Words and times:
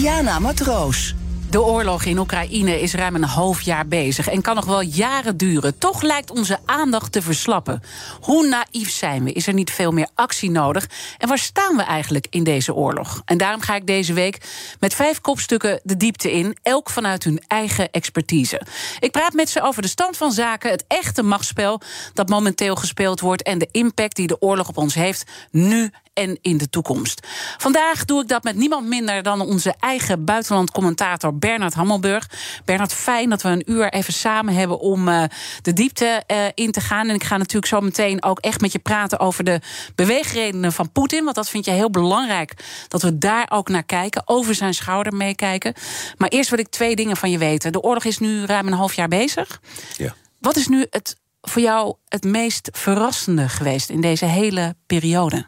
Diana 0.00 0.38
Matroos. 0.38 1.14
De 1.50 1.62
oorlog 1.62 2.04
in 2.04 2.18
Oekraïne 2.18 2.80
is 2.80 2.94
ruim 2.94 3.14
een 3.14 3.24
half 3.24 3.60
jaar 3.60 3.86
bezig 3.86 4.28
en 4.28 4.42
kan 4.42 4.54
nog 4.54 4.64
wel 4.64 4.80
jaren 4.80 5.36
duren. 5.36 5.78
Toch 5.78 6.02
lijkt 6.02 6.30
onze 6.30 6.58
aandacht 6.64 7.12
te 7.12 7.22
verslappen. 7.22 7.82
Hoe 8.20 8.46
naïef 8.46 8.90
zijn 8.90 9.24
we? 9.24 9.32
Is 9.32 9.46
er 9.46 9.54
niet 9.54 9.70
veel 9.70 9.92
meer 9.92 10.08
actie 10.14 10.50
nodig? 10.50 10.88
En 11.18 11.28
waar 11.28 11.38
staan 11.38 11.76
we 11.76 11.82
eigenlijk 11.82 12.26
in 12.30 12.44
deze 12.44 12.74
oorlog? 12.74 13.22
En 13.24 13.38
daarom 13.38 13.60
ga 13.60 13.74
ik 13.74 13.86
deze 13.86 14.12
week 14.12 14.38
met 14.78 14.94
vijf 14.94 15.20
kopstukken 15.20 15.80
de 15.82 15.96
diepte 15.96 16.32
in, 16.32 16.56
elk 16.62 16.90
vanuit 16.90 17.24
hun 17.24 17.42
eigen 17.46 17.90
expertise. 17.90 18.60
Ik 18.98 19.10
praat 19.10 19.32
met 19.32 19.50
ze 19.50 19.62
over 19.62 19.82
de 19.82 19.88
stand 19.88 20.16
van 20.16 20.32
zaken, 20.32 20.70
het 20.70 20.84
echte 20.88 21.22
machtsspel 21.22 21.80
dat 22.14 22.28
momenteel 22.28 22.76
gespeeld 22.76 23.20
wordt 23.20 23.42
en 23.42 23.58
de 23.58 23.68
impact 23.70 24.16
die 24.16 24.26
de 24.26 24.40
oorlog 24.40 24.68
op 24.68 24.76
ons 24.76 24.94
heeft, 24.94 25.30
nu 25.50 25.92
en 26.20 26.38
in 26.42 26.56
de 26.56 26.68
toekomst. 26.68 27.26
Vandaag 27.58 28.04
doe 28.04 28.22
ik 28.22 28.28
dat 28.28 28.42
met 28.42 28.56
niemand 28.56 28.86
minder 28.86 29.22
dan 29.22 29.40
onze 29.40 29.74
eigen 29.78 30.24
buitenlandcommentator 30.24 31.38
Bernard 31.38 31.74
Hammelburg. 31.74 32.30
Bernard, 32.64 32.92
fijn 32.92 33.30
dat 33.30 33.42
we 33.42 33.48
een 33.48 33.70
uur 33.70 33.92
even 33.92 34.12
samen 34.12 34.54
hebben 34.54 34.80
om 34.80 35.08
uh, 35.08 35.22
de 35.62 35.72
diepte 35.72 36.22
uh, 36.26 36.44
in 36.54 36.72
te 36.72 36.80
gaan. 36.80 37.08
En 37.08 37.14
ik 37.14 37.24
ga 37.24 37.36
natuurlijk 37.36 37.66
zo 37.66 37.80
meteen 37.80 38.22
ook 38.22 38.38
echt 38.38 38.60
met 38.60 38.72
je 38.72 38.78
praten 38.78 39.18
over 39.18 39.44
de 39.44 39.60
beweegredenen 39.94 40.72
van 40.72 40.92
Poetin. 40.92 41.24
Want 41.24 41.36
dat 41.36 41.50
vind 41.50 41.64
je 41.64 41.70
heel 41.70 41.90
belangrijk 41.90 42.54
dat 42.88 43.02
we 43.02 43.18
daar 43.18 43.46
ook 43.50 43.68
naar 43.68 43.84
kijken, 43.84 44.22
over 44.24 44.54
zijn 44.54 44.74
schouder 44.74 45.14
meekijken. 45.14 45.74
Maar 46.16 46.28
eerst 46.28 46.50
wil 46.50 46.58
ik 46.58 46.68
twee 46.68 46.96
dingen 46.96 47.16
van 47.16 47.30
je 47.30 47.38
weten. 47.38 47.72
De 47.72 47.80
oorlog 47.80 48.04
is 48.04 48.18
nu 48.18 48.44
ruim 48.44 48.66
een 48.66 48.72
half 48.72 48.94
jaar 48.94 49.08
bezig. 49.08 49.60
Ja. 49.96 50.14
Wat 50.38 50.56
is 50.56 50.68
nu 50.68 50.86
het 50.90 51.16
voor 51.40 51.62
jou 51.62 51.94
het 52.08 52.24
meest 52.24 52.68
verrassende 52.72 53.48
geweest 53.48 53.90
in 53.90 54.00
deze 54.00 54.24
hele 54.24 54.74
periode? 54.86 55.46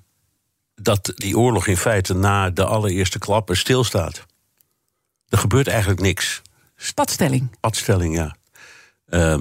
Dat 0.82 1.12
die 1.14 1.38
oorlog 1.38 1.66
in 1.66 1.76
feite 1.76 2.14
na 2.14 2.50
de 2.50 2.64
allereerste 2.64 3.18
klappen 3.18 3.56
stilstaat. 3.56 4.26
Er 5.28 5.38
gebeurt 5.38 5.68
eigenlijk 5.68 6.00
niks. 6.00 6.42
Padstelling. 6.94 7.50
Padstelling, 7.60 8.14
ja. 8.14 8.36
Uh, 9.08 9.38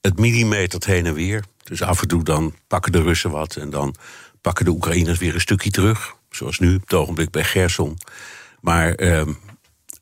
het 0.00 0.18
millimetert 0.18 0.84
heen 0.84 1.06
en 1.06 1.14
weer. 1.14 1.44
Dus 1.64 1.82
af 1.82 2.02
en 2.02 2.08
toe 2.08 2.24
dan 2.24 2.54
pakken 2.66 2.92
de 2.92 3.02
Russen 3.02 3.30
wat 3.30 3.56
en 3.56 3.70
dan 3.70 3.94
pakken 4.40 4.64
de 4.64 4.70
Oekraïners 4.70 5.18
weer 5.18 5.34
een 5.34 5.40
stukje 5.40 5.70
terug. 5.70 6.14
Zoals 6.30 6.58
nu, 6.58 6.74
op 6.74 6.80
het 6.80 6.94
ogenblik 6.94 7.30
bij 7.30 7.44
Gerson. 7.44 7.98
Maar 8.60 9.00
uh, 9.00 9.22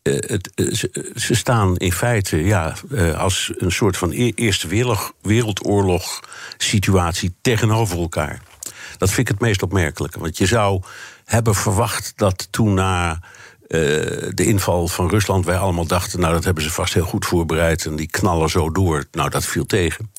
het, 0.03 0.51
ze, 0.55 1.13
ze, 1.17 1.35
staan 1.35 1.77
in 1.77 1.93
feite 1.93 2.37
ja, 2.37 2.75
als 3.17 3.53
een 3.57 3.73
soort 3.73 3.97
van 3.97 4.11
Eerste 4.11 4.69
Wereldoorlog 5.23 6.21
situatie 6.57 7.35
tegenover 7.41 7.99
elkaar. 7.99 8.43
Dat 8.99 9.09
vind 9.09 9.29
ik 9.29 9.35
het 9.35 9.43
meest 9.43 9.63
opmerkelijke. 9.63 10.21
Want 10.21 10.39
je 10.39 10.47
zou 10.47 10.83
hebben 11.25 11.55
verwacht 11.55 12.13
dat 12.17 12.49
toen 12.51 12.75
na 12.75 13.13
uh, 13.13 13.21
de 14.35 14.45
inval 14.45 14.89
van 14.89 15.09
Rusland 15.09 15.45
wij 15.45 15.59
allemaal 15.59 15.87
dachten, 15.87 16.21
nou 16.21 16.33
dat 16.33 16.45
hebben 16.45 16.63
ze 16.63 16.71
vast 16.71 16.95
heel 16.95 17.05
goed 17.05 17.27
voorbereid 17.27 17.87
en 17.87 17.97
die 17.97 18.11
knallen 18.11 18.51
zo 18.51 18.71
door. 18.71 19.05
Nou, 19.13 19.31
dat 19.31 19.45
viel 19.45 19.67
tegen. 19.67 20.13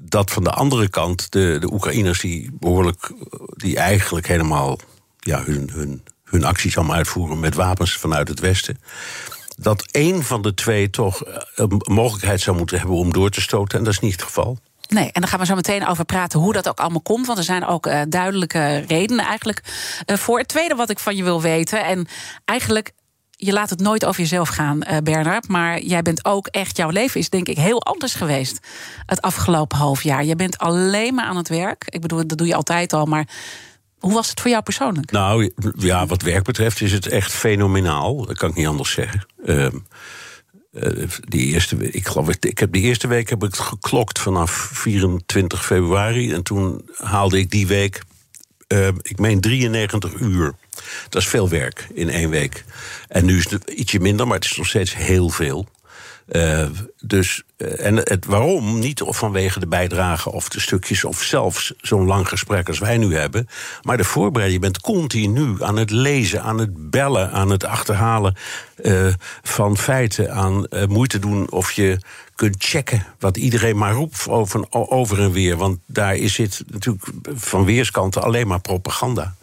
Dat 0.00 0.30
van 0.30 0.44
de 0.44 0.50
andere 0.50 0.88
kant 0.88 1.32
de, 1.32 1.56
de 1.60 1.72
Oekraïners 1.72 2.20
die 2.20 2.50
behoorlijk, 2.52 3.12
die 3.48 3.76
eigenlijk 3.76 4.26
helemaal 4.26 4.78
ja, 5.18 5.42
hun, 5.44 5.70
hun, 5.72 6.02
hun 6.24 6.44
acties 6.44 6.76
allemaal 6.76 6.96
uitvoeren 6.96 7.40
met 7.40 7.54
wapens 7.54 7.96
vanuit 7.96 8.28
het 8.28 8.40
Westen 8.40 8.78
dat 9.60 9.86
één 9.90 10.22
van 10.22 10.42
de 10.42 10.54
twee 10.54 10.90
toch 10.90 11.22
een 11.54 11.82
mogelijkheid 11.84 12.40
zou 12.40 12.56
moeten 12.56 12.78
hebben 12.78 12.96
om 12.96 13.12
door 13.12 13.30
te 13.30 13.40
stoten. 13.40 13.78
En 13.78 13.84
dat 13.84 13.92
is 13.92 14.00
niet 14.00 14.12
het 14.12 14.22
geval. 14.22 14.58
Nee, 14.90 15.12
en 15.12 15.20
daar 15.20 15.30
gaan 15.30 15.38
we 15.38 15.46
zo 15.46 15.54
meteen 15.54 15.86
over 15.86 16.04
praten 16.04 16.40
hoe 16.40 16.52
dat 16.52 16.68
ook 16.68 16.78
allemaal 16.78 17.00
komt. 17.00 17.26
Want 17.26 17.38
er 17.38 17.44
zijn 17.44 17.66
ook 17.66 17.86
uh, 17.86 18.00
duidelijke 18.08 18.78
redenen 18.78 19.24
eigenlijk 19.24 19.62
uh, 20.06 20.16
voor. 20.16 20.38
Het 20.38 20.48
tweede 20.48 20.74
wat 20.74 20.90
ik 20.90 20.98
van 20.98 21.16
je 21.16 21.22
wil 21.22 21.42
weten, 21.42 21.84
en 21.84 22.08
eigenlijk 22.44 22.92
je 23.30 23.52
laat 23.52 23.70
het 23.70 23.80
nooit 23.80 24.04
over 24.04 24.20
jezelf 24.20 24.48
gaan, 24.48 24.80
uh, 24.90 24.96
Bernard. 25.02 25.48
Maar 25.48 25.80
jij 25.80 26.02
bent 26.02 26.24
ook 26.24 26.46
echt, 26.46 26.76
jouw 26.76 26.90
leven 26.90 27.20
is 27.20 27.30
denk 27.30 27.48
ik 27.48 27.56
heel 27.56 27.82
anders 27.82 28.14
geweest 28.14 28.66
het 29.06 29.20
afgelopen 29.20 29.78
half 29.78 30.02
jaar. 30.02 30.24
Je 30.24 30.36
bent 30.36 30.58
alleen 30.58 31.14
maar 31.14 31.24
aan 31.24 31.36
het 31.36 31.48
werk. 31.48 31.84
Ik 31.88 32.00
bedoel, 32.00 32.26
dat 32.26 32.38
doe 32.38 32.46
je 32.46 32.54
altijd 32.54 32.92
al, 32.92 33.04
maar. 33.04 33.28
Hoe 33.98 34.12
was 34.12 34.30
het 34.30 34.40
voor 34.40 34.50
jou 34.50 34.62
persoonlijk? 34.62 35.10
Nou 35.10 35.52
ja, 35.78 36.06
wat 36.06 36.22
werk 36.22 36.44
betreft 36.44 36.80
is 36.80 36.92
het 36.92 37.06
echt 37.06 37.32
fenomenaal. 37.32 38.26
Dat 38.26 38.38
kan 38.38 38.48
ik 38.48 38.54
niet 38.54 38.66
anders 38.66 38.90
zeggen. 38.90 39.26
Uh, 39.44 39.66
uh, 40.72 41.08
die 41.28 41.52
eerste, 41.52 41.90
ik 41.90 42.06
geloof, 42.06 42.28
ik 42.28 42.58
heb 42.58 42.72
die 42.72 42.82
eerste 42.82 43.08
week 43.08 43.28
heb 43.28 43.44
ik 43.44 43.56
geklokt 43.56 44.18
vanaf 44.18 44.50
24 44.72 45.64
februari. 45.64 46.32
En 46.32 46.42
toen 46.42 46.88
haalde 46.96 47.38
ik 47.38 47.50
die 47.50 47.66
week, 47.66 48.02
uh, 48.68 48.88
ik 49.02 49.18
meen 49.18 49.40
93 49.40 50.14
uur. 50.14 50.54
Dat 51.08 51.22
is 51.22 51.28
veel 51.28 51.48
werk 51.48 51.86
in 51.94 52.08
één 52.08 52.30
week. 52.30 52.64
En 53.08 53.24
nu 53.24 53.38
is 53.38 53.50
het 53.50 53.70
ietsje 53.70 54.00
minder, 54.00 54.26
maar 54.26 54.36
het 54.36 54.44
is 54.44 54.56
nog 54.56 54.66
steeds 54.66 54.96
heel 54.96 55.28
veel. 55.28 55.68
Uh, 56.28 56.66
dus, 57.00 57.42
uh, 57.56 57.86
en 57.86 57.96
het 57.96 58.26
waarom? 58.26 58.78
Niet 58.78 59.02
vanwege 59.04 59.60
de 59.60 59.66
bijdrage 59.66 60.32
of 60.32 60.48
de 60.48 60.60
stukjes 60.60 61.04
of 61.04 61.22
zelfs 61.22 61.72
zo'n 61.80 62.06
lang 62.06 62.28
gesprek 62.28 62.68
als 62.68 62.78
wij 62.78 62.96
nu 62.96 63.16
hebben. 63.16 63.48
Maar 63.82 63.96
de 63.96 64.04
voorbereiding. 64.04 64.62
Je 64.62 64.70
bent 64.70 64.80
continu 64.80 65.62
aan 65.62 65.76
het 65.76 65.90
lezen, 65.90 66.42
aan 66.42 66.58
het 66.58 66.90
bellen, 66.90 67.30
aan 67.30 67.50
het 67.50 67.64
achterhalen 67.64 68.36
uh, 68.82 69.06
van 69.42 69.76
feiten, 69.76 70.32
aan 70.32 70.66
moeite 70.88 71.18
doen 71.18 71.50
of 71.50 71.72
je 71.72 71.98
kunt 72.34 72.56
checken 72.58 73.06
wat 73.18 73.36
iedereen 73.36 73.76
maar 73.76 73.92
roept 73.92 74.28
over, 74.28 74.66
over 74.70 75.20
en 75.20 75.32
weer. 75.32 75.56
Want 75.56 75.78
daar 75.86 76.16
is 76.16 76.36
het 76.36 76.62
natuurlijk 76.66 77.04
van 77.34 77.64
weerskanten 77.64 78.22
alleen 78.22 78.46
maar 78.46 78.60
propaganda. 78.60 79.34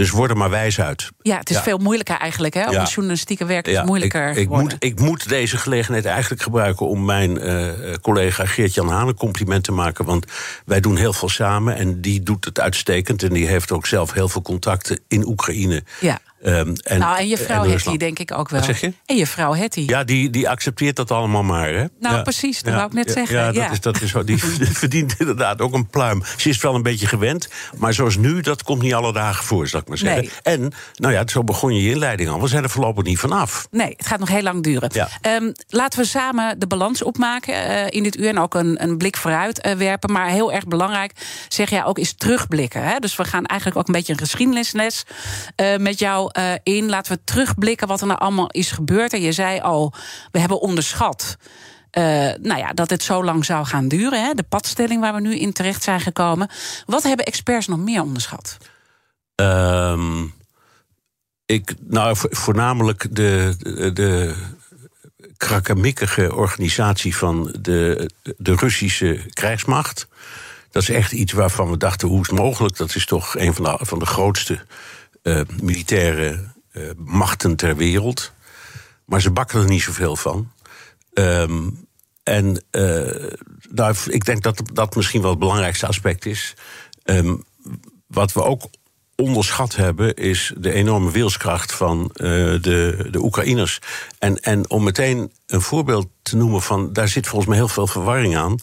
Dus 0.00 0.10
word 0.10 0.30
er 0.30 0.36
maar 0.36 0.50
wijs 0.50 0.80
uit. 0.80 1.10
Ja, 1.22 1.38
het 1.38 1.50
is 1.50 1.56
ja. 1.56 1.62
veel 1.62 1.78
moeilijker 1.78 2.16
eigenlijk. 2.16 2.54
Hè? 2.54 2.66
Om 2.66 2.72
ja. 2.72 2.84
journalistieke 2.84 3.44
werk 3.44 3.66
is 3.66 3.72
ja, 3.72 3.84
moeilijker 3.84 4.30
ik, 4.30 4.36
ik 4.36 4.48
moet, 4.48 4.76
ik 4.78 5.00
moet 5.00 5.28
deze 5.28 5.56
gelegenheid 5.56 6.04
eigenlijk 6.04 6.42
gebruiken... 6.42 6.86
om 6.86 7.04
mijn 7.04 7.46
uh, 7.46 7.94
collega 8.02 8.46
Geert-Jan 8.46 8.88
Haan 8.88 9.08
een 9.08 9.14
compliment 9.14 9.64
te 9.64 9.72
maken. 9.72 10.04
Want 10.04 10.26
wij 10.64 10.80
doen 10.80 10.96
heel 10.96 11.12
veel 11.12 11.28
samen 11.28 11.76
en 11.76 12.00
die 12.00 12.22
doet 12.22 12.44
het 12.44 12.60
uitstekend. 12.60 13.22
En 13.22 13.32
die 13.32 13.46
heeft 13.46 13.72
ook 13.72 13.86
zelf 13.86 14.12
heel 14.12 14.28
veel 14.28 14.42
contacten 14.42 15.00
in 15.08 15.26
Oekraïne. 15.26 15.82
Ja. 16.00 16.18
Um, 16.44 16.74
en, 16.82 16.98
nou, 16.98 17.18
en 17.18 17.28
je 17.28 17.36
vrouw 17.36 17.64
en 17.64 17.70
Hetty, 17.70 17.96
denk 17.96 18.18
ik 18.18 18.32
ook 18.32 18.48
wel. 18.48 18.60
Wat 18.60 18.68
zeg 18.68 18.80
je? 18.80 18.92
En 19.06 19.16
je 19.16 19.26
vrouw 19.26 19.54
Hetty. 19.54 19.84
Ja, 19.86 20.04
die, 20.04 20.30
die 20.30 20.48
accepteert 20.48 20.96
dat 20.96 21.10
allemaal 21.10 21.42
maar. 21.42 21.68
Hè? 21.68 21.84
Nou, 22.00 22.16
ja. 22.16 22.22
precies, 22.22 22.62
dat 22.62 22.72
ja. 22.72 22.78
wou 22.78 22.86
ik 22.86 22.94
net 22.94 23.06
ja, 23.06 23.12
zeggen. 23.12 23.36
Ja, 23.36 23.52
dat 23.52 23.72
Is, 23.72 23.80
dat 23.80 24.00
is, 24.00 24.14
die 24.24 24.38
verdient 24.82 25.14
inderdaad 25.18 25.60
ook 25.60 25.74
een 25.74 25.86
pluim. 25.86 26.22
Ze 26.36 26.48
is 26.48 26.60
wel 26.60 26.74
een 26.74 26.82
beetje 26.82 27.06
gewend, 27.06 27.48
maar 27.76 27.94
zoals 27.94 28.16
nu, 28.16 28.40
dat 28.40 28.62
komt 28.62 28.82
niet 28.82 28.94
alle 28.94 29.12
dagen 29.12 29.44
voor, 29.44 29.68
zal 29.68 29.80
ik 29.80 29.88
maar 29.88 29.98
zeggen. 29.98 30.22
Nee. 30.22 30.30
En, 30.42 30.72
nou 30.94 31.14
ja, 31.14 31.22
zo 31.26 31.44
begon 31.44 31.74
je 31.74 31.82
je 31.82 31.90
inleiding 31.90 32.28
al. 32.28 32.40
We 32.40 32.48
zijn 32.48 32.62
er 32.62 32.70
voorlopig 32.70 33.04
niet 33.04 33.18
vanaf. 33.18 33.66
Nee, 33.70 33.94
het 33.96 34.06
gaat 34.06 34.18
nog 34.18 34.28
heel 34.28 34.42
lang 34.42 34.62
duren. 34.62 34.90
Um, 35.26 35.52
laten 35.68 35.98
we 35.98 36.04
samen 36.04 36.58
de 36.58 36.66
balans 36.66 37.02
opmaken 37.02 37.54
uh, 37.54 37.86
in 37.88 38.02
dit 38.02 38.18
uur 38.18 38.28
en 38.28 38.38
ook 38.38 38.54
een, 38.54 38.82
een 38.82 38.98
blik 38.98 39.16
vooruit 39.16 39.66
uh, 39.66 39.72
werpen. 39.72 40.12
Maar 40.12 40.28
heel 40.28 40.52
erg 40.52 40.66
belangrijk, 40.66 41.12
zeg 41.48 41.70
jij 41.70 41.84
ook, 41.84 41.98
is 41.98 42.12
terugblikken. 42.12 42.82
Hè? 42.82 42.98
Dus 42.98 43.16
we 43.16 43.24
gaan 43.24 43.46
eigenlijk 43.46 43.80
ook 43.80 43.86
een 43.86 43.94
beetje 43.94 44.12
een 44.12 44.18
geschiedenisles 44.18 45.04
uh, 45.56 45.76
met 45.76 45.98
jou 45.98 46.29
in. 46.62 46.88
Laten 46.88 47.12
we 47.12 47.24
terugblikken 47.24 47.88
wat 47.88 48.00
er 48.00 48.06
nou 48.06 48.18
allemaal 48.18 48.50
is 48.50 48.70
gebeurd. 48.70 49.12
En 49.12 49.20
je 49.20 49.32
zei 49.32 49.60
al, 49.60 49.92
we 50.30 50.38
hebben 50.38 50.60
onderschat. 50.60 51.36
Uh, 51.98 52.04
nou 52.40 52.58
ja, 52.58 52.72
dat 52.72 52.90
het 52.90 53.02
zo 53.02 53.24
lang 53.24 53.44
zou 53.44 53.66
gaan 53.66 53.88
duren. 53.88 54.24
Hè? 54.24 54.34
De 54.34 54.42
padstelling 54.42 55.00
waar 55.00 55.14
we 55.14 55.20
nu 55.20 55.34
in 55.38 55.52
terecht 55.52 55.82
zijn 55.82 56.00
gekomen. 56.00 56.50
Wat 56.86 57.02
hebben 57.02 57.26
experts 57.26 57.66
nog 57.66 57.78
meer 57.78 58.02
onderschat? 58.02 58.56
Um, 59.34 60.34
ik, 61.46 61.74
nou, 61.80 62.16
voornamelijk 62.18 63.06
de, 63.10 63.54
de, 63.58 63.92
de 63.92 64.34
krakkemikkige 65.36 66.34
organisatie 66.34 67.16
van 67.16 67.54
de, 67.60 68.10
de 68.36 68.54
Russische 68.54 69.20
krijgsmacht. 69.32 70.08
Dat 70.70 70.82
is 70.82 70.90
echt 70.90 71.12
iets 71.12 71.32
waarvan 71.32 71.70
we 71.70 71.76
dachten, 71.76 72.08
hoe 72.08 72.20
is 72.20 72.26
het 72.26 72.38
mogelijk? 72.38 72.76
Dat 72.76 72.94
is 72.94 73.06
toch 73.06 73.36
een 73.36 73.54
van 73.54 73.64
de, 73.64 73.78
van 73.80 73.98
de 73.98 74.06
grootste 74.06 74.60
uh, 75.22 75.40
militaire 75.62 76.52
uh, 76.72 76.90
machten 76.96 77.56
ter 77.56 77.76
wereld. 77.76 78.32
Maar 79.04 79.20
ze 79.20 79.30
bakken 79.30 79.60
er 79.60 79.68
niet 79.68 79.82
zoveel 79.82 80.16
van. 80.16 80.52
Um, 81.12 81.86
en 82.22 82.64
uh, 82.70 83.32
nou, 83.70 83.94
ik 84.06 84.24
denk 84.24 84.42
dat 84.42 84.62
dat 84.72 84.96
misschien 84.96 85.20
wel 85.20 85.30
het 85.30 85.38
belangrijkste 85.38 85.86
aspect 85.86 86.26
is. 86.26 86.54
Um, 87.04 87.44
wat 88.06 88.32
we 88.32 88.42
ook 88.42 88.68
onderschat 89.20 89.76
hebben, 89.76 90.14
is 90.14 90.52
de 90.56 90.72
enorme 90.72 91.10
wilskracht 91.10 91.72
van 91.72 92.10
eh, 92.12 92.26
de, 92.60 93.08
de 93.10 93.22
Oekraïners. 93.22 93.78
En, 94.18 94.36
en 94.40 94.70
om 94.70 94.84
meteen 94.84 95.32
een 95.46 95.60
voorbeeld 95.60 96.08
te 96.22 96.36
noemen 96.36 96.62
van, 96.62 96.92
daar 96.92 97.08
zit 97.08 97.26
volgens 97.26 97.48
mij 97.48 97.58
heel 97.58 97.68
veel 97.68 97.86
verwarring 97.86 98.36
aan. 98.36 98.56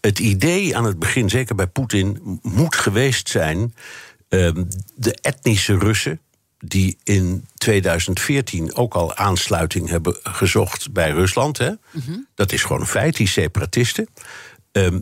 Het 0.00 0.18
idee 0.18 0.76
aan 0.76 0.84
het 0.84 0.98
begin, 0.98 1.30
zeker 1.30 1.54
bij 1.54 1.66
Poetin, 1.66 2.38
moet 2.42 2.76
geweest 2.76 3.28
zijn. 3.28 3.74
Ehm, 4.32 4.64
de 4.94 5.14
etnische 5.20 5.78
Russen, 5.78 6.20
die 6.58 6.98
in 7.04 7.46
2014 7.54 8.74
ook 8.74 8.94
al 8.94 9.16
aansluiting 9.16 9.88
hebben 9.88 10.16
gezocht 10.22 10.92
bij 10.92 11.10
Rusland. 11.10 11.58
Hè? 11.58 11.70
Dat 12.34 12.52
is 12.52 12.62
gewoon 12.62 12.80
een 12.80 12.86
feit, 12.86 13.16
die 13.16 13.28
separatisten. 13.28 14.08
Ehm, 14.72 15.00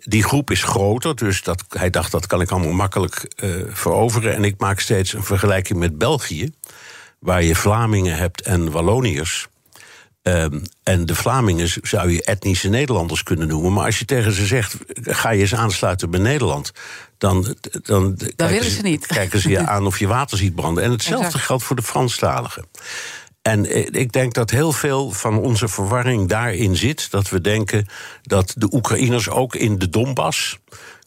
die 0.00 0.22
groep 0.22 0.50
is 0.50 0.62
groter, 0.62 1.16
dus 1.16 1.42
dat, 1.42 1.64
hij 1.68 1.90
dacht 1.90 2.12
dat 2.12 2.26
kan 2.26 2.40
ik 2.40 2.50
allemaal 2.50 2.72
makkelijk 2.72 3.32
eh, 3.36 3.50
veroveren. 3.68 4.34
En 4.34 4.44
ik 4.44 4.58
maak 4.58 4.80
steeds 4.80 5.12
een 5.12 5.24
vergelijking 5.24 5.78
met 5.78 5.98
België, 5.98 6.52
waar 7.18 7.42
je 7.42 7.54
Vlamingen 7.54 8.16
hebt 8.16 8.42
en 8.42 8.70
Walloniërs. 8.70 9.48
Ehm, 10.22 10.60
en 10.82 11.06
de 11.06 11.14
Vlamingen 11.14 11.68
zou 11.82 12.10
je 12.10 12.24
etnische 12.24 12.68
Nederlanders 12.68 13.22
kunnen 13.22 13.48
noemen. 13.48 13.72
Maar 13.72 13.84
als 13.84 13.98
je 13.98 14.04
tegen 14.04 14.32
ze 14.32 14.46
zegt, 14.46 14.76
ga 15.02 15.30
je 15.30 15.40
eens 15.40 15.54
aansluiten 15.54 16.10
bij 16.10 16.20
Nederland... 16.20 16.72
dan, 17.20 17.54
dan, 17.82 18.16
kijken 18.16 18.48
willen 18.48 18.70
ze 18.70 18.82
niet. 18.82 19.06
kijken 19.06 19.40
ze 19.40 19.48
je 19.48 19.66
aan 19.66 19.86
of 19.86 19.98
je 19.98 20.06
water 20.06 20.38
ziet 20.38 20.54
branden. 20.54 20.84
En 20.84 20.90
hetzelfde 20.90 21.26
Exact. 21.26 21.44
geldt 21.44 21.62
voor 21.62 21.76
de 21.76 21.82
Franstaligen. 21.82 22.66
En 23.42 23.66
eh, 23.66 23.86
ik 23.90 24.12
denk 24.12 24.34
dat 24.34 24.50
heel 24.50 24.72
veel 24.72 25.10
van 25.10 25.38
onze 25.38 25.68
verwarring 25.68 26.28
daarin 26.28 26.76
zit. 26.76 27.10
Dat 27.10 27.28
we 27.28 27.40
denken 27.40 27.86
dat 28.22 28.52
de 28.56 28.68
Oekraïners 28.72 29.28
ook 29.28 29.54
in 29.54 29.78
de 29.78 29.88
Donbass 29.88 30.58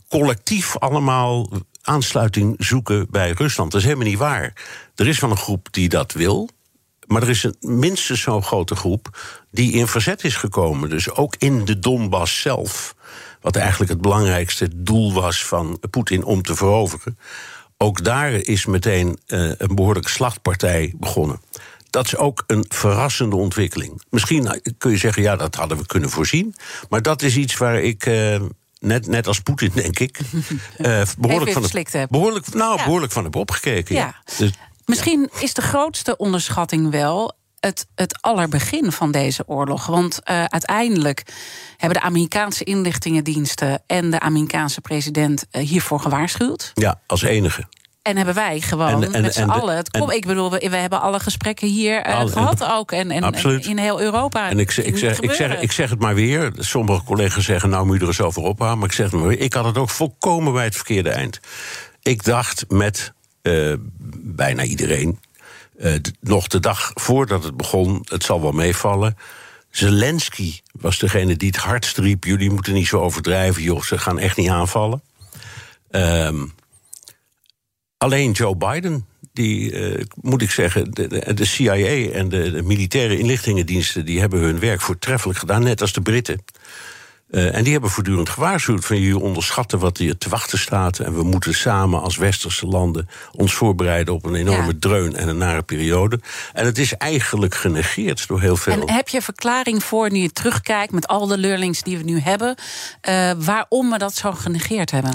collectief 0.09 0.77
allemaal 0.77 1.49
aansluiting 1.81 2.55
zoeken 2.57 3.07
bij 3.09 3.31
Rusland. 3.31 3.71
Dat 3.71 3.81
is 3.81 3.87
helemaal 3.87 4.07
niet 4.07 4.17
waar. 4.17 4.53
Er 4.95 5.07
is 5.07 5.19
wel 5.19 5.29
een 5.29 5.37
groep 5.37 5.67
die 5.71 5.89
dat 5.89 6.11
wil. 6.11 6.49
Maar 7.07 7.21
er 7.21 7.29
is 7.29 7.43
een 7.43 7.55
minstens 7.59 8.21
zo'n 8.21 8.43
grote 8.43 8.75
groep 8.75 9.17
die 9.51 9.71
in 9.71 9.87
verzet 9.87 10.23
is 10.23 10.35
gekomen. 10.35 10.89
Dus 10.89 11.11
ook 11.11 11.35
in 11.37 11.65
de 11.65 11.79
Donbass 11.79 12.41
zelf. 12.41 12.95
Wat 13.43 13.55
eigenlijk 13.55 13.91
het 13.91 14.01
belangrijkste 14.01 14.69
doel 14.75 15.13
was 15.13 15.45
van 15.45 15.79
Poetin 15.89 16.23
om 16.23 16.41
te 16.41 16.55
veroveren. 16.55 17.17
Ook 17.77 18.03
daar 18.03 18.31
is 18.31 18.65
meteen 18.65 19.19
eh, 19.25 19.51
een 19.57 19.75
behoorlijke 19.75 20.09
slachtpartij 20.09 20.93
begonnen. 20.97 21.41
Dat 21.89 22.05
is 22.05 22.15
ook 22.15 22.43
een 22.47 22.65
verrassende 22.67 23.35
ontwikkeling. 23.35 24.01
Misschien 24.09 24.61
kun 24.77 24.91
je 24.91 24.97
zeggen, 24.97 25.21
ja, 25.21 25.35
dat 25.35 25.55
hadden 25.55 25.77
we 25.77 25.85
kunnen 25.85 26.09
voorzien. 26.09 26.55
Maar 26.89 27.01
dat 27.01 27.21
is 27.21 27.35
iets 27.35 27.57
waar 27.57 27.81
ik, 27.81 28.05
eh, 28.05 28.41
net, 28.79 29.07
net 29.07 29.27
als 29.27 29.39
Poetin, 29.39 29.71
denk 29.83 29.99
ik, 29.99 30.19
eh, 30.77 31.01
behoorlijk, 31.17 31.51
van 31.51 32.07
behoorlijk, 32.09 32.53
nou, 32.53 32.77
Ja. 32.77 32.83
behoorlijk 32.83 33.11
van 33.11 33.23
heb 33.23 33.35
opgekeken. 33.35 33.95
Ja. 33.95 34.01
Ja. 34.01 34.35
Dus, 34.37 34.51
Misschien 34.85 35.29
is 35.39 35.53
de 35.53 35.61
grootste 35.61 36.17
onderschatting 36.17 36.91
wel 36.91 37.35
het, 37.67 37.87
het 37.95 38.17
allerbegin 38.21 38.91
van 38.91 39.11
deze 39.11 39.43
oorlog. 39.47 39.85
Want 39.85 40.23
eh, 40.23 40.43
uiteindelijk 40.43 41.23
hebben 41.77 41.99
de 41.99 42.05
Amerikaanse 42.05 42.63
inlichtingendiensten 42.63 43.81
en 43.87 44.09
de 44.09 44.19
Amerikaanse 44.19 44.81
president 44.81 45.45
eh, 45.51 45.61
hiervoor 45.67 45.99
gewaarschuwd. 45.99 46.71
ja, 46.73 46.99
als 47.07 47.21
enige. 47.21 47.63
En 48.01 48.15
hebben 48.17 48.35
wij 48.35 48.59
gewoon 48.61 49.03
En- 49.03 49.13
en- 49.13 49.21
met 49.21 49.33
z'n 49.33 49.43
allen. 49.49 49.75
Het 49.75 49.89
kom, 49.91 50.09
en- 50.09 50.15
ik 50.15 50.25
bedoel, 50.25 50.51
we, 50.51 50.67
we 50.69 50.75
hebben 50.75 51.01
alle 51.01 51.19
gesprekken 51.19 51.67
hier 51.67 52.01
eh, 52.01 52.27
gehad 52.27 52.63
ook. 52.63 52.91
En, 52.91 53.11
en, 53.11 53.23
Absoluut. 53.23 53.65
in 53.65 53.77
heel 53.77 54.01
Europa. 54.01 54.49
En 54.49 54.59
ik, 54.59 54.71
zeg- 54.71 54.85
ik, 54.85 54.97
zeg, 54.97 55.19
ik, 55.19 55.31
zeg, 55.31 55.59
ik 55.61 55.71
zeg 55.71 55.89
het 55.89 55.99
maar 55.99 56.15
weer. 56.15 56.51
Sommige 56.57 57.03
collega's 57.03 57.45
zeggen, 57.45 57.69
nou 57.69 57.85
moet 57.85 57.95
je 57.95 58.01
er 58.01 58.07
eens 58.07 58.21
over 58.21 58.41
ophouden. 58.41 58.79
Maar 58.79 58.87
ik 58.87 58.93
zeg 58.95 59.11
het 59.11 59.19
maar 59.19 59.27
weer. 59.29 59.39
Ik 59.39 59.53
had 59.53 59.65
het 59.65 59.77
ook 59.77 59.89
volkomen 59.89 60.53
bij 60.53 60.63
het 60.63 60.75
verkeerde 60.75 61.09
eind. 61.09 61.39
Ik 62.01 62.23
dacht 62.23 62.65
met 62.67 63.13
bijna 64.21 64.63
iedereen... 64.63 65.19
eh, 65.77 65.93
nog 66.19 66.47
de 66.47 66.59
dag 66.59 66.91
voordat 66.93 67.43
het 67.43 67.57
begon, 67.57 68.05
het 68.09 68.23
zal 68.23 68.41
wel 68.41 68.51
meevallen... 68.51 69.17
Zelensky 69.69 70.59
was 70.71 70.99
degene 70.99 71.35
die 71.35 71.47
het 71.47 71.57
hardst 71.57 71.97
riep... 71.97 72.23
jullie 72.23 72.49
moeten 72.49 72.73
niet 72.73 72.87
zo 72.87 72.99
overdrijven, 72.99 73.61
joh, 73.61 73.81
ze 73.81 73.97
gaan 73.97 74.19
echt 74.19 74.37
niet 74.37 74.49
aanvallen. 74.49 75.01
Ehm, 75.89 76.45
alleen 77.97 78.31
Joe 78.31 78.55
Biden, 78.55 79.05
die 79.31 79.71
eh, 79.71 80.05
moet 80.21 80.41
ik 80.41 80.51
zeggen, 80.51 80.91
de, 80.91 81.07
de, 81.07 81.33
de 81.33 81.45
CIA 81.45 82.11
en 82.11 82.29
de, 82.29 82.51
de 82.51 82.61
militaire 82.61 83.17
inlichtingendiensten, 83.17 84.05
die 84.05 84.19
hebben 84.19 84.39
hun 84.39 84.59
werk 84.59 84.81
voortreffelijk 84.81 85.39
gedaan, 85.39 85.63
net 85.63 85.81
als 85.81 85.93
de 85.93 86.01
Britten. 86.01 86.43
Eh, 87.29 87.55
en 87.55 87.63
die 87.63 87.71
hebben 87.71 87.89
voortdurend 87.89 88.29
gewaarschuwd 88.29 88.85
van 88.85 88.99
jullie 88.99 89.19
onderschatten 89.19 89.79
wat 89.79 89.97
hier 89.97 90.17
te 90.17 90.29
wachten 90.29 90.57
staat. 90.59 90.99
En 90.99 91.15
we 91.15 91.23
moeten 91.23 91.53
samen 91.53 92.01
als 92.01 92.17
westerse 92.17 92.65
landen 92.67 93.09
ons 93.31 93.53
voorbereiden 93.53 94.13
op 94.13 94.25
een 94.25 94.35
enorme 94.35 94.71
Ja. 94.71 94.77
dreun 94.79 95.15
en 95.15 95.27
een 95.27 95.37
nare 95.37 95.61
periode. 95.61 96.19
En 96.53 96.65
het 96.65 96.77
is 96.77 96.93
eigenlijk 96.97 97.55
genegeerd 97.55 98.27
door 98.27 98.41
heel 98.41 98.55
veel. 98.55 98.73
En 98.73 98.91
heb 98.91 99.07
je 99.09 99.21
verklaring 99.21 99.83
voor, 99.83 100.11
nu 100.11 100.19
je 100.19 100.31
terugkijkt 100.31 100.91
met 100.91 101.07
al 101.07 101.27
de 101.27 101.37
learnings 101.37 101.81
die 101.81 101.97
we 101.97 102.03
nu 102.03 102.19
hebben, 102.19 102.55
eh, 103.01 103.31
waarom 103.37 103.89
we 103.89 103.97
dat 103.97 104.15
zo 104.15 104.31
genegeerd 104.31 104.91
hebben? 104.91 105.13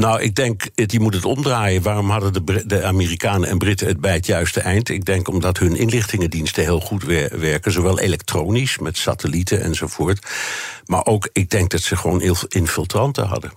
Nou, 0.00 0.20
ik 0.22 0.34
denk, 0.34 0.62
je 0.74 1.00
moet 1.00 1.14
het 1.14 1.24
omdraaien. 1.24 1.82
Waarom 1.82 2.10
hadden 2.10 2.32
de, 2.32 2.66
de 2.66 2.84
Amerikanen 2.84 3.48
en 3.48 3.58
Britten 3.58 3.86
het 3.86 4.00
bij 4.00 4.12
het 4.14 4.26
juiste 4.26 4.60
eind? 4.60 4.88
Ik 4.88 5.04
denk 5.04 5.28
omdat 5.28 5.58
hun 5.58 5.76
inlichtingendiensten 5.76 6.62
heel 6.62 6.80
goed 6.80 7.02
wer- 7.04 7.40
werken. 7.40 7.72
Zowel 7.72 7.98
elektronisch, 7.98 8.78
met 8.78 8.96
satellieten 8.96 9.62
enzovoort. 9.62 10.26
Maar 10.86 11.04
ook, 11.06 11.28
ik 11.32 11.50
denk 11.50 11.70
dat 11.70 11.80
ze 11.80 11.96
gewoon 11.96 12.20
il- 12.20 12.46
infiltranten 12.48 13.26
hadden. 13.26 13.52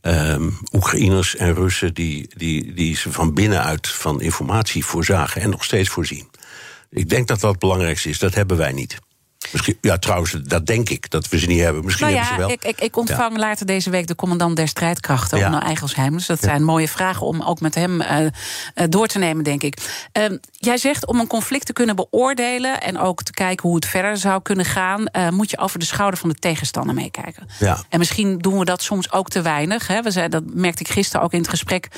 Ehm, 0.00 0.50
Oekraïners 0.72 1.36
en 1.36 1.54
Russen 1.54 1.94
die, 1.94 2.28
die, 2.36 2.74
die 2.74 2.96
ze 2.96 3.12
van 3.12 3.34
binnenuit 3.34 3.88
van 3.88 4.20
informatie 4.20 4.84
voorzagen 4.84 5.42
en 5.42 5.50
nog 5.50 5.64
steeds 5.64 5.88
voorzien. 5.88 6.28
Ik 6.90 7.08
denk 7.08 7.28
dat 7.28 7.40
dat 7.40 7.50
het 7.50 7.60
belangrijkste 7.60 8.08
is. 8.08 8.18
Dat 8.18 8.34
hebben 8.34 8.56
wij 8.56 8.72
niet. 8.72 8.98
Misschien, 9.52 9.78
ja, 9.80 9.98
trouwens, 9.98 10.32
dat 10.42 10.66
denk 10.66 10.88
ik, 10.88 11.10
dat 11.10 11.28
we 11.28 11.38
ze 11.38 11.46
niet 11.46 11.60
hebben. 11.60 11.84
Misschien 11.84 12.06
Nou 12.06 12.18
hebben 12.18 12.34
ze 12.34 12.40
wel. 12.40 12.50
ik, 12.50 12.64
ik, 12.64 12.80
ik 12.80 12.96
ontvang 12.96 13.36
later 13.36 13.66
deze 13.66 13.90
week 13.90 14.06
de 14.06 14.14
commandant 14.14 14.56
der 14.56 14.68
strijdkrachten, 14.68 15.38
Ja. 15.38 15.46
Onno 15.46 15.58
Eigelsheim. 15.58 16.12
Dus 16.12 16.26
dat 16.26 16.40
zijn 16.40 16.64
mooie 16.64 16.88
vragen 16.88 17.26
om 17.26 17.42
ook 17.42 17.60
met 17.60 17.74
hem 17.74 18.00
eh, 18.00 18.26
eh, 18.26 18.30
door 18.88 19.06
te 19.06 19.18
nemen, 19.18 19.44
denk 19.44 19.62
ik. 19.62 20.06
Ehm, 20.12 20.36
jij 20.52 20.76
zegt 20.76 21.06
om 21.06 21.20
een 21.20 21.26
conflict 21.26 21.66
te 21.66 21.72
kunnen 21.72 21.96
beoordelen 21.96 22.80
en 22.80 22.98
ook 22.98 23.22
te 23.22 23.32
kijken 23.32 23.68
hoe 23.68 23.76
het 23.76 23.86
verder 23.86 24.16
zou 24.16 24.42
kunnen 24.42 24.64
gaan, 24.64 25.06
eh, 25.06 25.28
moet 25.28 25.50
je 25.50 25.58
over 25.58 25.78
de 25.78 25.84
schouder 25.84 26.18
van 26.18 26.28
de 26.28 26.34
tegenstander 26.34 26.94
meekijken. 26.94 27.46
Ja. 27.58 27.78
En 27.88 27.98
misschien 27.98 28.38
doen 28.38 28.58
we 28.58 28.64
dat 28.64 28.82
soms 28.82 29.12
ook 29.12 29.28
te 29.28 29.42
weinig. 29.42 29.86
Hè. 29.86 30.02
We 30.02 30.10
zei, 30.10 30.28
dat 30.28 30.42
merkte 30.46 30.82
ik 30.82 30.88
gisteren 30.88 31.24
ook 31.24 31.32
in 31.32 31.40
het 31.40 31.48
gesprek 31.48 31.88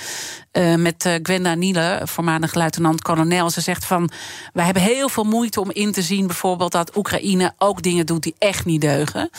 eh, 0.55 0.75
met 0.75 1.05
eh, 1.05 1.15
Gwenda 1.23 1.55
Niele, 1.55 2.01
voormalig 2.05 2.55
luitenant-kolonel. 2.55 3.51
Ze 3.51 3.61
zegt 3.61 3.85
van, 3.85 4.11
wij 4.53 4.65
hebben 4.65 4.83
heel 4.83 5.09
veel 5.09 5.25
moeite 5.25 5.61
om 5.61 5.71
in 5.71 5.93
te 5.93 6.03
zien... 6.03 6.27
bijvoorbeeld 6.27 6.73
dat 6.73 6.97
Oekraïne 6.97 7.55
ook 7.59 7.83
dingen 7.83 8.07
doet 8.07 8.23
die 8.23 8.35
echt 8.38 8.64
niet 8.64 8.81
deugen. 8.81 9.31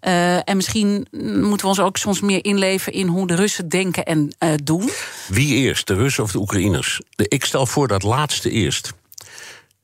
Eh, 0.00 0.48
en 0.48 0.56
misschien 0.56 1.06
moeten 1.10 1.60
we 1.60 1.66
ons 1.66 1.80
ook 1.80 1.96
soms 1.96 2.20
meer 2.20 2.44
inleven... 2.44 2.92
in 2.92 3.06
hoe 3.06 3.26
de 3.26 3.34
Russen 3.34 3.68
denken 3.68 4.04
en 4.04 4.32
doen. 4.62 4.90
Wie 5.28 5.54
eerst, 5.54 5.86
de 5.86 5.94
Russen 5.94 6.24
of 6.24 6.32
de 6.32 6.38
Oekraïners? 6.38 7.00
De, 7.10 7.28
ik 7.28 7.44
stel 7.44 7.66
voor 7.66 7.88
dat 7.88 8.02
laatste 8.02 8.50
eerst. 8.50 8.92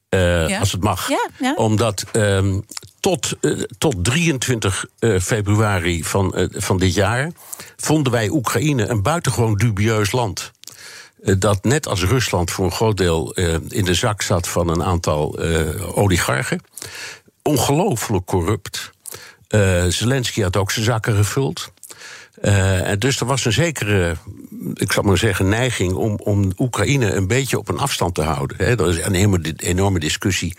Ja. 0.08 0.58
Als 0.58 0.72
het 0.72 0.82
mag. 0.82 1.08
Ja, 1.08 1.28
ja. 1.38 1.54
Omdat 1.54 2.04
ehm, 2.12 2.60
tot, 3.00 3.36
tot 3.78 4.04
23 4.04 4.86
eh, 4.98 5.18
februari 5.18 6.04
van, 6.04 6.48
van 6.50 6.78
dit 6.78 6.94
jaar 6.94 7.30
vonden 7.76 8.12
wij 8.12 8.28
Oekraïne 8.28 8.88
een 8.88 9.02
buitengewoon 9.02 9.54
dubieus 9.54 10.12
land. 10.12 10.52
Eh, 11.22 11.34
dat 11.38 11.64
net 11.64 11.88
als 11.88 12.04
Rusland 12.04 12.50
voor 12.50 12.64
een 12.64 12.72
groot 12.72 12.96
deel 12.96 13.34
eh, 13.34 13.54
in 13.68 13.84
de 13.84 13.94
zak 13.94 14.22
zat 14.22 14.48
van 14.48 14.68
een 14.68 14.82
aantal 14.82 15.38
eh, 15.38 15.98
oligarchen. 15.98 16.60
Ongelooflijk 17.42 18.24
corrupt. 18.24 18.90
Zelensky 19.88 20.42
had 20.42 20.56
ook 20.56 20.70
zijn 20.70 20.84
zakken 20.84 21.14
gevuld. 21.14 21.72
En 22.40 22.98
dus 22.98 23.20
er 23.20 23.26
was 23.26 23.44
een 23.44 23.52
zekere, 23.52 24.16
ik 24.74 24.92
zal 24.92 25.02
maar 25.02 25.18
zeggen, 25.18 25.48
neiging 25.48 25.92
om, 25.92 26.18
om 26.22 26.52
Oekraïne 26.58 27.14
een 27.14 27.26
beetje 27.26 27.58
op 27.58 27.68
een 27.68 27.78
afstand 27.78 28.14
te 28.14 28.22
houden. 28.22 28.56
Hè. 28.56 28.64
Er 28.64 28.88
is 28.88 29.04
een 29.04 29.14
enorme, 29.14 29.52
enorme 29.56 29.98
discussie. 29.98 30.56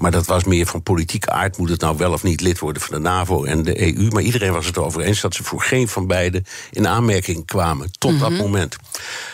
Maar 0.00 0.10
dat 0.10 0.26
was 0.26 0.44
meer 0.44 0.66
van 0.66 0.82
politieke 0.82 1.30
aard. 1.30 1.58
Moet 1.58 1.68
het 1.68 1.80
nou 1.80 1.96
wel 1.96 2.12
of 2.12 2.22
niet 2.22 2.40
lid 2.40 2.58
worden 2.58 2.82
van 2.82 2.94
de 2.94 3.08
NAVO 3.08 3.44
en 3.44 3.62
de 3.62 3.80
EU? 3.96 4.08
Maar 4.10 4.22
iedereen 4.22 4.52
was 4.52 4.66
het 4.66 4.76
erover 4.76 5.00
eens 5.00 5.20
dat 5.20 5.34
ze 5.34 5.44
voor 5.44 5.62
geen 5.62 5.88
van 5.88 6.06
beiden 6.06 6.44
in 6.70 6.86
aanmerking 6.88 7.46
kwamen. 7.46 7.90
Tot 7.98 8.18
dat 8.20 8.30
moment. 8.30 8.76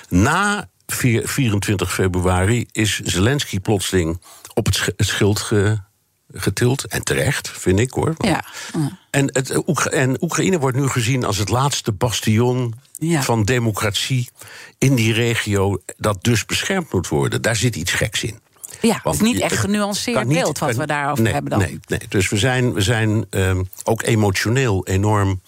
Na 0.08 0.68
vier- 0.86 1.28
24 1.28 1.94
februari 1.94 2.66
is 2.72 3.00
Zelensky 3.00 3.60
plotseling 3.60 4.20
op 4.54 4.66
het 4.66 4.74
sch- 4.74 4.88
het 4.96 5.06
schild 5.06 5.38
ge- 5.40 5.78
getild. 6.32 6.84
En 6.86 7.02
terecht, 7.04 7.50
vind 7.50 7.78
ik 7.80 7.90
hoor. 7.90 8.14
Ja. 8.18 8.44
En, 9.10 9.28
het, 9.32 9.50
eh, 9.50 9.58
Oekra- 9.68 9.90
en 9.90 10.22
Oekraïne 10.22 10.58
wordt 10.58 10.76
nu 10.76 10.88
gezien 10.88 11.24
als 11.24 11.36
het 11.36 11.48
laatste 11.48 11.92
bastion 11.92 12.74
Ja. 12.92 13.22
van 13.22 13.42
democratie 13.44 14.28
in 14.78 14.94
die 14.94 15.12
regio, 15.12 15.82
dat 15.96 16.24
dus 16.24 16.44
beschermd 16.46 16.92
moet 16.92 17.08
worden. 17.08 17.42
Daar 17.42 17.56
zit 17.56 17.76
iets 17.76 17.92
geks 17.92 18.22
in. 18.24 18.38
Ja, 18.80 19.00
Want 19.02 19.16
is 19.16 19.22
niet 19.22 19.40
echt 19.40 19.56
genuanceerd 19.56 20.26
niet- 20.26 20.38
beeld 20.38 20.58
wat 20.58 20.76
we 20.76 20.86
daarover 20.86 21.22
nee, 21.24 21.32
hebben 21.32 21.50
dan. 21.50 21.60
Nee, 21.60 21.80
nee. 21.86 22.00
Dus 22.08 22.28
we 22.28 22.36
zijn, 22.36 22.72
we 22.72 22.80
zijn 22.80 23.26
ehm, 23.30 23.62
ook 23.84 24.02
emotioneel 24.02 24.86
enorm 24.86 25.40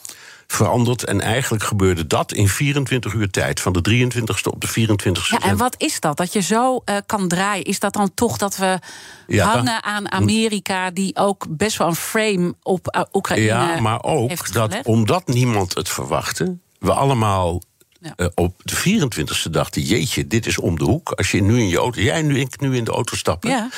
veranderd. 0.46 1.04
En 1.04 1.20
eigenlijk 1.20 1.62
gebeurde 1.62 2.06
dat 2.06 2.32
in 2.32 2.48
24 2.48 3.12
uur 3.12 3.30
tijd. 3.30 3.60
Van 3.60 3.72
de 3.72 3.80
23ste 3.80 4.50
op 4.50 4.60
de 4.60 4.68
24ste. 4.68 5.28
Ja, 5.28 5.40
en 5.40 5.56
wat 5.56 5.74
is 5.78 6.00
dat? 6.00 6.16
Dat 6.16 6.32
je 6.32 6.42
zo 6.42 6.82
uh, 6.84 6.96
kan 7.06 7.28
draaien? 7.28 7.64
Is 7.64 7.78
dat 7.78 7.92
dan 7.92 8.14
toch 8.14 8.36
dat 8.36 8.56
we 8.56 8.78
Ja, 9.26 9.46
hangen 9.46 9.82
aan 9.82 10.12
Amerika, 10.12 10.90
die 10.90 11.16
ook 11.16 11.46
best 11.48 11.76
wel 11.76 11.88
een 11.88 11.94
frame 11.94 12.54
op 12.62 12.96
uh, 12.96 13.02
Oekraïne 13.12 13.46
Ja, 13.46 13.80
maar 13.80 14.02
ook 14.02 14.52
dat 14.52 14.76
omdat 14.82 15.26
niemand 15.26 15.74
het 15.74 15.88
verwachtte, 15.88 16.56
we 16.78 16.92
allemaal 16.92 17.62
Ja. 18.00 18.12
eh, 18.16 18.26
op 18.34 18.54
de 18.62 18.76
24e 18.76 19.50
dachten: 19.50 19.82
jeetje, 19.82 20.26
dit 20.26 20.46
is 20.46 20.58
om 20.58 20.78
de 20.78 20.84
hoek. 20.84 21.10
Als 21.12 21.30
je 21.30 21.42
nu 21.42 21.58
in 21.58 21.68
je 21.68 21.76
auto, 21.78 22.00
jij 22.00 22.22
nu, 22.22 22.40
ik 22.40 22.60
nu 22.60 22.76
in 22.76 22.84
de 22.84 22.90
auto 22.90 23.16
stappen. 23.16 23.50
Ja. 23.50 23.68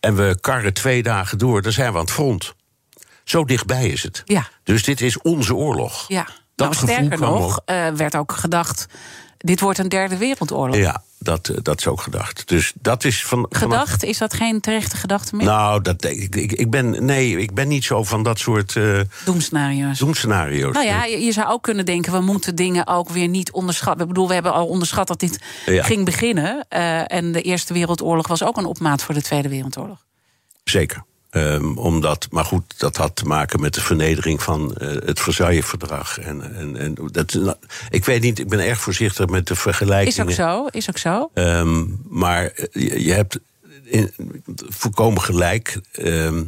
En 0.00 0.16
we 0.16 0.38
karren 0.40 0.74
twee 0.74 1.02
dagen 1.02 1.38
door, 1.38 1.62
dan 1.62 1.72
zijn 1.72 1.92
we 1.92 1.98
aan 1.98 2.04
het 2.04 2.12
front. 2.12 2.54
Zo 3.24 3.44
dichtbij 3.44 3.88
is 3.88 4.02
het. 4.02 4.22
Ja. 4.24 4.48
Dus 4.62 4.82
dit 4.82 5.00
is 5.00 5.20
onze 5.20 5.54
oorlog. 5.54 6.04
Ja, 6.08 6.26
Dat 6.54 6.72
nou, 6.72 6.86
sterker 6.86 7.18
nog, 7.20 7.60
eh, 7.64 7.88
werd 7.88 8.16
ook 8.16 8.32
gedacht... 8.32 8.86
dit 9.38 9.60
wordt 9.60 9.78
een 9.78 9.88
derde 9.88 10.16
wereldoorlog. 10.16 10.76
Ja, 10.76 11.02
dat, 11.18 11.48
eh, 11.48 11.56
dat 11.62 11.78
is 11.78 11.86
ook 11.86 12.00
gedacht. 12.00 12.48
Dus 12.48 12.72
dat 12.80 13.04
is 13.04 13.24
van. 13.24 13.46
vanaf- 13.50 13.62
Gedacht, 13.72 14.04
is 14.04 14.18
dat 14.18 14.34
geen 14.34 14.60
terechte 14.60 14.96
gedachte 14.96 15.36
meer? 15.36 15.46
Nou, 15.46 15.82
dat, 15.82 16.04
ik, 16.04 16.36
ik, 16.36 16.52
ik 16.52 16.70
ben, 16.70 17.04
nee, 17.04 17.38
ik 17.38 17.54
ben 17.54 17.68
niet 17.68 17.84
zo 17.84 18.04
van 18.04 18.22
dat 18.22 18.38
soort 18.38 18.76
eh 18.76 19.00
Doemscenario's. 19.24 19.98
doemscenario's. 19.98 20.74
Nou 20.74 20.86
ja, 20.86 21.04
je, 21.04 21.20
je 21.20 21.32
zou 21.32 21.48
ook 21.48 21.62
kunnen 21.62 21.84
denken, 21.86 22.12
we 22.12 22.20
moeten 22.20 22.54
dingen 22.54 22.86
ook 22.86 23.08
weer 23.08 23.28
niet 23.28 23.50
onderschatten. 23.52 24.02
Ik 24.02 24.08
bedoel, 24.08 24.28
we 24.28 24.34
hebben 24.34 24.52
al 24.52 24.66
onderschat 24.66 25.06
dat 25.08 25.20
dit 25.20 25.40
Ja. 25.66 25.82
ging 25.82 26.04
beginnen. 26.04 26.64
eh, 26.68 27.12
en 27.12 27.32
de 27.32 27.42
Eerste 27.42 27.72
Wereldoorlog 27.72 28.26
was 28.28 28.42
ook 28.42 28.56
een 28.56 28.64
opmaat 28.64 29.02
voor 29.02 29.14
de 29.14 29.22
Tweede 29.22 29.48
Wereldoorlog. 29.48 30.04
Zeker. 30.64 31.04
Ehm, 31.36 31.76
omdat, 31.78 32.26
maar 32.30 32.44
goed, 32.44 32.74
dat 32.78 32.96
had 32.96 33.16
te 33.16 33.24
maken 33.24 33.60
met 33.60 33.74
de 33.74 33.80
vernedering 33.80 34.42
van 34.42 34.74
eh, 34.76 34.88
het 34.88 35.20
Versailles-verdrag. 35.20 36.18
En, 36.18 36.54
en, 36.56 36.76
en 36.76 36.94
dat, 37.12 37.32
nou, 37.32 37.56
ik 37.90 38.04
weet 38.04 38.22
niet, 38.22 38.38
ik 38.38 38.48
ben 38.48 38.60
erg 38.60 38.80
voorzichtig 38.80 39.26
met 39.26 39.46
de 39.46 39.54
Is 39.54 39.60
vergelijkingen. 39.60 40.26
ook 40.26 40.32
zo, 40.34 40.66
is 40.66 40.88
ook 40.88 40.98
zo. 40.98 41.30
Ehm, 41.34 41.84
maar 42.08 42.46
eh, 42.46 42.64
je, 42.72 43.04
je 43.04 43.12
hebt 43.12 43.38
in, 43.84 44.12
volkomen 44.68 45.22
gelijk. 45.22 45.80
Ehm, 45.92 46.44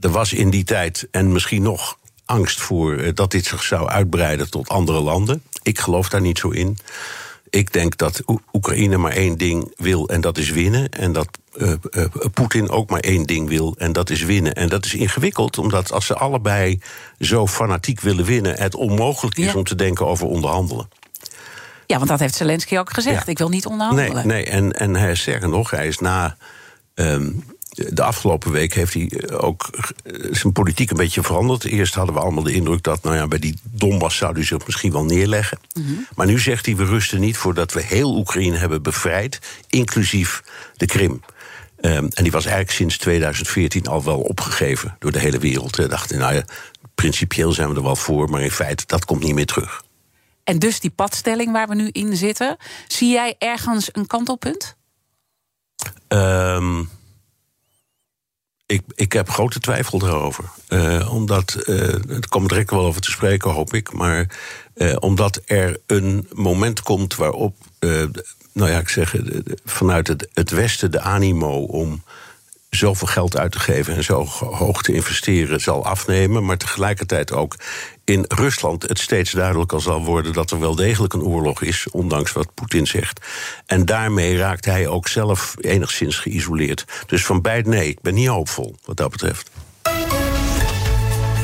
er 0.00 0.10
was 0.10 0.32
in 0.32 0.50
die 0.50 0.64
tijd, 0.64 1.08
en 1.10 1.32
misschien 1.32 1.62
nog, 1.62 1.98
angst 2.24 2.60
voor 2.60 2.96
eh, 2.96 3.14
dat 3.14 3.30
dit 3.30 3.44
zich 3.46 3.62
zou 3.62 3.88
uitbreiden 3.88 4.50
tot 4.50 4.68
andere 4.68 5.00
landen. 5.00 5.42
Ik 5.62 5.78
geloof 5.78 6.08
daar 6.08 6.20
niet 6.20 6.38
zo 6.38 6.48
in. 6.48 6.78
Ik 7.50 7.72
denk 7.72 7.96
dat 7.96 8.22
Oe- 8.26 8.40
Oekraïne 8.52 8.96
maar 8.96 9.12
één 9.12 9.38
ding 9.38 9.72
wil 9.76 10.08
en 10.08 10.20
dat 10.20 10.38
is 10.38 10.50
winnen. 10.50 10.88
En 10.90 11.12
dat 11.12 11.28
eh, 11.56 12.04
Poetin 12.34 12.70
ook 12.70 12.90
maar 12.90 13.00
één 13.00 13.22
ding 13.26 13.48
wil 13.48 13.74
en 13.78 13.92
dat 13.92 14.10
is 14.10 14.22
winnen. 14.22 14.54
En 14.54 14.68
dat 14.68 14.84
is 14.84 14.94
ingewikkeld, 14.94 15.58
omdat 15.58 15.92
als 15.92 16.06
ze 16.06 16.14
allebei 16.14 16.80
zo 17.18 17.46
fanatiek 17.46 18.00
willen 18.00 18.24
winnen, 18.24 18.56
het 18.58 18.74
onmogelijk 18.74 19.38
is 19.38 19.44
Ja. 19.52 19.54
om 19.54 19.64
te 19.64 19.74
denken 19.74 20.06
over 20.06 20.26
onderhandelen. 20.26 20.88
Ja, 21.86 21.96
want 21.96 22.08
dat 22.08 22.18
heeft 22.20 22.34
Zelensky 22.34 22.76
ook 22.78 22.92
gezegd. 22.92 23.24
Ja. 23.24 23.30
Ik 23.30 23.38
wil 23.38 23.48
niet 23.48 23.64
Nee, 23.64 23.72
onderhandelen. 23.72 24.26
nee. 24.26 24.44
En, 24.44 24.72
en 24.72 24.94
hij 24.94 25.10
is 25.10 25.20
sterker 25.20 25.48
nog, 25.48 25.70
hij 25.70 25.86
is 25.86 25.98
na. 25.98 26.36
ehm, 26.94 27.30
de 27.76 28.02
afgelopen 28.02 28.52
week 28.52 28.74
heeft 28.74 28.94
hij 28.94 29.08
eh, 29.10 29.44
ook 29.44 29.70
zijn 30.30 30.52
politiek 30.52 30.90
een 30.90 30.96
beetje 30.96 31.22
veranderd. 31.22 31.64
Eerst 31.64 31.94
hadden 31.94 32.14
we 32.14 32.20
allemaal 32.20 32.42
de 32.42 32.52
indruk 32.52 32.82
dat 32.82 33.02
nou 33.02 33.16
ja, 33.16 33.26
bij 33.28 33.38
die 33.38 33.58
Donbass 33.62 34.16
zou 34.16 34.32
hij 34.32 34.44
zich 34.44 34.66
misschien 34.66 34.92
wel 34.92 35.04
neerleggen. 35.04 35.58
Maar 36.14 36.26
nu 36.26 36.38
zegt 36.38 36.66
hij: 36.66 36.76
we 36.76 36.84
rusten 36.84 37.20
niet 37.20 37.36
voordat 37.36 37.72
we 37.72 37.82
heel 37.82 38.16
Oekraïne 38.16 38.56
hebben 38.56 38.82
bevrijd, 38.82 39.38
inclusief 39.68 40.42
de 40.76 40.86
Krim. 40.86 41.20
Ehm, 41.86 42.06
en 42.12 42.22
die 42.22 42.32
was 42.32 42.44
eigenlijk 42.44 42.76
sinds 42.76 42.98
2014 42.98 43.86
al 43.86 44.04
wel 44.04 44.20
opgegeven 44.20 44.96
door 44.98 45.12
de 45.12 45.18
hele 45.18 45.38
wereld. 45.38 45.76
Hij 45.76 45.88
dacht, 45.88 46.14
nou 46.14 46.34
ja, 46.34 46.44
principieel 46.94 47.52
zijn 47.52 47.68
we 47.68 47.74
er 47.74 47.82
wel 47.82 47.96
voor, 47.96 48.30
maar 48.30 48.40
in 48.40 48.50
feite 48.50 48.84
dat 48.86 49.04
komt 49.04 49.22
niet 49.22 49.34
meer 49.34 49.46
terug. 49.46 49.82
En 50.44 50.58
dus 50.58 50.80
die 50.80 50.90
padstelling 50.90 51.52
waar 51.52 51.68
we 51.68 51.74
nu 51.74 51.88
in 51.92 52.16
zitten. 52.16 52.56
Zie 52.88 53.10
jij 53.10 53.34
ergens 53.38 53.88
een 53.92 54.06
kantelpunt? 54.06 54.76
Ehm, 56.08 56.80
ik, 58.66 58.82
ik 58.94 59.12
heb 59.12 59.30
grote 59.30 59.60
twijfel 59.60 59.98
daarover. 59.98 60.44
Eh, 60.68 61.12
omdat, 61.14 61.54
eh 61.54 61.76
het 62.08 62.28
komt 62.28 62.48
direct 62.48 62.70
wel 62.70 62.84
over 62.84 63.00
te 63.00 63.10
spreken, 63.10 63.50
hoop 63.50 63.74
ik. 63.74 63.92
Maar 63.92 64.38
eh, 64.74 64.96
omdat 64.98 65.40
er 65.44 65.80
een 65.86 66.28
moment 66.32 66.82
komt 66.82 67.14
waarop, 67.14 67.56
nou 68.52 68.70
ja, 68.70 68.78
ik 68.78 68.88
zeg, 68.88 69.10
de- 69.10 69.58
vanuit 69.64 70.08
het, 70.08 70.28
het 70.34 70.50
Westen 70.50 70.90
de 70.90 71.00
animo 71.00 71.62
om 71.64 72.02
zoveel 72.70 73.06
geld 73.08 73.36
uit 73.36 73.52
te 73.52 73.58
geven 73.58 73.94
en 73.96 74.04
zo 74.04 74.24
ho- 74.24 74.54
hoog 74.54 74.82
te 74.82 74.92
investeren 74.92 75.60
zal 75.60 75.84
afnemen. 75.84 76.44
Maar 76.44 76.56
tegelijkertijd 76.56 77.32
ook 77.32 77.56
in 78.04 78.24
Rusland 78.28 78.82
het 78.88 78.98
steeds 78.98 79.30
duidelijker 79.30 79.80
zal 79.80 80.04
worden 80.04 80.32
dat 80.32 80.50
er 80.50 80.60
wel 80.60 80.74
degelijk 80.74 81.12
een 81.12 81.22
oorlog 81.22 81.62
is, 81.62 81.86
ondanks 81.90 82.32
wat 82.32 82.54
Poetin 82.54 82.86
zegt. 82.86 83.20
En 83.66 83.84
daarmee 83.84 84.36
raakt 84.36 84.64
hij 84.64 84.86
ook 84.88 85.08
zelf 85.08 85.54
enigszins 85.60 86.16
geïsoleerd. 86.18 86.84
Dus 87.06 87.24
van 87.24 87.40
beide 87.42 87.68
nee, 87.68 87.88
ik 87.88 88.00
ben 88.00 88.14
niet 88.14 88.28
hoopvol 88.28 88.76
wat 88.84 88.96
dat 88.96 89.10
betreft. 89.10 89.50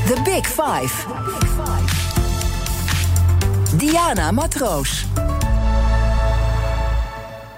The 0.07 0.21
Big 0.25 0.47
Five. 0.47 1.07
Diana 3.77 4.31
Matroos. 4.31 5.07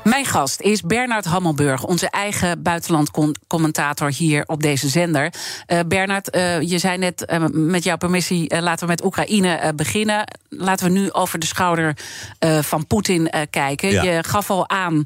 Mijn 0.05 0.25
gast 0.25 0.61
is 0.61 0.83
Bernard 0.83 1.25
Hammelburg, 1.25 1.85
onze 1.85 2.11
eigen 2.11 2.63
buitenlandcommentator 2.63 4.13
hier 4.13 4.43
op 4.47 4.63
deze 4.63 4.89
zender. 4.89 5.33
Eh 5.67 5.79
Bernard, 5.87 6.31
eh, 6.31 6.61
je 6.61 6.79
zei 6.79 6.99
net 6.99 7.25
eh, 7.25 7.45
met 7.51 7.85
jouw 7.85 7.97
permissie, 7.97 8.61
laten 8.61 8.87
we 8.87 8.93
met 8.93 9.05
Oekraïne 9.05 9.73
beginnen. 9.77 10.25
Laten 10.49 10.87
we 10.87 10.93
nu 10.99 11.13
over 11.13 11.39
de 11.39 11.47
schouder 11.47 11.97
van 12.61 12.87
Poetin 12.87 13.31
kijken. 13.51 13.91
Ja. 13.91 14.03
Je 14.03 14.25
gaf 14.25 14.51
al 14.51 14.69
aan, 14.69 15.03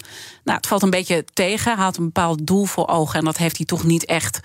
nou, 0.49 0.61
het 0.61 0.67
valt 0.69 0.83
een 0.83 0.91
beetje 0.91 1.25
tegen. 1.33 1.75
Hij 1.75 1.85
had 1.85 1.97
een 1.97 2.05
bepaald 2.05 2.47
doel 2.47 2.65
voor 2.65 2.89
ogen 2.89 3.19
en 3.19 3.25
dat 3.25 3.37
heeft 3.37 3.57
hij 3.57 3.67
toch 3.67 3.85
niet 3.85 4.05
echt 4.05 4.41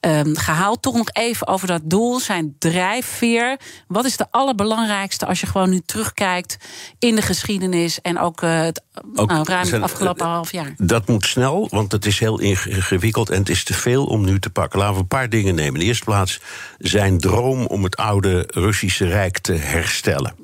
ehm, 0.00 0.34
gehaald. 0.34 0.82
Toch 0.82 0.96
nog 0.96 1.08
even 1.12 1.46
over 1.46 1.66
dat 1.66 1.80
doel, 1.84 2.20
zijn 2.20 2.56
drijfveer. 2.58 3.58
Wat 3.88 4.04
is 4.04 4.16
de 4.16 4.26
allerbelangrijkste 4.30 5.26
als 5.26 5.40
je 5.40 5.46
gewoon 5.46 5.70
nu 5.70 5.80
terugkijkt 5.86 6.56
in 6.98 7.14
de 7.14 7.22
geschiedenis 7.22 8.00
en 8.00 8.18
ook, 8.18 8.42
eh, 8.42 8.60
het 8.60 8.82
Ook 9.14 9.28
nou, 9.28 9.44
ruim 9.44 9.64
zijn- 9.64 9.82
afgelopen 9.82 10.26
half 10.26 10.52
jaar? 10.52 10.74
Dat 10.76 11.08
moet 11.08 11.24
snel, 11.26 11.68
want 11.70 11.92
het 11.92 12.06
is 12.06 12.18
heel 12.18 12.40
ingewikkeld 12.40 13.30
en 13.30 13.38
het 13.38 13.48
is 13.48 13.64
te 13.64 13.74
veel 13.74 14.04
om 14.06 14.24
nu 14.24 14.40
te 14.40 14.50
pakken. 14.50 14.78
Laten 14.78 14.94
we 14.94 15.00
een 15.00 15.06
paar 15.06 15.28
dingen 15.28 15.54
nemen. 15.54 15.72
In 15.74 15.80
de 15.80 15.84
eerste 15.86 16.04
plaats 16.04 16.40
zijn 16.78 17.18
droom 17.18 17.66
om 17.66 17.84
het 17.84 17.96
oude 17.96 18.48
Russische 18.54 19.06
Rijk 19.08 19.38
te 19.38 19.52
herstellen. 19.52 20.43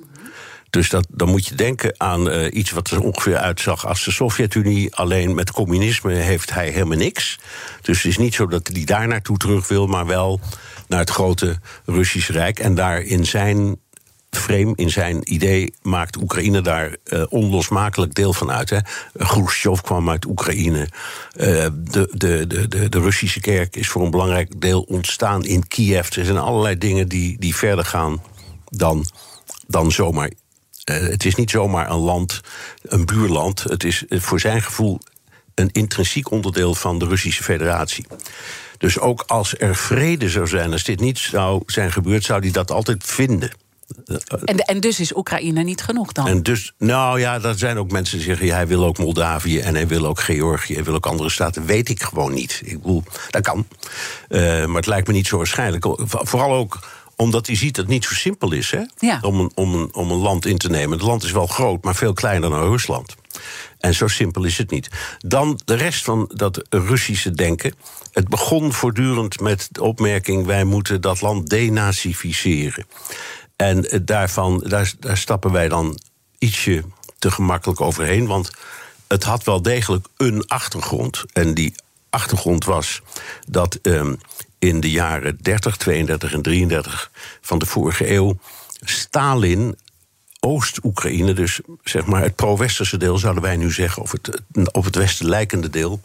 Dus 0.70 0.88
dat, 0.88 1.06
dan 1.10 1.28
moet 1.28 1.46
je 1.46 1.54
denken 1.54 1.94
aan 1.96 2.30
eh, 2.30 2.54
iets 2.54 2.70
wat 2.70 2.90
er 2.90 3.00
ongeveer 3.00 3.36
uitzag 3.36 3.86
als 3.86 4.04
de 4.04 4.10
Sovjet-Unie. 4.10 4.94
Alleen 4.94 5.34
met 5.34 5.50
communisme 5.50 6.12
heeft 6.12 6.54
hij 6.54 6.68
helemaal 6.68 6.98
niks. 6.98 7.38
Dus 7.82 7.96
het 7.96 8.06
is 8.06 8.18
niet 8.18 8.34
zo 8.34 8.46
dat 8.46 8.70
hij 8.72 8.84
daar 8.84 9.08
naartoe 9.08 9.36
terug 9.36 9.68
wil, 9.68 9.86
maar 9.86 10.06
wel 10.06 10.40
naar 10.88 10.98
het 11.00 11.10
grote 11.10 11.58
Russische 11.84 12.32
Rijk. 12.32 12.58
En 12.58 12.74
daar 12.74 13.00
in 13.00 13.26
zijn 13.26 13.76
frame, 14.30 14.72
in 14.74 14.90
zijn 14.90 15.32
idee, 15.32 15.74
maakt 15.82 16.16
Oekraïne 16.16 16.60
daar 16.60 16.96
eh, 17.04 17.22
onlosmakelijk 17.28 18.14
deel 18.14 18.32
van 18.32 18.50
uit. 18.50 18.70
Hè. 18.70 18.78
Khrushchev 19.16 19.80
kwam 19.80 20.10
uit 20.10 20.26
Oekraïne. 20.26 20.88
De, 21.32 21.72
de, 21.82 22.46
de, 22.46 22.68
de, 22.68 22.88
de 22.88 23.00
Russische 23.00 23.40
kerk 23.40 23.76
is 23.76 23.88
voor 23.88 24.02
een 24.04 24.10
belangrijk 24.10 24.60
deel 24.60 24.80
ontstaan 24.80 25.44
in 25.44 25.68
Kiev. 25.68 26.16
Er 26.16 26.24
zijn 26.24 26.38
allerlei 26.38 26.78
dingen 26.78 27.08
die, 27.08 27.38
die 27.38 27.56
verder 27.56 27.84
gaan 27.84 28.22
dan, 28.64 29.06
dan 29.66 29.92
zomaar. 29.92 30.30
Eh, 30.84 31.00
het 31.00 31.24
is 31.24 31.34
niet 31.34 31.50
zomaar 31.50 31.90
een 31.90 31.98
land, 31.98 32.40
een 32.82 33.06
buurland. 33.06 33.62
Het 33.62 33.84
is 33.84 34.06
eh, 34.06 34.20
voor 34.20 34.40
zijn 34.40 34.62
gevoel 34.62 35.00
een 35.54 35.70
intrinsiek 35.72 36.30
onderdeel 36.30 36.74
van 36.74 36.98
de 36.98 37.06
Russische 37.06 37.42
Federatie. 37.42 38.06
Dus 38.78 38.98
ook 38.98 39.24
als 39.26 39.58
er 39.58 39.76
vrede 39.76 40.28
zou 40.28 40.46
zijn, 40.46 40.72
als 40.72 40.84
dit 40.84 41.00
niet 41.00 41.18
zou 41.18 41.62
zijn 41.66 41.92
gebeurd, 41.92 42.24
zou 42.24 42.40
hij 42.40 42.50
dat 42.50 42.70
altijd 42.70 43.04
vinden. 43.04 43.50
En, 44.44 44.56
en 44.56 44.80
dus 44.80 45.00
is 45.00 45.16
Oekraïne 45.16 45.62
niet 45.62 45.82
genoeg 45.82 46.12
dan? 46.12 46.26
En 46.26 46.42
dus, 46.42 46.72
nou 46.78 47.20
ja, 47.20 47.42
er 47.42 47.58
zijn 47.58 47.78
ook 47.78 47.90
mensen 47.90 48.16
die 48.16 48.26
zeggen... 48.26 48.46
ja, 48.46 48.54
hij 48.54 48.66
wil 48.66 48.84
ook 48.84 48.98
Moldavië 48.98 49.58
en 49.58 49.74
hij 49.74 49.86
wil 49.86 50.06
ook 50.06 50.20
Georgië... 50.20 50.74
hij 50.74 50.84
wil 50.84 50.94
ook 50.94 51.06
andere 51.06 51.30
staten, 51.30 51.66
weet 51.66 51.88
ik 51.88 52.02
gewoon 52.02 52.32
niet. 52.32 52.60
Ik 52.64 52.82
bedoel, 52.82 53.02
dat 53.30 53.42
kan. 53.42 53.66
Eh, 54.28 54.40
maar 54.40 54.76
het 54.76 54.86
lijkt 54.86 55.06
me 55.06 55.12
niet 55.12 55.26
zo 55.26 55.36
waarschijnlijk. 55.36 55.86
Vooral 56.04 56.54
ook 56.54 56.78
omdat 57.20 57.46
hij 57.46 57.56
ziet 57.56 57.74
dat 57.74 57.84
het 57.84 57.94
niet 57.94 58.04
zo 58.04 58.14
simpel 58.14 58.52
is 58.52 58.70
hè? 58.70 58.82
Ja. 58.98 59.18
Om, 59.22 59.40
een, 59.40 59.50
om, 59.54 59.74
een, 59.74 59.94
om 59.94 60.10
een 60.10 60.18
land 60.18 60.46
in 60.46 60.58
te 60.58 60.68
nemen. 60.68 60.98
Het 60.98 61.06
land 61.06 61.22
is 61.22 61.32
wel 61.32 61.46
groot, 61.46 61.84
maar 61.84 61.94
veel 61.94 62.12
kleiner 62.12 62.50
dan 62.50 62.68
Rusland. 62.68 63.14
En 63.78 63.94
zo 63.94 64.08
simpel 64.08 64.44
is 64.44 64.58
het 64.58 64.70
niet. 64.70 64.88
Dan 65.18 65.60
de 65.64 65.74
rest 65.74 66.04
van 66.04 66.30
dat 66.34 66.62
Russische 66.68 67.30
denken. 67.30 67.74
Het 68.12 68.28
begon 68.28 68.72
voortdurend 68.72 69.40
met 69.40 69.68
de 69.70 69.82
opmerking: 69.82 70.46
wij 70.46 70.64
moeten 70.64 71.00
dat 71.00 71.20
land 71.20 71.48
denazificeren. 71.48 72.86
En 73.56 73.90
eh, 73.90 74.00
daarvan, 74.02 74.64
daar, 74.66 74.92
daar 74.98 75.18
stappen 75.18 75.52
wij 75.52 75.68
dan 75.68 75.98
ietsje 76.38 76.84
te 77.18 77.30
gemakkelijk 77.30 77.80
overheen. 77.80 78.26
Want 78.26 78.50
het 79.08 79.24
had 79.24 79.44
wel 79.44 79.62
degelijk 79.62 80.06
een 80.16 80.46
achtergrond. 80.46 81.24
En 81.32 81.54
die 81.54 81.74
achtergrond 82.10 82.64
was 82.64 83.02
dat 83.48 83.74
ehm, 83.74 84.14
in 84.58 84.80
de 84.80 84.90
jaren 84.90 85.38
30, 85.40 85.76
32 85.76 86.32
en 86.32 86.42
33 86.42 87.10
van 87.40 87.58
de 87.58 87.66
vorige 87.66 88.10
eeuw 88.10 88.38
Stalin 88.80 89.76
Oost-Oekraïne, 90.40 91.32
dus 91.32 91.60
zeg 91.82 92.06
maar 92.06 92.22
het 92.22 92.34
pro-westerse 92.34 92.96
deel, 92.96 93.18
zouden 93.18 93.42
wij 93.42 93.56
nu 93.56 93.72
zeggen, 93.72 94.02
of 94.02 94.12
het 94.12 94.40
op 94.72 94.84
het 94.84 94.94
westen 94.94 95.28
lijkende 95.28 95.70
deel, 95.70 96.00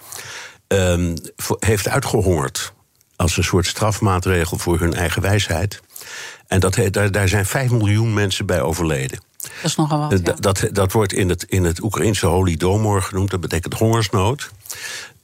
um, 0.67 1.13
heeft 1.59 1.87
uitgehongerd. 1.87 2.73
Als 3.15 3.37
een 3.37 3.43
soort 3.43 3.65
strafmaatregel 3.65 4.57
voor 4.57 4.79
hun 4.79 4.93
eigen 4.93 5.21
wijsheid. 5.21 5.81
En 6.47 6.59
dat, 6.59 6.79
daar, 6.91 7.11
daar 7.11 7.27
zijn 7.27 7.45
5 7.45 7.71
miljoen 7.71 8.13
mensen 8.13 8.45
bij 8.45 8.61
overleden. 8.61 9.19
Dat 9.37 9.51
is 9.63 9.75
nogal 9.75 9.99
wat. 9.99 10.21
Ja. 10.25 10.33
Dat, 10.39 10.67
dat 10.71 10.91
wordt 10.91 11.13
in 11.13 11.29
het, 11.29 11.43
in 11.43 11.63
het 11.63 11.81
Oekraïnse 11.81 12.25
Holodomor 12.25 13.01
genoemd, 13.01 13.31
dat 13.31 13.41
betekent 13.41 13.73
hongersnood. 13.73 14.51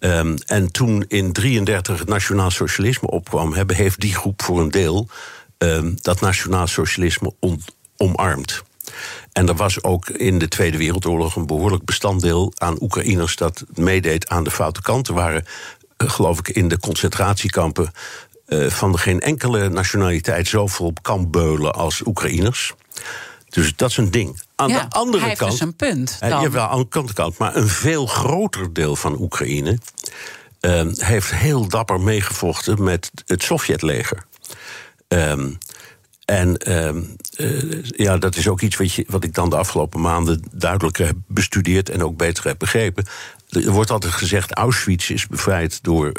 Um, 0.03 0.37
en 0.45 0.71
toen 0.71 1.05
in 1.07 1.31
33 1.31 1.99
het 1.99 2.07
nationaal 2.07 2.51
socialisme 2.51 3.09
opkwam, 3.09 3.53
hebben, 3.53 3.75
heeft 3.75 3.99
die 3.99 4.15
groep 4.15 4.41
voor 4.41 4.59
een 4.59 4.71
deel 4.71 5.07
um, 5.57 5.95
dat 6.01 6.21
nationaal 6.21 6.67
socialisme 6.67 7.33
omarmd. 7.97 8.63
En 9.31 9.47
er 9.47 9.55
was 9.55 9.83
ook 9.83 10.09
in 10.09 10.39
de 10.39 10.47
Tweede 10.47 10.77
Wereldoorlog 10.77 11.35
een 11.35 11.45
behoorlijk 11.45 11.85
bestanddeel 11.85 12.51
aan 12.55 12.81
Oekraïners 12.81 13.35
dat 13.35 13.63
meedeed 13.73 14.29
aan 14.29 14.43
de 14.43 14.51
foute 14.51 14.81
kant. 14.81 15.07
Er 15.07 15.13
waren, 15.13 15.45
eh, 15.97 16.09
geloof 16.09 16.39
ik, 16.39 16.49
in 16.49 16.67
de 16.67 16.79
concentratiekampen 16.79 17.91
uh, 18.47 18.69
van 18.69 18.99
geen 18.99 19.19
enkele 19.19 19.69
nationaliteit 19.69 20.47
zoveel 20.47 20.85
op 20.85 21.03
kamp 21.03 21.31
beulen 21.31 21.73
als 21.73 22.05
Oekraïners. 22.05 22.73
Dus 23.51 23.75
dat 23.75 23.89
is 23.89 23.97
een 23.97 24.11
ding. 24.11 24.41
Aan 24.55 24.69
ja, 24.69 24.83
de 24.83 24.95
andere 24.95 25.19
hij 25.19 25.27
heeft 25.27 25.39
kant. 25.39 25.51
dus 25.51 25.61
een 25.61 25.75
punt. 25.75 26.19
Uh, 26.23 26.29
Dan. 26.29 26.41
jawel, 26.41 26.67
aan 26.67 26.87
de 26.89 26.95
andere 26.95 27.13
kant. 27.13 27.37
Maar 27.37 27.55
een 27.55 27.67
veel 27.67 28.05
groter 28.05 28.73
deel 28.73 28.95
van 28.95 29.19
Oekraïne. 29.19 29.77
Uh, 30.61 30.85
heeft 30.93 31.31
heel 31.31 31.67
dapper 31.67 31.99
meegevochten 31.99 32.83
met 32.83 33.11
het 33.25 33.43
Sovjetleger. 33.43 34.25
Um, 35.07 35.57
en 36.25 36.77
um, 36.85 37.15
uh, 37.37 37.83
ja, 37.83 38.17
dat 38.17 38.35
is 38.35 38.47
ook 38.47 38.61
iets 38.61 38.77
wat, 38.77 38.93
je, 38.93 39.05
wat 39.07 39.23
ik 39.23 39.33
dan 39.33 39.49
de 39.49 39.55
afgelopen 39.55 40.01
maanden 40.01 40.43
duidelijker 40.51 41.05
heb 41.05 41.15
bestudeerd 41.27 41.89
en 41.89 42.03
ook 42.03 42.17
beter 42.17 42.43
heb 42.43 42.59
begrepen. 42.59 43.05
Er 43.49 43.71
wordt 43.71 43.91
altijd 43.91 44.13
gezegd: 44.13 44.53
Auschwitz 44.53 45.09
is 45.09 45.27
bevrijd 45.27 45.83
door 45.83 46.11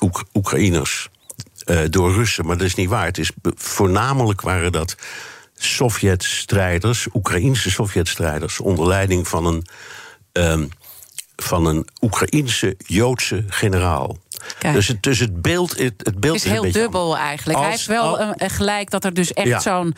Oek 0.00 0.24
Oekraïners, 0.34 1.08
uh, 1.66 1.80
door 1.90 2.12
Russen. 2.12 2.46
Maar 2.46 2.56
dat 2.56 2.66
is 2.66 2.74
niet 2.74 2.88
waar. 2.88 3.04
Het 3.04 3.18
is 3.18 3.30
voornamelijk 3.42 4.40
waren 4.40 4.72
dat 4.72 4.96
Sovjet-strijders, 5.64 7.06
Oekraïnse 7.14 7.70
Sovjet-strijders, 7.70 8.60
onder 8.60 8.86
leiding 8.86 9.28
van 9.28 9.46
een, 9.46 9.66
um, 10.32 10.68
van 11.36 11.66
een 11.66 11.88
Oekraïense 12.00 12.74
Joodse 12.86 13.44
generaal. 13.48 14.18
Kijk. 14.58 14.74
Dus, 14.74 14.88
het, 14.88 15.02
dus 15.02 15.18
het 15.18 15.42
beeld, 15.42 15.78
het, 15.78 15.94
het 15.96 16.20
beeld 16.20 16.34
Het 16.34 16.44
is 16.44 16.50
heel 16.50 16.64
een 16.64 16.72
dubbel 16.72 17.16
eigenlijk. 17.16 17.58
Als, 17.58 17.66
Hij 17.66 17.76
heeft 17.76 17.86
wel 17.86 18.18
al, 18.18 18.28
uh, 18.28 18.34
gelijk 18.36 18.90
dat 18.90 19.04
er 19.04 19.14
dus 19.14 19.32
echt 19.32 19.46
ja. 19.46 19.60
zo'n 19.60 19.94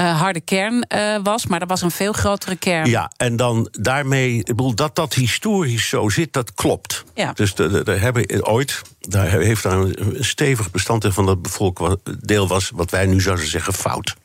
uh, 0.00 0.20
harde 0.20 0.40
kern 0.40 0.84
uh, 0.94 1.16
was, 1.22 1.46
maar 1.46 1.60
er 1.60 1.66
was 1.66 1.82
een 1.82 1.90
veel 1.90 2.12
grotere 2.12 2.56
kern. 2.56 2.88
Ja, 2.88 3.10
en 3.16 3.36
dan 3.36 3.68
daarmee, 3.70 4.36
ik 4.36 4.44
bedoel, 4.44 4.74
dat 4.74 4.96
dat 4.96 5.14
historisch 5.14 5.88
zo 5.88 6.08
zit, 6.08 6.32
dat 6.32 6.54
klopt. 6.54 7.04
Ja. 7.14 7.32
Dus 7.32 7.54
daar 7.54 8.00
hebben 8.00 8.46
ooit, 8.46 8.82
daar 9.00 9.28
heeft 9.28 9.62
daar 9.62 9.78
een 9.78 10.16
stevig 10.18 10.70
bestanddeel 10.70 11.12
van 11.12 11.26
dat 11.26 11.42
bevolkdeel 11.42 12.48
was, 12.48 12.70
wat 12.74 12.90
wij 12.90 13.06
nu 13.06 13.20
zouden 13.20 13.46
zeggen, 13.46 13.72
fout. 13.72 14.16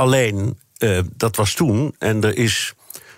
Alleen, 0.00 0.58
uh, 0.78 0.98
dat 1.16 1.36
was 1.36 1.54
toen, 1.54 1.94
en 1.98 2.22
er 2.22 2.36
is 2.36 2.74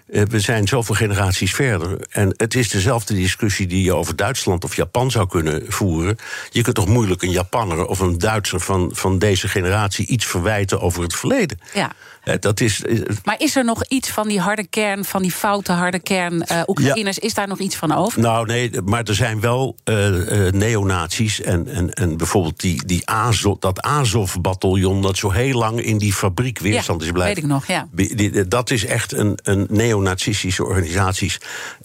we 0.07 0.41
zijn 0.41 0.69
zoveel 0.69 0.95
generaties 0.95 1.55
verder. 1.55 2.07
En 2.11 2.35
het 2.37 2.55
is 2.55 2.69
dezelfde 2.69 3.15
discussie 3.15 3.67
die 3.67 3.85
je 3.85 3.95
over 3.95 4.17
Duitsland 4.17 4.65
of 4.65 4.77
Japan 4.77 5.11
zou 5.11 5.29
kunnen 5.29 5.65
voeren. 5.69 6.17
Je 6.51 6.63
kunt 6.63 6.77
toch 6.77 6.89
moeilijk 6.89 7.23
een 7.23 7.31
Japanner 7.31 7.87
of 7.87 7.99
een 7.99 8.19
Duitser 8.19 8.61
van, 8.61 8.91
van 8.95 9.19
deze 9.19 9.49
generatie 9.49 10.07
iets 10.07 10.27
verwijten 10.27 10.81
over 10.81 11.03
het 11.03 11.15
verleden. 11.15 11.59
Ja. 11.75 11.93
Dat 12.41 12.61
is, 12.61 12.83
maar 13.25 13.35
is 13.39 13.57
er 13.57 13.65
nog 13.65 13.85
iets 13.89 14.11
van 14.11 14.29
die 14.29 14.41
harde 14.41 14.67
kern, 14.67 15.05
van 15.05 15.23
die 15.23 15.33
foute 15.33 15.73
harde 15.73 15.99
kern 15.99 16.45
uh, 16.53 16.63
Oekraïners? 16.67 17.17
Ja. 17.17 17.23
Is 17.23 17.35
daar 17.35 17.49
nog 17.49 17.59
iets 17.59 17.77
van 17.77 17.93
over? 17.93 18.21
Nou, 18.21 18.47
nee, 18.47 18.71
maar 18.85 19.03
er 19.03 19.15
zijn 19.15 19.41
wel 19.41 19.77
uh, 19.85 20.51
neonazies. 20.51 21.41
En, 21.41 21.69
en, 21.69 21.93
en 21.93 22.17
bijvoorbeeld 22.17 22.61
die, 22.61 22.87
die 22.87 23.09
Azov, 23.09 23.59
dat 23.59 23.81
Azov-bataljon... 23.81 25.03
dat 25.03 25.17
zo 25.17 25.31
heel 25.31 25.59
lang 25.59 25.81
in 25.81 25.99
die 25.99 26.13
fabriek 26.13 26.59
weerstand 26.59 27.01
ja, 27.01 27.07
is 27.07 27.13
blijven. 27.13 27.35
weet 27.35 27.45
ik 27.45 27.51
nog, 27.51 27.67
ja. 27.67 28.45
Dat 28.45 28.71
is 28.71 28.85
echt 28.85 29.13
een, 29.13 29.39
een 29.43 29.67
neonazistische 29.71 30.65
organisatie, 30.65 31.33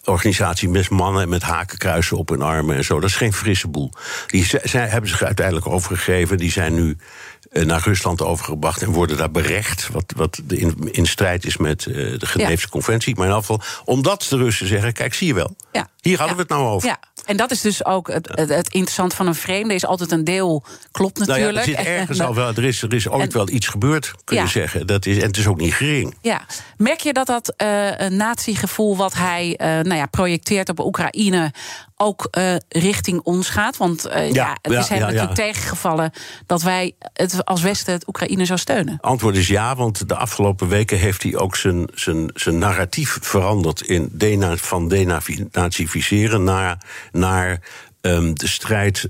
organisatie 0.03 0.69
met 0.69 0.89
mannen 0.89 1.29
met 1.29 1.41
hakenkruisen 1.41 2.17
op 2.17 2.29
hun 2.29 2.41
armen 2.41 2.75
en 2.75 2.83
zo. 2.83 2.99
Dat 2.99 3.09
is 3.09 3.15
geen 3.15 3.33
frisse 3.33 3.67
boel. 3.67 3.91
Die 4.27 4.45
zij 4.63 4.87
hebben 4.87 5.09
zich 5.09 5.23
uiteindelijk 5.23 5.67
overgegeven. 5.67 6.37
Die 6.37 6.51
zijn 6.51 6.73
nu 6.73 6.97
naar 7.51 7.81
Rusland 7.83 8.21
overgebracht 8.21 8.81
en 8.81 8.91
worden 8.91 9.17
daar 9.17 9.31
berecht. 9.31 9.89
Wat, 9.91 10.13
wat 10.15 10.41
in, 10.47 10.89
in 10.91 11.05
strijd 11.05 11.45
is 11.45 11.57
met 11.57 11.85
uh, 11.85 12.19
de 12.19 12.25
Geneefse 12.25 12.65
ja. 12.65 12.71
Conventie. 12.71 13.15
Maar 13.15 13.27
in 13.27 13.33
geval, 13.33 13.61
omdat 13.85 14.25
de 14.29 14.37
Russen 14.37 14.67
zeggen: 14.67 14.93
kijk, 14.93 15.13
zie 15.13 15.27
je 15.27 15.33
wel. 15.33 15.55
Ja. 15.71 15.89
Hier 16.01 16.17
hadden 16.17 16.37
ja. 16.37 16.43
we 16.43 16.53
het 16.53 16.61
nou 16.61 16.73
over. 16.73 16.97
En 17.27 17.37
dat 17.37 17.51
is 17.51 17.61
dus 17.61 17.85
ook 17.85 18.07
het, 18.11 18.27
het, 18.31 18.49
het 18.49 18.69
interessant 18.69 19.13
van 19.13 19.27
een 19.27 19.35
vreemde. 19.35 19.73
Is 19.73 19.85
altijd 19.85 20.11
een 20.11 20.23
deel 20.23 20.63
klopt 20.91 21.19
natuurlijk. 21.19 21.55
Nou 21.55 21.69
ja, 21.69 21.77
er, 21.77 21.83
zit 21.83 21.93
ergens 21.93 22.21
al 22.21 22.35
wel, 22.35 22.53
er, 22.53 22.63
is, 22.63 22.81
er 22.81 22.93
is 22.93 23.09
ooit 23.09 23.21
en, 23.21 23.37
wel 23.37 23.49
iets 23.49 23.67
gebeurd, 23.67 24.13
kun 24.23 24.35
je 24.35 24.41
ja. 24.41 24.47
zeggen. 24.47 24.87
Dat 24.87 25.05
is, 25.05 25.17
en 25.17 25.27
het 25.27 25.37
is 25.37 25.47
ook 25.47 25.59
niet 25.59 25.73
gering. 25.73 26.15
Ja. 26.21 26.41
Merk 26.77 26.99
je 26.99 27.13
dat 27.13 27.27
dat 27.27 27.53
uh, 27.57 27.97
een 27.97 28.15
natiegevoel 28.15 28.97
wat 28.97 29.13
hij 29.13 29.47
uh, 29.47 29.67
nou 29.67 29.95
ja, 29.95 30.05
projecteert 30.05 30.69
op 30.69 30.79
Oekraïne 30.79 31.53
ook 31.95 32.27
uh, 32.37 32.55
richting 32.69 33.19
ons 33.23 33.49
gaat? 33.49 33.77
Want 33.77 34.07
ja, 34.11 34.23
ja, 34.23 34.57
het 34.61 34.73
is 34.73 34.87
hem 34.87 34.99
natuurlijk 34.99 35.33
tegengevallen 35.33 36.11
dat 36.45 36.61
wij 36.61 36.95
het 37.13 37.45
als 37.45 37.61
Westen 37.61 37.93
het 37.93 38.07
Oekraïne 38.07 38.45
zou 38.45 38.59
steunen. 38.59 38.97
Antwoord 39.01 39.35
is 39.35 39.47
ja, 39.47 39.75
want 39.75 40.09
de 40.09 40.15
afgelopen 40.15 40.67
weken 40.67 40.97
heeft 40.97 41.23
hij 41.23 41.35
ook 41.35 41.55
zijn, 41.55 41.89
zijn, 41.93 42.31
zijn 42.33 42.57
narratief 42.57 43.17
veranderd 43.21 43.81
in 43.81 44.09
dena, 44.11 44.55
van 44.55 44.87
denazificeren 44.87 46.43
naar, 46.43 46.77
naar 47.17 47.61
um, 48.01 48.33
de 48.33 48.47
strijd 48.47 49.09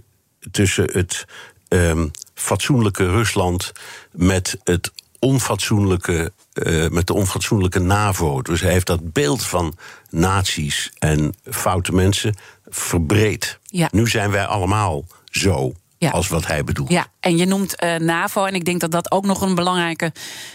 tussen 0.52 0.90
het 0.92 1.26
um, 1.70 2.12
fatsoenlijke 2.34 3.06
Rusland 3.06 3.72
met 4.12 4.58
het 4.64 4.92
onfatsoenlijke, 5.20 6.32
uh, 6.54 6.90
met 6.90 7.08
de 7.08 7.14
onfatsoenlijke 7.14 7.80
NAVO. 7.80 8.42
Dus 8.42 8.62
hij 8.62 8.72
heeft 8.72 8.88
dat 8.88 9.14
beeld 9.14 9.44
van 9.44 9.78
nazi's 10.10 10.92
en 11.00 11.34
foute 11.44 11.94
mensen 11.94 12.36
verbreed. 12.66 13.60
Ja. 13.64 13.88
Nu 13.92 14.08
zijn 14.08 14.32
wij 14.32 14.46
allemaal 14.46 15.06
zo. 15.26 15.74
Ja. 15.98 16.10
Als 16.10 16.28
wat 16.28 16.48
hij 16.48 16.64
bedoelt. 16.64 16.90
Ja, 16.90 17.08
en 17.20 17.38
je 17.38 17.46
noemt 17.46 17.84
uh, 17.84 17.96
NAVO. 17.96 18.46
En 18.46 18.54
ik 18.54 18.66
denk 18.66 18.80
dat 18.80 18.92
dat 18.92 19.12
ook 19.12 19.26
nog 19.26 19.42
een 19.42 19.56
belangrijke 19.56 20.12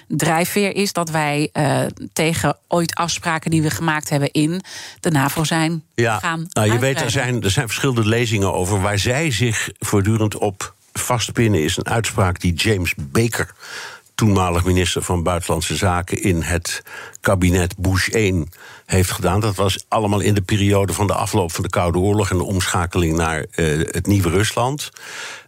drijfveer 0.08 0.76
is. 0.76 0.92
Dat 0.92 1.10
wij 1.10 1.50
uh, 1.52 1.80
tegen 2.12 2.56
ooit 2.68 2.94
afspraken 2.94 3.50
die 3.50 3.62
we 3.62 3.70
gemaakt 3.70 4.08
hebben 4.08 4.30
in 4.30 4.62
de 5.00 5.10
NAVO 5.10 5.44
zijn 5.44 5.82
ja. 5.94 6.18
gaan. 6.18 6.46
Nou, 6.48 6.72
je 6.72 6.78
weet, 6.78 7.00
er 7.00 7.10
zijn, 7.10 7.42
er 7.42 7.50
zijn 7.50 7.66
verschillende 7.66 8.08
lezingen 8.08 8.54
over 8.54 8.80
waar 8.80 8.98
zij 8.98 9.30
zich 9.30 9.70
voortdurend 9.78 10.36
op 10.36 10.74
vastpinnen. 10.92 11.62
Is 11.62 11.76
een 11.76 11.88
uitspraak 11.88 12.40
die 12.40 12.54
James 12.54 12.94
Baker 12.96 13.54
toenmalig 14.14 14.64
minister 14.64 15.02
van 15.02 15.22
Buitenlandse 15.22 15.76
Zaken 15.76 16.22
in 16.22 16.42
het 16.42 16.82
kabinet 17.20 17.76
Bush 17.78 18.08
1 18.08 18.48
heeft 18.86 19.10
gedaan. 19.10 19.40
Dat 19.40 19.54
was 19.54 19.84
allemaal 19.88 20.20
in 20.20 20.34
de 20.34 20.42
periode 20.42 20.92
van 20.92 21.06
de 21.06 21.14
afloop 21.14 21.52
van 21.52 21.62
de 21.62 21.70
Koude 21.70 21.98
Oorlog 21.98 22.30
en 22.30 22.36
de 22.36 22.44
omschakeling 22.44 23.16
naar 23.16 23.38
uh, 23.38 23.78
het 23.90 24.06
nieuwe 24.06 24.30
Rusland. 24.30 24.90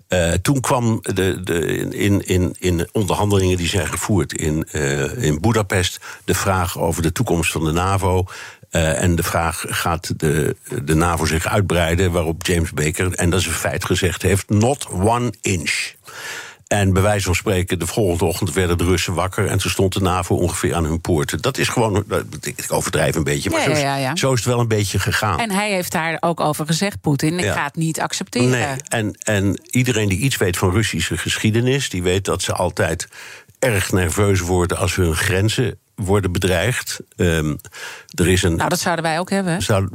Uh, 0.08 0.32
toen 0.32 0.60
kwam 0.60 0.98
de, 1.02 1.40
de, 1.42 1.66
in, 1.90 2.26
in, 2.26 2.54
in 2.58 2.88
onderhandelingen 2.92 3.56
die 3.56 3.68
zijn 3.68 3.86
gevoerd 3.86 4.32
in, 4.32 4.68
uh, 4.72 5.22
in 5.22 5.40
Budapest 5.40 6.00
de 6.24 6.34
vraag 6.34 6.78
over 6.78 7.02
de 7.02 7.12
toekomst 7.12 7.52
van 7.52 7.64
de 7.64 7.72
NAVO. 7.72 8.24
En 8.70 9.16
de 9.16 9.22
vraag: 9.22 9.64
gaat 9.68 10.20
de, 10.20 10.56
de 10.84 10.94
NAVO 10.94 11.24
zich 11.24 11.46
uitbreiden? 11.46 12.12
Waarop 12.12 12.46
James 12.46 12.72
Baker, 12.72 13.14
en 13.14 13.30
dat 13.30 13.40
is 13.40 13.46
een 13.46 13.52
feit, 13.52 13.84
gezegd 13.84 14.22
heeft: 14.22 14.48
not 14.48 14.86
one 14.90 15.32
inch. 15.40 15.92
En 16.66 16.92
bij 16.92 17.02
wijze 17.02 17.24
van 17.24 17.34
spreken, 17.34 17.78
de 17.78 17.86
volgende 17.86 18.24
ochtend 18.24 18.52
werden 18.52 18.78
de 18.78 18.84
Russen 18.84 19.14
wakker. 19.14 19.46
En 19.46 19.58
toen 19.58 19.70
stond 19.70 19.92
de 19.92 20.00
NAVO 20.00 20.34
ongeveer 20.34 20.74
aan 20.74 20.84
hun 20.84 21.00
poorten. 21.00 21.40
Dat 21.40 21.58
is 21.58 21.68
gewoon, 21.68 22.04
ik 22.40 22.72
overdrijf 22.72 23.14
een 23.14 23.24
beetje, 23.24 23.50
maar 23.50 23.68
ja, 23.68 23.74
zo, 23.74 23.80
ja, 23.80 23.96
ja. 23.96 24.16
zo, 24.16 24.32
is 24.32 24.38
het 24.38 24.48
wel 24.48 24.60
een 24.60 24.68
beetje 24.68 24.98
gegaan. 24.98 25.40
En 25.40 25.50
hij 25.50 25.70
heeft 25.70 25.92
daar 25.92 26.16
ook 26.20 26.40
over 26.40 26.66
gezegd, 26.66 27.00
Poetin, 27.00 27.38
ik 27.38 27.50
ga 27.50 27.64
het 27.64 27.76
niet 27.76 28.00
accepteren. 28.00 28.50
Nee, 28.50 28.76
en, 28.88 29.16
en 29.22 29.60
iedereen 29.70 30.08
die 30.08 30.18
iets 30.18 30.36
weet 30.36 30.56
van 30.56 30.70
Russische 30.70 31.18
geschiedenis, 31.18 31.88
die 31.88 32.02
weet 32.02 32.24
dat 32.24 32.42
ze 32.42 32.52
altijd 32.52 33.08
erg 33.58 33.92
nerveus 33.92 34.40
worden 34.40 34.76
als 34.76 34.94
hun 34.94 35.14
grenzen 35.14 35.78
worden 35.94 36.32
bedreigd. 36.32 37.00
Um, 37.16 37.58
er 38.14 38.28
is 38.28 38.42
een, 38.42 38.56
nou, 38.56 38.68
dat 38.68 38.78
zouden 38.78 39.04
wij 39.04 39.18
ook 39.18 39.30
hebben. 39.30 39.62
Zou, 39.62 39.88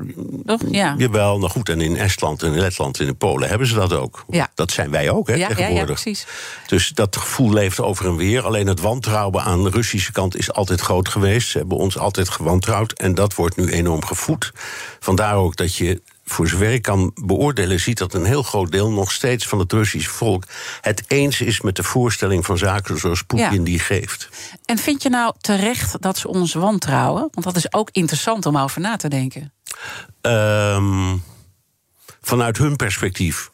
Toch? 0.46 0.62
Ja. 0.72 0.96
Jawel, 0.98 1.38
nou 1.38 1.52
goed. 1.52 1.70
En 1.70 1.82
in 1.82 1.98
Estland 1.98 2.44
en 2.44 2.54
in 2.54 2.60
Letland 2.60 3.00
en 3.00 3.08
in 3.08 3.18
Polen 3.18 3.50
hebben 3.50 3.68
ze 3.68 3.76
dat 3.76 3.94
ook. 3.94 4.26
Ja. 4.30 4.48
Dat 4.56 4.72
zijn 4.72 4.92
wij 4.92 5.10
ook, 5.10 5.28
hè, 5.28 5.34
ja, 5.34 5.48
tegenwoordig. 5.48 5.76
Ja, 5.76 5.86
ja, 5.86 5.94
precies. 5.94 6.28
Dus 6.68 6.90
dat 6.90 7.18
gevoel 7.18 7.54
leeft 7.54 7.80
over 7.80 8.06
en 8.06 8.16
weer. 8.16 8.46
Alleen 8.46 8.68
het 8.68 8.80
wantrouwen 8.80 9.44
aan 9.44 9.64
de 9.64 9.70
Russische 9.70 10.12
kant 10.12 10.38
is 10.38 10.52
altijd 10.52 10.82
groot 10.82 11.10
geweest. 11.10 11.50
Ze 11.50 11.58
hebben 11.58 11.78
ons 11.78 11.98
altijd 11.98 12.30
gewantrouwd. 12.30 12.92
En 12.92 13.16
dat 13.16 13.36
wordt 13.36 13.56
nu 13.56 13.70
enorm 13.70 14.06
gevoed. 14.06 14.52
Vandaar 15.00 15.36
ook 15.36 15.56
dat 15.56 15.76
je 15.76 16.02
voor 16.30 16.48
zover 16.48 16.72
ik 16.74 16.82
kan 16.82 17.12
beoordelen, 17.24 17.80
ziet 17.80 17.98
dat 17.98 18.14
een 18.14 18.26
heel 18.26 18.44
groot 18.44 18.72
deel 18.72 18.92
nog 18.92 19.12
steeds 19.12 19.48
van 19.48 19.60
het 19.60 19.72
Russische 19.74 20.10
volk 20.10 20.44
het 20.82 21.04
eens 21.08 21.42
is 21.42 21.62
met 21.62 21.76
de 21.76 21.84
voorstelling 21.84 22.46
van 22.46 22.58
zaken 22.58 22.98
zoals 22.98 23.24
Poetin 23.24 23.52
Ja. 23.58 23.64
die 23.64 23.80
geeft. 23.80 24.30
En 24.66 24.78
vind 24.78 25.04
je 25.04 25.10
nou 25.10 25.34
terecht 25.42 26.02
dat 26.02 26.18
ze 26.18 26.28
ons 26.28 26.54
wantrouwen? 26.54 27.28
Want 27.32 27.44
dat 27.46 27.56
is 27.56 27.74
ook 27.74 27.90
interessant 27.92 28.46
om 28.46 28.58
over 28.58 28.82
na 28.82 28.96
te 28.96 29.08
denken. 29.10 29.54
Ehm, 30.22 31.18
vanuit 32.22 32.58
hun 32.58 32.76
perspectief 32.76 33.52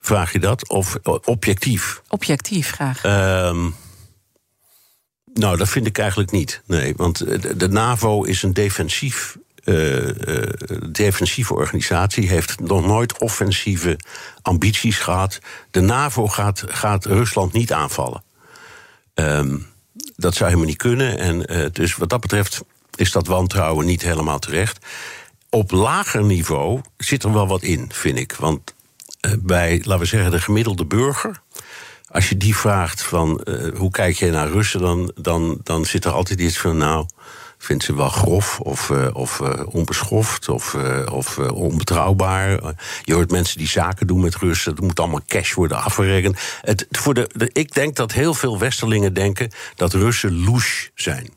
vraag 0.00 0.32
je 0.32 0.38
dat? 0.38 0.68
Of 0.68 0.96
objectief? 1.24 2.02
Objectief 2.08 2.70
graag. 2.70 3.04
Ehm, 3.04 3.70
nou, 5.34 5.56
dat 5.56 5.68
vind 5.68 5.86
ik 5.86 5.98
eigenlijk 5.98 6.30
niet. 6.30 6.62
Nee, 6.66 6.94
want 6.96 7.18
de 7.58 7.68
NAVO 7.68 8.22
is 8.22 8.42
een 8.42 8.52
defensief, 8.54 9.36
eh, 9.64 10.88
defensieve 10.90 11.54
organisatie, 11.54 12.28
heeft 12.28 12.60
nog 12.60 12.86
nooit 12.86 13.18
offensieve 13.18 13.98
ambities 14.42 14.98
gehad. 14.98 15.38
De 15.70 15.80
NAVO 15.80 16.28
gaat, 16.28 16.64
gaat 16.66 17.04
Rusland 17.04 17.52
niet 17.52 17.72
aanvallen. 17.72 18.22
Ehm, 19.14 19.56
dat 20.16 20.34
zou 20.34 20.44
helemaal 20.44 20.68
niet 20.68 20.78
kunnen. 20.78 21.18
En 21.18 21.46
eh, 21.46 21.66
dus 21.72 21.96
wat 21.96 22.08
dat 22.08 22.20
betreft 22.20 22.62
is 22.94 23.12
dat 23.12 23.26
wantrouwen 23.26 23.86
niet 23.86 24.02
helemaal 24.02 24.38
terecht. 24.38 24.86
Op 25.50 25.70
lager 25.70 26.24
niveau 26.24 26.80
zit 26.96 27.22
er 27.22 27.32
wel 27.32 27.46
wat 27.46 27.62
in, 27.62 27.90
vind 27.92 28.18
ik. 28.18 28.32
Want 28.32 28.74
bij, 29.38 29.80
laten 29.84 29.98
we 29.98 30.04
zeggen, 30.04 30.30
de 30.30 30.40
gemiddelde 30.40 30.84
burger. 30.84 31.40
Als 32.08 32.28
je 32.28 32.36
die 32.36 32.56
vraagt 32.56 33.02
van 33.02 33.46
hoe 33.76 33.90
kijk 33.90 34.16
je 34.16 34.30
naar 34.30 34.50
Russen, 34.50 34.80
dan, 34.80 35.12
dan, 35.14 35.60
dan 35.62 35.84
zit 35.84 36.04
er 36.04 36.12
altijd 36.12 36.40
iets 36.40 36.58
van, 36.58 36.76
nou, 36.76 37.06
vindt 37.64 37.84
ze 37.84 37.94
wel 37.94 38.08
grof 38.08 38.60
of, 38.60 38.90
eh, 38.90 39.08
of 39.12 39.40
eh, 39.40 39.60
onbeschoft 39.66 40.48
of, 40.48 40.74
eh, 40.74 41.12
of 41.12 41.38
onbetrouwbaar. 41.38 42.74
Je 43.02 43.14
hoort 43.14 43.30
mensen 43.30 43.58
die 43.58 43.68
zaken 43.68 44.06
doen 44.06 44.20
met 44.20 44.36
Russen, 44.36 44.72
het 44.72 44.80
moet 44.80 45.00
allemaal 45.00 45.20
cash 45.26 45.52
worden 45.54 45.82
afgerekend. 45.82 46.38
Het, 46.60 46.86
voor 46.90 47.14
de, 47.14 47.30
de- 47.32 47.50
ik 47.52 47.74
denk 47.74 47.96
dat 47.96 48.12
heel 48.12 48.34
veel 48.34 48.58
Westerlingen 48.58 49.14
denken 49.14 49.50
dat 49.76 49.92
Russen 49.92 50.44
louche 50.44 50.90
zijn. 50.94 51.30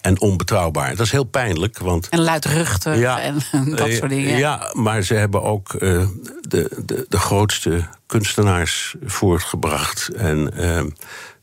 En 0.00 0.20
onbetrouwbaar. 0.20 0.96
Dat 0.96 1.06
is 1.06 1.12
heel 1.12 1.24
pijnlijk, 1.24 1.78
want 1.78 2.08
En 2.08 2.20
luidruchtig 2.20 3.02
en 3.02 3.42
dat 3.76 3.90
soort 3.92 4.10
dingen. 4.10 4.36
Ja, 4.38 4.70
maar 4.72 5.02
ze 5.02 5.14
hebben 5.14 5.42
ook 5.42 5.70
de, 5.78 6.08
de, 6.48 7.06
de 7.08 7.18
grootste 7.18 7.88
kunstenaars 8.06 8.94
voortgebracht. 9.04 10.08
En 10.08 10.52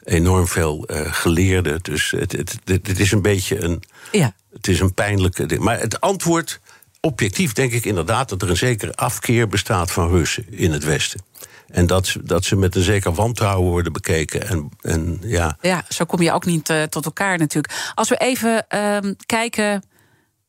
enorm 0.06 0.48
veel 0.48 0.86
eh, 0.86 1.13
geleerden. 1.13 1.80
Dus 1.82 2.12
het, 2.12 2.32
het, 2.32 2.58
het, 2.63 2.88
het 2.88 3.00
is 3.00 3.12
een 3.12 3.22
beetje 3.22 3.63
een. 3.63 3.84
Ja. 4.12 4.34
Het 4.54 4.68
is 4.68 4.80
een 4.80 4.94
pijnlijke. 4.94 5.60
Maar 5.60 5.80
het 5.80 6.00
antwoord. 6.02 6.60
Objectief 7.02 7.54
denk 7.54 7.72
ik 7.72 7.86
inderdaad 7.86 8.30
dat 8.30 8.41
er 8.41 8.50
een 8.50 8.58
zekere 8.58 8.94
afkeer 8.96 9.48
bestaat 9.48 9.91
van 9.91 10.10
Russen 10.10 10.46
in 10.50 10.72
het 10.72 10.84
Westen. 10.84 11.22
En 11.68 11.88
dat, 11.88 12.08
ze- 12.08 12.24
dat 12.24 12.44
ze 12.46 12.56
met 12.56 12.76
een 12.76 12.82
zeker 12.82 13.13
wantrouwen 13.13 13.70
worden 13.70 13.94
bekeken. 13.94 14.48
En, 14.48 14.70
en 14.82 15.20
ja, 15.24 15.58
Ja, 15.62 15.84
zo 15.89 16.06
kom 16.06 16.22
je 16.22 16.32
ook 16.32 16.46
niet 16.46 16.70
eh, 16.70 16.84
tot 16.84 17.06
elkaar 17.06 17.38
natuurlijk. 17.38 17.74
Als 17.96 18.10
we 18.10 18.18
even 18.18 18.68
ehm, 18.68 19.13
kijken, 19.26 19.84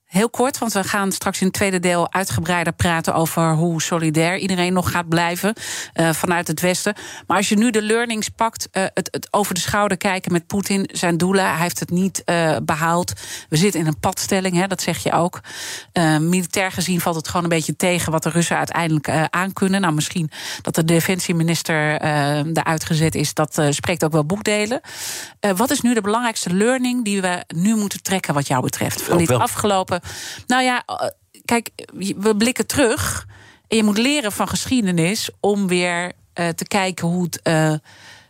heel 0.07 0.31
kort, 0.31 0.59
want 0.59 0.73
we 0.73 0.85
gaan 0.85 1.12
straks 1.12 1.40
in 1.40 1.47
het 1.47 1.55
tweede 1.55 1.81
deel 1.81 2.12
uitgebreider 2.12 2.73
praten 2.73 3.14
over 3.14 3.55
hoe 3.55 3.83
solidair 3.83 4.38
iedereen 4.38 4.73
nog 4.73 4.90
gaat 4.90 5.09
blijven 5.09 5.55
eh, 5.92 6.12
vanuit 6.12 6.49
het 6.49 6.61
Westen. 6.61 6.95
Maar 7.27 7.37
als 7.37 7.49
je 7.49 7.57
nu 7.57 7.71
de 7.71 7.83
learnings 7.83 8.29
pakt, 8.29 8.69
eh, 8.71 8.85
het, 8.95 9.09
het 9.11 9.29
over 9.31 9.55
de 9.55 9.61
schouder 9.61 9.97
kijken 9.97 10.33
met 10.33 10.47
Poetin, 10.47 10.88
zijn 10.92 11.16
doelen, 11.16 11.45
hij 11.45 11.62
heeft 11.62 11.81
het 11.81 11.90
niet 11.90 12.25
eh, 12.25 12.57
behaald. 12.62 13.12
We 13.49 13.57
zitten 13.57 13.81
in 13.81 13.87
een 13.87 14.01
padstelling, 14.01 14.57
hè, 14.57 14.66
dat 14.66 14.83
zeg 14.83 15.03
je 15.03 15.12
ook. 15.12 15.40
Militair 16.21 16.73
gezien 16.73 17.01
valt 17.01 17.16
het 17.16 17.29
gewoon 17.29 17.42
een 17.42 17.49
beetje 17.49 17.77
tegen 17.77 18.12
wat 18.12 18.23
de 18.23 18.31
Russen 18.31 18.57
uiteindelijk 18.57 19.09
aankunnen. 19.31 19.81
Nou, 19.81 19.95
misschien 19.95 20.31
dat 20.62 20.75
de 20.75 20.85
defensieminister 20.85 22.03
eruit 22.53 22.85
gezet 22.85 23.14
is, 23.14 23.35
dat 23.35 23.62
spreekt 23.71 24.05
ook 24.05 24.12
wel 24.12 24.25
boekdelen. 24.25 24.81
Wat 25.57 25.71
is 25.71 25.81
nu 25.81 25.95
de 25.95 26.01
belangrijkste 26.01 26.55
learning 26.55 27.05
die 27.05 27.21
we 27.21 27.45
nu 27.47 27.75
moeten 27.75 28.03
trekken, 28.03 28.35
wat 28.35 28.47
jou 28.47 28.62
betreft? 28.62 29.03
Van 29.03 29.19
dit 29.19 29.29
wel. 29.29 29.40
Nou 30.47 30.63
ja, 30.63 30.83
eh, 30.87 31.09
kijk, 31.45 31.71
we 32.17 32.37
blikken 32.37 32.67
terug. 32.67 33.27
En 33.69 33.77
je 33.77 33.83
moet 33.85 33.99
leren 33.99 34.33
van 34.33 34.49
geschiedenis 34.49 35.31
om 35.41 35.67
weer 35.67 36.13
eh, 36.33 36.49
te 36.49 36.65
kijken 36.65 37.07
hoe 37.09 37.23
het. 37.23 37.43
eh, 37.43 37.73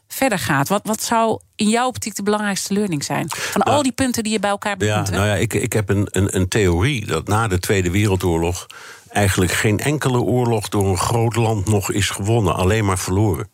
Verder 0.08 0.38
gaat. 0.38 0.68
Wat, 0.68 0.80
wat 0.84 1.02
zou 1.02 1.40
in 1.56 1.68
jouw 1.68 1.86
optiek 1.86 2.14
de 2.14 2.22
belangrijkste 2.22 2.72
learning 2.74 3.04
zijn? 3.04 3.26
Van 3.30 3.62
al 3.62 3.82
die 3.82 3.92
punten 3.92 4.22
die 4.22 4.32
je 4.32 4.38
bij 4.38 4.50
elkaar 4.50 4.74
Ja, 4.78 4.86
benoemt. 4.88 5.08
hè? 5.08 5.14
nou 5.16 5.26
ja, 5.28 5.34
ik, 5.34 5.54
ik 5.54 5.72
heb 5.72 5.88
een, 5.88 6.08
een, 6.10 6.36
een 6.36 6.48
theorie 6.48 7.06
dat 7.06 7.26
na 7.28 7.48
de 7.48 7.58
Tweede 7.58 7.90
Wereldoorlog 7.90 8.66
eigenlijk 9.08 9.52
geen 9.52 9.78
enkele 9.78 10.20
oorlog 10.20 10.68
door 10.68 10.86
een 10.88 10.98
groot 10.98 11.36
land 11.36 11.68
nog 11.68 11.90
is 11.92 12.10
gewonnen, 12.10 12.54
alleen 12.56 12.84
maar 12.84 12.98
verloren. 12.98 13.48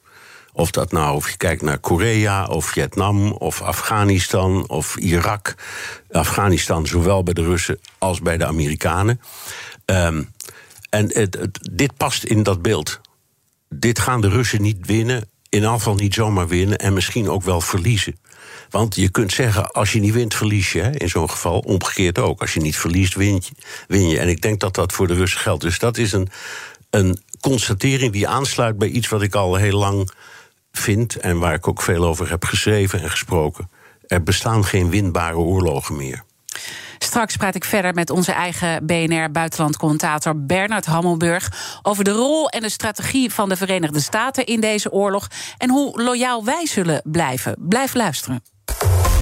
Of 0.53 0.71
dat 0.71 0.93
nou, 0.93 1.15
of 1.15 1.31
je 1.31 1.37
kijkt 1.37 1.63
naar 1.63 1.79
Korea, 1.79 2.47
of 2.47 2.65
Vietnam, 2.65 3.33
of 3.33 3.63
Afghanistan, 3.63 4.69
of 4.69 4.97
Irak. 4.97 5.55
Afghanistan, 6.11 6.87
zowel 6.87 7.23
bij 7.23 7.35
de 7.35 7.45
Russen 7.45 7.81
als 7.99 8.21
bij 8.21 8.37
de 8.37 8.47
Amerikanen. 8.47 9.21
Ehm, 9.85 10.23
en 10.91 11.11
het, 11.13 11.49
dit 11.73 11.97
past 11.97 12.25
in 12.25 12.43
dat 12.43 12.63
beeld. 12.63 13.01
Dit 13.69 13.99
gaan 13.99 14.21
de 14.21 14.29
Russen 14.29 14.63
niet 14.63 14.87
winnen, 14.87 15.31
in 15.49 15.63
geval 15.63 15.95
niet 15.95 16.15
zomaar 16.15 16.49
winnen 16.49 16.79
en 16.79 16.93
misschien 16.93 17.29
ook 17.29 17.43
wel 17.43 17.61
verliezen. 17.61 18.17
Want 18.71 18.95
je 18.95 19.09
kunt 19.09 19.33
zeggen, 19.33 19.71
als 19.71 19.93
je 19.93 20.01
niet 20.01 20.13
wint, 20.13 20.35
verlies 20.35 20.73
je. 20.73 20.81
Hè? 20.81 20.91
In 20.91 21.09
zo'n 21.09 21.31
geval 21.31 21.59
omgekeerd 21.59 22.19
ook. 22.19 22.41
Als 22.41 22.55
je 22.55 22.61
niet 22.61 22.77
verliest, 22.77 23.15
win 23.15 23.35
je, 23.35 23.51
win 23.89 24.09
je. 24.09 24.19
En 24.19 24.29
ik 24.29 24.41
denk 24.41 24.61
dat 24.61 24.75
dat 24.75 24.93
voor 24.93 25.07
de 25.07 25.15
Russen 25.15 25.41
geldt. 25.41 25.63
Dus 25.63 25.79
dat 25.79 25.97
is 25.97 26.13
een, 26.13 26.29
een 26.91 27.23
constatering 27.41 28.13
die 28.13 28.29
aansluit 28.29 28.79
bij 28.79 28.89
iets 28.89 29.09
wat 29.09 29.23
ik 29.23 29.35
al 29.35 29.55
heel 29.55 29.79
lang 29.79 30.11
vind... 30.73 31.17
en 31.17 31.39
waar 31.39 31.55
ik 31.55 31.69
ook 31.69 31.83
veel 31.83 32.05
over 32.05 32.31
heb 32.31 32.45
geschreven 32.45 33.03
en 33.03 33.11
gesproken. 33.11 33.71
Er 34.07 34.23
bestaan 34.23 34.65
geen 34.65 34.91
winbare 34.91 35.37
oorlogen 35.37 35.97
meer. 35.97 36.25
Straks 36.99 37.37
praat 37.37 37.55
ik 37.55 37.65
verder 37.65 37.95
met 37.95 38.11
onze 38.11 38.33
eigen 38.33 38.87
BNR-buitenlandcommentator 38.87 40.45
Bernard 40.45 40.87
Hammelburg 40.87 41.53
over 41.83 42.05
de 42.05 42.11
rol 42.11 42.49
en 42.49 42.61
de 42.61 42.69
strategie 42.69 43.33
van 43.33 43.49
de 43.49 43.57
Verenigde 43.57 44.01
Staten 44.01 44.47
in 44.47 44.61
deze 44.61 44.91
oorlog 44.91 45.29
en 45.59 45.71
hoe 45.71 46.03
loyaal 46.03 46.45
wij 46.45 46.67
zullen 46.67 47.01
blijven. 47.05 47.57
Blijf 47.59 47.95
luisteren. 47.95 48.43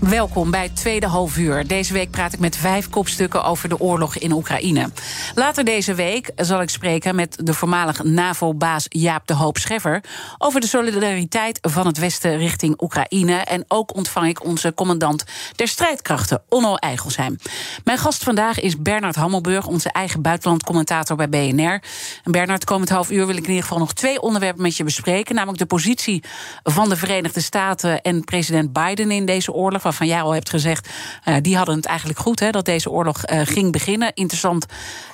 Welkom 0.00 0.50
bij 0.50 0.62
het 0.62 0.76
tweede 0.76 1.06
halfuur. 1.06 1.66
Deze 1.66 1.92
week 1.92 2.10
praat 2.10 2.32
ik 2.32 2.38
met 2.38 2.56
vijf 2.56 2.90
kopstukken 2.90 3.44
over 3.44 3.68
de 3.68 3.80
oorlog 3.80 4.16
in 4.16 4.32
Oekraïne. 4.32 4.90
Later 5.34 5.64
deze 5.64 5.94
week 5.94 6.30
zal 6.36 6.62
ik 6.62 6.70
spreken 6.70 7.14
met 7.14 7.36
de 7.42 7.54
voormalig 7.54 8.02
NAVO-baas 8.02 8.86
Jaap 8.88 9.26
de 9.26 9.34
Hoop 9.34 9.58
Scheffer... 9.58 10.04
over 10.38 10.60
de 10.60 10.66
solidariteit 10.66 11.58
van 11.62 11.86
het 11.86 11.98
Westen 11.98 12.36
richting 12.36 12.82
Oekraïne. 12.82 13.34
En 13.34 13.64
ook 13.68 13.94
ontvang 13.94 14.28
ik 14.28 14.44
onze 14.44 14.74
commandant 14.74 15.24
der 15.56 15.68
strijdkrachten, 15.68 16.42
Onno 16.48 16.74
Eigelsheim. 16.74 17.38
Mijn 17.84 17.98
gast 17.98 18.22
vandaag 18.22 18.60
is 18.60 18.82
Bernard 18.82 19.16
Hammelburg, 19.16 19.66
onze 19.66 19.92
eigen 19.92 20.22
buitenlandcommentator 20.22 21.16
bij 21.16 21.28
BNR. 21.28 21.82
En 22.24 22.32
Bernard, 22.32 22.64
komend 22.64 22.88
half 22.88 23.10
uur 23.10 23.26
wil 23.26 23.36
ik 23.36 23.42
in 23.42 23.48
ieder 23.48 23.62
geval 23.62 23.78
nog 23.78 23.92
twee 23.92 24.20
onderwerpen 24.20 24.62
met 24.62 24.76
je 24.76 24.84
bespreken. 24.84 25.34
Namelijk 25.34 25.58
de 25.58 25.66
positie 25.66 26.22
van 26.62 26.88
de 26.88 26.96
Verenigde 26.96 27.40
Staten 27.40 28.02
en 28.02 28.24
president 28.24 28.72
Biden 28.72 29.10
in 29.10 29.26
deze 29.26 29.52
oorlog... 29.52 29.88
waarvan 29.90 30.06
jij 30.06 30.22
al 30.22 30.34
hebt 30.34 30.50
gezegd, 30.50 30.88
uh, 31.24 31.36
die 31.42 31.56
hadden 31.56 31.76
het 31.76 31.86
eigenlijk 31.86 32.18
goed 32.18 32.40
hè, 32.40 32.50
dat 32.50 32.64
deze 32.64 32.90
oorlog 32.90 33.30
uh, 33.30 33.40
ging 33.44 33.72
beginnen. 33.72 34.14
Interessant 34.14 34.66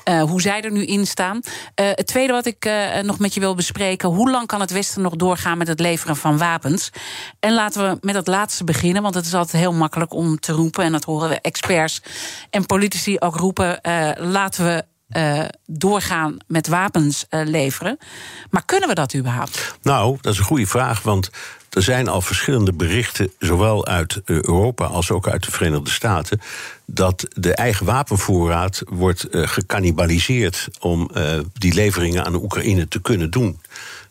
uh, 0.04 0.22
hoe 0.22 0.40
zij 0.40 0.62
er 0.62 0.72
nu 0.72 0.84
in 0.84 1.06
staan. 1.06 1.40
het 1.74 2.06
tweede 2.06 2.32
wat 2.32 2.46
ik 2.46 2.70
nog 3.02 3.18
met 3.18 3.34
je 3.34 3.40
wil 3.40 3.54
bespreken, 3.54 4.08
hoe 4.08 4.30
lang 4.30 4.46
kan 4.46 4.60
het 4.60 4.70
Westen 4.70 5.02
nog 5.02 5.16
doorgaan 5.16 5.58
met 5.58 5.68
het 5.68 5.80
leveren 5.80 6.16
van 6.16 6.38
wapens? 6.38 6.90
En 7.40 7.52
laten 7.52 7.90
we 7.90 7.98
met 8.00 8.14
het 8.14 8.26
laatste 8.26 8.64
beginnen, 8.64 9.02
want 9.02 9.14
het 9.14 9.26
is 9.26 9.34
altijd 9.34 9.62
heel 9.62 9.72
makkelijk 9.72 10.14
om 10.14 10.40
te 10.40 10.52
roepen, 10.52 10.84
en 10.84 10.92
dat 10.92 11.04
horen 11.04 11.28
we 11.28 11.40
experts 11.40 12.02
en 12.50 12.66
politici 12.66 13.18
ook 13.18 13.36
roepen. 13.36 13.80
laten 14.18 14.64
we 14.64 14.84
uh, 15.10 15.44
doorgaan 15.66 16.36
met 16.46 16.68
wapens 16.68 17.24
uh, 17.30 17.40
leveren. 17.44 17.98
Maar 18.50 18.64
kunnen 18.64 18.88
we 18.88 18.94
dat 18.94 19.14
überhaupt? 19.14 19.78
Nou, 19.82 20.18
dat 20.20 20.32
is 20.32 20.38
een 20.38 20.44
goede 20.44 20.66
vraag, 20.66 21.02
want 21.02 21.30
er 21.70 21.82
zijn 21.82 22.08
al 22.08 22.20
verschillende 22.20 22.72
berichten, 22.72 23.32
zowel 23.38 23.86
uit 23.86 24.20
Europa 24.24 24.84
als 24.84 25.10
ook 25.10 25.28
uit 25.28 25.44
de 25.44 25.50
Verenigde 25.50 25.90
Staten, 25.90 26.40
dat 26.84 27.26
de 27.34 27.54
eigen 27.54 27.86
wapenvoorraad 27.86 28.82
wordt 28.84 29.26
uh, 29.30 29.48
gecannibaliseerd 29.48 30.68
om 30.80 31.10
die 31.52 31.74
leveringen 31.74 32.24
aan 32.24 32.32
de 32.32 32.42
Oekraïne 32.42 32.88
te 32.88 33.00
kunnen 33.00 33.30
doen. 33.30 33.60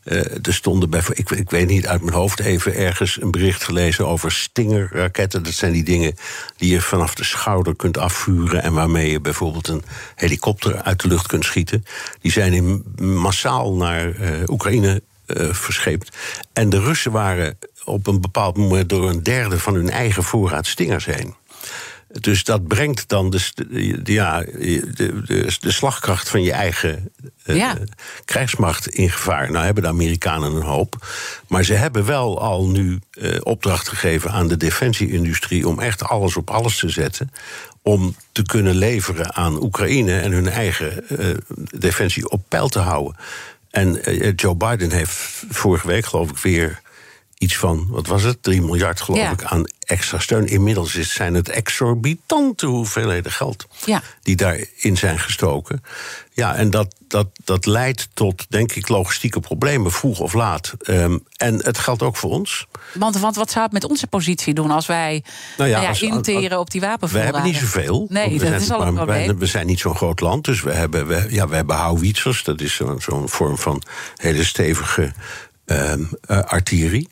Uh, 0.06 0.18
er 0.18 0.54
stonden 0.54 0.90
bij, 0.90 1.02
ik, 1.14 1.32
ik, 1.32 1.50
weet 1.50 1.68
niet 1.68 1.88
uit 1.88 2.02
mijn 2.02 2.16
hoofd 2.16 2.40
even 2.40 2.76
ergens 2.76 3.22
een 3.22 3.32
bericht 3.32 3.64
gelezen 3.64 4.08
over 4.08 4.32
Stinger-raketten. 4.32 5.44
Dat 5.44 5.54
zijn 5.54 5.72
die 5.72 5.84
dingen 5.84 6.16
die 6.58 6.72
je 6.72 6.82
vanaf 6.82 7.16
de 7.16 7.24
schouder 7.24 7.76
kunt 7.76 7.98
afvuren 7.98 8.64
en 8.64 8.74
waarmee 8.74 9.12
je 9.12 9.22
bijvoorbeeld 9.22 9.68
een 9.68 9.84
helikopter 10.16 10.82
uit 10.82 11.02
de 11.02 11.08
lucht 11.08 11.28
kunt 11.28 11.46
schieten. 11.46 11.86
Die 12.22 12.32
zijn 12.32 12.54
in, 12.54 12.84
massaal 12.96 13.74
naar 13.74 14.08
uh, 14.08 14.30
Oekraïne 14.48 15.02
uh, 15.28 15.54
verscheept. 15.54 16.18
En 16.54 16.70
de 16.70 16.80
Russen 16.80 17.12
waren 17.12 17.58
op 17.84 18.08
een 18.08 18.22
bepaald 18.22 18.58
moment 18.58 18.90
door 18.90 19.10
een 19.10 19.24
derde 19.24 19.60
van 19.60 19.74
hun 19.74 19.90
eigen 19.90 20.24
voorraad 20.24 20.68
Stingers 20.68 21.06
heen. 21.06 21.36
Dus 22.20 22.44
dat 22.44 22.68
brengt 22.68 23.10
dan 23.10 23.30
de, 23.30 24.02
ja, 24.04 24.40
de, 24.40 24.92
de, 25.26 25.56
de, 25.60 25.72
slagkracht 25.72 26.30
van 26.30 26.44
je 26.44 26.52
eigen 26.52 27.12
uh, 27.46 27.56
ja. 27.56 27.78
krijgsmacht 28.26 28.88
in 28.88 29.10
gevaar. 29.10 29.52
Nou 29.52 29.66
hebben 29.66 29.84
de 29.84 29.90
Amerikanen 29.90 30.56
een 30.56 30.62
hoop. 30.62 31.08
Maar 31.48 31.64
ze 31.64 31.74
hebben 31.74 32.06
wel 32.06 32.42
al 32.42 32.68
nu 32.68 33.00
uh, 33.12 33.38
opdracht 33.44 33.88
gegeven 33.88 34.32
aan 34.32 34.48
de 34.48 34.58
defensieindustrie 34.58 35.68
om 35.68 35.80
echt 35.80 36.04
alles 36.04 36.36
op 36.36 36.50
alles 36.50 36.78
te 36.78 36.90
zetten. 36.90 37.32
Om 37.82 38.16
te 38.32 38.44
kunnen 38.44 38.76
leveren 38.76 39.36
aan 39.36 39.64
Oekraïne 39.64 40.20
en 40.20 40.32
hun 40.32 40.50
eigen 40.50 41.04
uh, 41.10 41.36
defensie 41.78 42.30
op 42.30 42.44
peil 42.48 42.68
te 42.68 42.80
houden. 42.80 43.16
En 43.72 43.94
Joe 44.36 44.56
Biden 44.56 44.92
heeft 44.92 45.44
vorige 45.50 45.88
week, 45.88 46.06
geloof 46.06 46.30
ik, 46.30 46.38
weer 46.38 46.82
iets 47.38 47.58
van, 47.58 47.88
wat 47.90 48.08
was 48.08 48.24
het, 48.24 48.44
3 48.44 48.62
miljard 48.62 49.02
geloof 49.02 49.20
ja. 49.20 49.32
ik, 49.32 49.44
aan 49.44 49.64
extra 49.80 50.20
steun. 50.20 50.48
Inmiddels 50.48 50.96
is, 50.96 51.14
zijn 51.14 51.34
het 51.34 51.50
exorbitante 51.50 52.66
hoeveelheden 52.66 53.32
geld 53.32 53.66
ja. 53.86 54.02
die 54.22 54.36
daarin 54.36 54.98
zijn 54.98 55.20
gestoken. 55.20 55.84
Ja, 56.34 56.56
en 56.56 56.70
dat, 56.70 56.96
dat, 57.08 57.28
dat 57.44 57.66
leidt 57.66 58.10
tot, 58.14 58.46
denk 58.50 58.72
ik, 58.72 58.88
logistieke 58.88 59.40
problemen, 59.40 59.92
vroeg 59.92 60.20
of 60.20 60.34
laat. 60.34 60.74
Um, 60.88 61.24
en 61.38 61.66
het 61.66 61.78
geldt 61.78 62.02
ook 62.02 62.16
voor 62.16 62.32
ons. 62.32 62.68
Want, 62.94 63.18
want 63.18 63.36
wat 63.36 63.52
zou 63.52 63.64
het 63.64 63.74
met 63.74 63.84
onze 63.84 64.08
positie 64.08 64.54
doen 64.54 64.72
als 64.72 64.86
wij 64.86 65.24
nou 65.58 65.70
ja, 65.70 65.76
nou 65.76 65.84
ja, 65.84 65.90
als, 65.90 66.02
interen 66.02 66.60
op 66.60 66.72
die 66.72 66.82
wapenvoorraden? 66.82 67.32
We 67.32 67.38
hebben 67.38 67.62
niet 67.62 67.72
zoveel. 67.72 68.06
Nee, 68.10 68.40
dat 68.40 68.62
is 68.62 68.72
al 68.72 68.82
een 68.82 68.94
probleem. 68.94 69.40
We 69.40 69.46
zijn 69.46 69.68
niet 69.68 69.80
zo'n 69.80 69.96
groot 69.96 70.20
land, 70.20 70.44
dus 70.44 70.62
we 70.62 70.72
hebben, 70.72 71.08
we, 71.08 71.28
ja, 71.30 71.48
we 71.48 71.56
hebben 71.56 71.76
houwitsers. 71.76 72.44
Dat 72.44 72.62
is 72.62 72.76
zo'n 72.76 73.02
zo 73.02 73.28
vorm 73.28 73.58
van 73.58 73.82
hele 74.16 74.44
stevige 74.44 75.14
uh, 75.66 75.94
uh, 75.94 76.40
artillerie. 76.44 77.08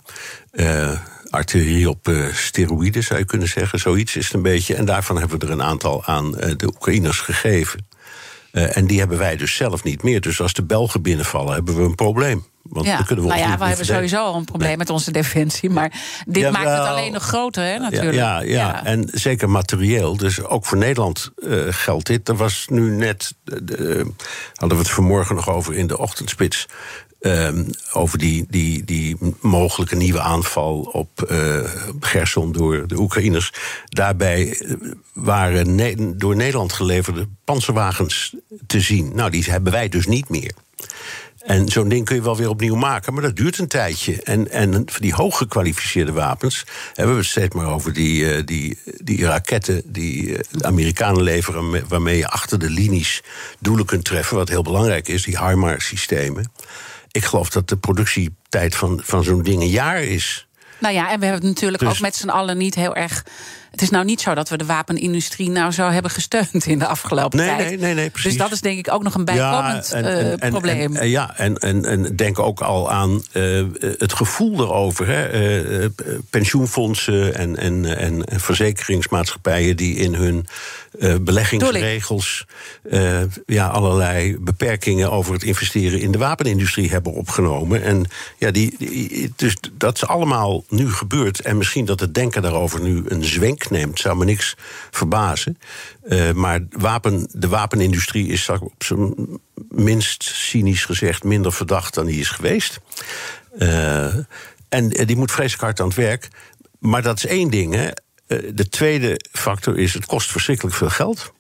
Uh, 0.52 0.92
artillerie 1.30 1.90
op 1.90 2.08
uh, 2.08 2.34
steroïden, 2.34 3.04
zou 3.04 3.20
je 3.20 3.26
kunnen 3.26 3.48
zeggen. 3.48 3.80
Zoiets 3.80 4.16
is 4.16 4.26
het 4.26 4.34
een 4.34 4.42
beetje. 4.42 4.76
En 4.76 4.86
daarvan 4.86 5.18
hebben 5.18 5.40
we 5.40 5.46
er 5.46 5.52
een 5.52 5.64
aantal 5.64 6.06
aan 6.06 6.32
de 6.32 6.66
Oekraïners 6.66 7.20
gegeven. 7.20 7.86
Uh, 8.52 8.78
en 8.78 8.88
die 8.88 9.00
hebben 9.00 9.18
wij 9.18 9.36
dus 9.36 9.56
zelf 9.56 9.84
niet 9.84 10.04
meer. 10.04 10.22
Dus 10.22 10.42
als 10.42 10.54
de 10.54 10.64
Belgen 10.64 11.02
binnenvallen, 11.02 11.54
hebben 11.54 11.76
we 11.76 11.82
een 11.82 11.96
probleem. 11.96 12.46
Want 12.64 12.86
ja, 12.86 12.98
dan 12.98 13.06
kunnen 13.06 13.26
we 13.26 13.32
nou 13.32 13.42
ja, 13.42 13.58
we 13.58 13.66
hebben 13.66 13.86
sowieso 13.86 14.18
al 14.18 14.36
een 14.36 14.46
probleem 14.46 14.68
nee. 14.68 14.78
met 14.78 14.90
onze 14.90 15.12
defensie. 15.12 15.70
Maar 15.70 15.92
dit 16.26 16.44
ja, 16.44 16.52
maakt 16.52 16.66
wel, 16.66 16.80
het 16.80 16.88
alleen 16.88 17.12
nog 17.12 17.24
groter, 17.24 17.64
hè, 17.64 17.78
natuurlijk. 17.78 18.16
Ja, 18.16 18.42
ja, 18.42 18.48
ja, 18.48 18.86
en 18.86 19.10
zeker 19.12 19.50
materieel. 19.50 20.18
Dus 20.18 20.44
ook 20.44 20.66
voor 20.66 20.78
Nederland 20.78 21.32
uh, 21.38 21.64
geldt 21.70 22.08
dit. 22.08 22.30
Er 22.30 22.36
was 22.36 22.66
nu 22.70 22.90
net, 22.90 23.34
uh, 23.46 24.06
hadden 24.54 24.78
we 24.78 24.84
het 24.84 24.94
vanmorgen 24.94 25.36
nog 25.36 25.50
over 25.50 25.74
in 25.74 25.88
de 25.88 25.98
ochtendspits... 25.98 26.68
Um, 27.26 27.70
over 27.92 28.18
die, 28.18 28.46
die, 28.50 28.84
die 28.84 29.18
mogelijke 29.42 29.96
nieuwe 29.96 30.20
aanval 30.20 30.80
op 30.80 31.28
uh, 31.32 31.60
Gerson 32.00 32.52
door 32.52 32.88
de 32.88 33.00
Oekraïners. 33.00 33.54
Daarbij 33.86 34.62
waren 35.14 35.76
ne 35.76 36.16
door 36.16 36.36
Nederland 36.36 36.74
geleverde 36.74 37.28
panzerwagens 37.46 38.36
te 38.68 38.80
zien. 38.80 39.12
Nou, 39.16 39.30
die 39.30 39.44
hebben 39.44 39.72
wij 39.72 39.90
dus 39.90 40.06
niet 40.06 40.30
meer. 40.30 40.54
En 41.40 41.68
zo'n 41.68 41.90
ding 41.90 42.06
kun 42.06 42.16
je 42.16 42.22
wel 42.22 42.38
weer 42.38 42.50
opnieuw 42.50 42.76
maken, 42.76 43.14
maar 43.14 43.24
dat 43.24 43.36
duurt 43.36 43.58
een 43.58 43.68
tijdje. 43.68 44.22
En, 44.24 44.52
en 44.52 44.74
voor 44.74 45.02
die 45.02 45.14
hooggekwalificeerde 45.14 46.12
wapens 46.12 46.66
hebben 46.94 47.16
we 47.16 47.22
het 47.22 47.30
steeds 47.30 47.56
maar 47.56 47.74
over 47.74 47.94
die, 47.94 48.20
uh, 48.20 48.46
die, 48.46 48.78
die 49.04 49.26
raketten 49.26 49.82
die 49.86 50.38
de 50.52 50.66
Amerikanen 50.66 51.24
leveren, 51.24 51.88
waarmee 51.88 52.18
je 52.18 52.28
achter 52.28 52.60
de 52.60 52.70
linies 52.70 53.24
doelen 53.60 53.86
kunt 53.86 54.04
treffen, 54.04 54.38
wat 54.38 54.50
heel 54.50 54.64
belangrijk 54.64 55.08
is, 55.08 55.24
die 55.24 55.46
HIMARS-systemen. 55.46 56.52
Ik 57.14 57.26
geloof 57.26 57.50
dat 57.50 57.70
de 57.70 57.78
productietijd 57.78 58.76
van, 58.76 59.02
van 59.04 59.24
zo'n 59.24 59.42
ding 59.42 59.62
een 59.62 59.70
jaar 59.70 60.04
is. 60.04 60.48
Nou 60.80 60.94
ja, 60.94 61.12
en 61.12 61.20
we 61.20 61.26
hebben 61.26 61.48
het 61.48 61.56
natuurlijk 61.56 61.84
dus... 61.84 61.92
ook 61.92 62.00
met 62.00 62.16
z'n 62.16 62.30
allen 62.30 62.58
niet 62.58 62.76
heel 62.76 62.96
erg. 62.96 63.26
Het 63.72 63.82
is 63.82 63.90
nou 63.90 64.06
niet 64.06 64.22
zo 64.22 64.34
dat 64.34 64.50
we 64.50 64.58
de 64.58 64.66
wapenindustrie 64.66 65.50
nou 65.50 65.72
zo 65.72 65.90
hebben 65.90 66.12
gesteund 66.12 66.66
in 66.66 66.80
de 66.80 66.88
afgelopen 66.88 67.38
nee, 67.38 67.48
tijd. 67.48 67.68
Nee, 67.68 67.78
nee, 67.78 67.94
nee, 67.94 68.10
precies. 68.10 68.30
Dus 68.30 68.40
dat 68.40 68.52
is 68.52 68.62
denk 68.62 68.78
ik 68.78 68.94
ook 68.94 69.04
nog 69.04 69.16
een 69.16 69.26
bijkomend 69.26 69.90
ja, 69.90 69.96
en, 69.96 70.06
en, 70.06 70.40
uh, 70.44 70.50
probleem. 70.50 70.96
En, 70.96 71.10
ja, 71.10 71.38
en, 71.38 71.58
en, 71.58 71.86
en 71.86 72.16
denk 72.16 72.40
ook 72.40 72.62
al 72.62 72.92
aan 72.92 73.24
uh, 73.34 73.66
het 73.80 74.14
gevoel 74.14 74.60
erover. 74.60 75.08
Hè. 75.08 75.82
Uh, 75.82 75.90
pensioenfondsen 76.30 77.36
en, 77.36 77.58
en, 77.58 77.98
en 77.98 78.40
verzekeringsmaatschappijen 78.40 79.78
die 79.78 79.96
in 79.96 80.14
hun 80.14 80.46
uh, 81.00 81.16
beleggingsregels 81.22 82.46
uh, 82.84 83.22
ja, 83.46 83.68
allerlei 83.68 84.38
beperkingen 84.40 85.12
over 85.12 85.34
het 85.34 85.44
investeren 85.44 86.00
in 86.00 86.12
de 86.12 86.18
wapenindustrie 86.18 86.90
hebben 86.90 87.14
opgenomen. 87.14 87.84
En 87.84 88.06
ja, 88.38 88.52
die, 88.52 88.76
die, 88.78 89.34
dus 89.36 89.56
dat 89.74 89.96
is 89.96 90.06
allemaal 90.06 90.64
nu 90.70 90.92
gebeurd. 90.92 91.40
En 91.40 91.58
misschien 91.58 91.86
dat 91.86 92.00
het 92.00 92.14
denken 92.14 92.42
daarover 92.42 92.82
nu 92.82 93.04
een 93.08 93.24
zwenk 93.24 93.70
neemt, 93.70 94.00
zou 94.00 94.18
me 94.18 94.26
niks 94.26 94.56
verbazen. 94.92 95.58
Uh, 96.06 96.32
maar 96.32 96.60
wapen, 96.70 97.28
de 97.32 97.48
wapenindustrie 97.48 98.28
is 98.28 98.50
op 98.50 98.84
zijn 98.84 99.14
minst 99.70 100.24
cynisch 100.24 100.86
gezegd 100.86 101.24
minder 101.24 101.54
verdacht 101.54 101.94
dan 101.94 102.06
die 102.06 102.20
is 102.20 102.30
geweest. 102.30 102.80
en 104.70 104.90
die 105.06 105.16
moet 105.16 105.32
vreselijk 105.32 105.64
hard 105.64 105.80
aan 105.80 105.88
het 105.88 105.96
werk. 105.96 106.30
Maar 106.80 107.02
dat 107.02 107.18
is 107.18 107.26
één 107.26 107.50
ding. 107.50 107.74
Hè. 107.74 107.90
De 108.54 108.70
tweede 108.70 109.20
factor 109.32 109.78
is, 109.78 109.94
het 109.94 110.06
kost 110.06 110.32
verschrikkelijk 110.32 110.76
veel 110.76 110.90
geld. 110.90 111.34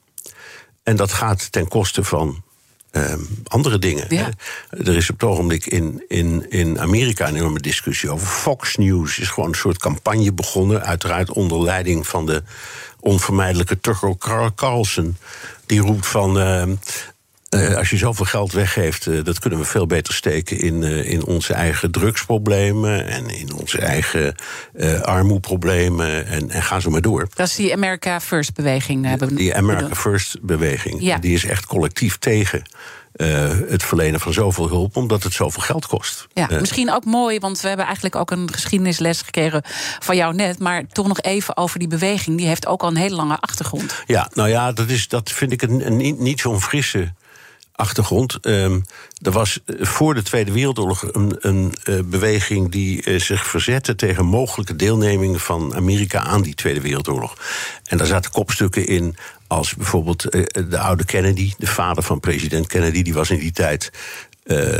En 0.83 0.95
dat 0.95 1.11
gaat 1.11 1.51
ten 1.51 1.67
koste 1.67 2.03
van 2.03 2.43
um, 2.91 3.27
andere 3.43 3.79
dingen. 3.79 4.05
Ja. 4.09 4.29
Er 4.69 4.95
is 4.95 5.09
op 5.09 5.19
het 5.19 5.29
ogenblik 5.29 5.65
in, 5.65 6.03
in, 6.07 6.49
in 6.49 6.79
Amerika 6.79 7.27
een 7.27 7.35
enorme 7.35 7.59
discussie 7.59 8.09
over 8.09 8.27
Fox 8.27 8.75
News. 8.75 9.19
is 9.19 9.29
gewoon 9.29 9.49
een 9.49 9.55
soort 9.55 9.77
campagne 9.77 10.33
begonnen, 10.33 10.83
uiteraard 10.83 11.31
onder 11.31 11.63
leiding 11.63 12.07
van 12.07 12.25
de 12.25 12.43
onvermijdelijke 12.99 13.79
Tucker 13.79 14.15
Carlson. 14.55 15.17
Die 15.65 15.79
roept 15.79 16.07
van. 16.07 16.37
Uh, 16.37 16.63
uh, 17.53 17.75
als 17.75 17.89
je 17.89 17.97
zoveel 17.97 18.25
geld 18.25 18.51
weggeeft, 18.51 19.05
uh, 19.05 19.23
dat 19.23 19.39
kunnen 19.39 19.59
we 19.59 19.65
veel 19.65 19.85
beter 19.85 20.13
steken 20.13 20.59
in, 20.59 20.81
uh, 20.81 21.11
in 21.11 21.25
onze 21.25 21.53
eigen 21.53 21.91
drugsproblemen 21.91 23.07
en 23.07 23.29
in 23.29 23.53
onze 23.53 23.77
eigen 23.77 24.35
armoeproblemen 25.01 26.25
en, 26.25 26.49
en 26.49 26.63
ga 26.63 26.79
zo 26.79 26.89
maar 26.89 27.01
door. 27.01 27.27
Dat 27.33 27.47
is 27.47 27.55
die 27.55 27.73
America 27.73 28.19
First 28.19 28.53
beweging. 28.53 29.17
Die, 29.17 29.35
die 29.35 29.55
America 29.55 29.95
First 29.95 30.41
beweging, 30.41 31.01
ja. 31.01 31.17
die 31.17 31.33
is 31.33 31.45
echt 31.45 31.65
collectief 31.65 32.17
tegen. 32.17 32.63
Uh, 33.15 33.49
het 33.67 33.83
verlenen 33.83 34.19
van 34.19 34.33
zoveel 34.33 34.67
hulp, 34.67 34.95
omdat 34.95 35.23
het 35.23 35.33
zoveel 35.33 35.61
geld 35.61 35.87
kost. 35.87 36.27
Ja, 36.33 36.51
uh, 36.51 36.59
misschien 36.59 36.91
ook 36.91 37.05
mooi, 37.05 37.39
want 37.39 37.61
we 37.61 37.67
hebben 37.67 37.85
eigenlijk 37.85 38.15
ook 38.15 38.31
een 38.31 38.53
geschiedenisles 38.53 39.21
gekregen 39.21 39.61
van 39.99 40.15
jou 40.15 40.35
net. 40.35 40.59
Maar 40.59 40.87
toch 40.87 41.07
nog 41.07 41.21
even 41.21 41.57
over 41.57 41.79
die 41.79 41.87
beweging. 41.87 42.37
Die 42.37 42.47
heeft 42.47 42.67
ook 42.67 42.81
al 42.81 42.89
een 42.89 42.95
hele 42.95 43.15
lange 43.15 43.39
achtergrond. 43.39 44.03
Ja, 44.05 44.29
nou 44.33 44.49
ja, 44.49 44.71
dat, 44.71 44.89
is, 44.89 45.07
dat 45.07 45.31
vind 45.31 45.51
ik 45.51 45.61
een, 45.61 45.85
een 45.85 45.97
niet, 45.97 46.19
niet 46.19 46.39
zo'n 46.39 46.61
frisse 46.61 47.13
achtergrond. 47.75 48.37
Um, 48.41 48.85
er 49.21 49.31
was 49.31 49.59
voor 49.65 50.13
de 50.13 50.21
Tweede 50.21 50.51
Wereldoorlog 50.51 51.13
een, 51.13 51.35
een 51.39 51.73
uh, 51.85 51.99
beweging 52.05 52.71
die 52.71 53.05
uh, 53.05 53.19
zich 53.19 53.47
verzette 53.47 53.95
tegen 53.95 54.25
mogelijke 54.25 54.75
deelneming 54.75 55.41
van 55.41 55.75
Amerika 55.75 56.19
aan 56.19 56.41
die 56.41 56.55
Tweede 56.55 56.81
Wereldoorlog. 56.81 57.37
En 57.83 57.97
daar 57.97 58.07
zaten 58.07 58.31
kopstukken 58.31 58.87
in 58.87 59.15
als 59.47 59.75
bijvoorbeeld 59.75 60.21
de 60.69 60.79
oude 60.79 61.05
Kennedy, 61.05 61.53
de 61.57 61.67
vader 61.67 62.03
van 62.03 62.19
president 62.19 62.67
Kennedy, 62.67 63.01
die 63.01 63.13
was 63.13 63.29
in 63.29 63.39
die 63.39 63.51
tijd 63.51 63.91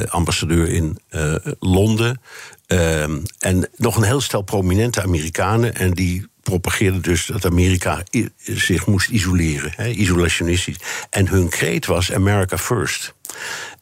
ambassadeur 0.10 0.70
in 0.70 1.00
Londen. 1.60 2.22
Ehm, 2.68 3.20
en 3.40 3.70
nog 3.76 3.96
een 3.96 4.04
heel 4.04 4.22
stel 4.22 4.42
prominente 4.42 5.02
Amerikanen. 5.02 5.76
En 5.76 5.92
die 5.92 6.28
propageerden 6.44 7.02
dus 7.02 7.26
dat 7.26 7.46
Amerika 7.46 8.04
zich 8.46 8.86
moest 8.86 9.10
isoleren, 9.10 10.00
isolationistisch. 10.00 10.78
En 11.10 11.28
hun 11.28 11.50
kreet 11.50 11.86
was 11.86 12.12
America 12.14 12.58
First. 12.58 13.14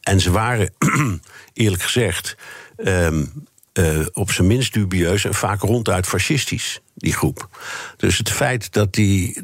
En 0.02 0.20
ze 0.20 0.32
waren, 0.32 0.74
eerlijk 1.54 1.84
gezegd, 1.84 2.36
ehm, 2.76 3.26
eh, 3.74 4.06
op 4.14 4.32
zijn 4.32 4.48
minst 4.48 4.74
dubieus 4.74 5.26
en 5.26 5.34
vaak 5.34 5.62
ronduit 5.62 6.08
fascistisch, 6.08 6.82
die 6.96 7.14
groep. 7.14 7.50
Dus 7.98 8.18
het 8.18 8.32
feit 8.32 8.74
dat 8.74 8.94
die, 8.94 9.42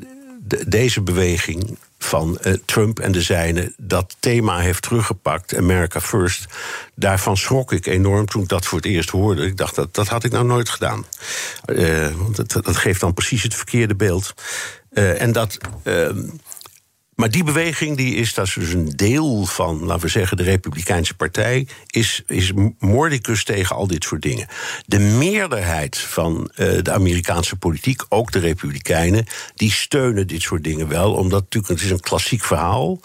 de- 0.48 0.64
deze 0.70 1.02
beweging 1.02 1.78
van 2.00 2.38
eh, 2.40 2.54
Trump 2.66 3.00
en 3.00 3.12
de 3.12 3.22
zijnen 3.22 3.74
dat 3.78 4.16
thema 4.20 4.60
heeft 4.60 4.82
teruggepakt, 4.82 5.56
America 5.56 6.02
First, 6.02 6.46
daarvan 6.96 7.38
schrok 7.38 7.72
ik 7.72 7.86
enorm 7.86 8.26
toen 8.26 8.42
ik 8.42 8.48
dat 8.48 8.66
voor 8.66 8.78
het 8.78 8.88
eerst 8.88 9.10
hoorde. 9.10 9.46
Ik 9.46 9.58
dacht, 9.58 9.76
dat, 9.76 9.96
dat 9.96 10.08
had 10.08 10.24
ik 10.24 10.32
nou 10.32 10.46
nooit 10.46 10.70
gedaan. 10.70 11.06
Eh, 11.66 12.08
want 12.16 12.36
dat, 12.36 12.66
dat 12.66 12.76
geeft 12.78 13.00
dan 13.00 13.14
precies 13.14 13.44
het 13.44 13.56
verkeerde 13.56 13.96
beeld. 13.96 14.34
Eh, 14.90 15.22
en 15.22 15.32
dat. 15.32 15.58
ehm, 15.84 16.20
maar 17.18 17.32
die 17.32 17.44
beweging 17.44 17.98
die 17.98 18.16
is, 18.16 18.34
dat 18.34 18.46
is 18.46 18.54
dus 18.54 18.74
een 18.74 18.90
deel 18.96 19.46
van, 19.46 19.84
laten 19.84 20.04
we 20.04 20.10
zeggen, 20.10 20.38
de 20.38 20.44
Republikeinse 20.44 21.14
Partij, 21.14 21.68
is, 21.88 22.24
is 22.28 22.52
mordicus 22.80 23.44
tegen 23.44 23.76
al 23.76 23.88
dit 23.88 24.04
soort 24.04 24.22
dingen. 24.22 24.48
De 24.86 25.00
meerderheid 25.00 25.98
van 25.98 26.52
eh, 26.56 26.82
de 26.82 26.92
Amerikaanse 26.92 27.56
politiek, 27.56 28.04
ook 28.10 28.32
de 28.32 28.40
Republikeinen, 28.40 29.26
die 29.56 29.72
steunen 29.72 30.28
dit 30.28 30.42
soort 30.42 30.64
dingen 30.64 30.88
wel, 30.88 31.14
omdat 31.14 31.42
natuurlijk 31.42 31.74
het 31.74 31.84
is 31.84 31.92
een 31.92 32.00
klassiek 32.00 32.44
verhaal. 32.44 33.00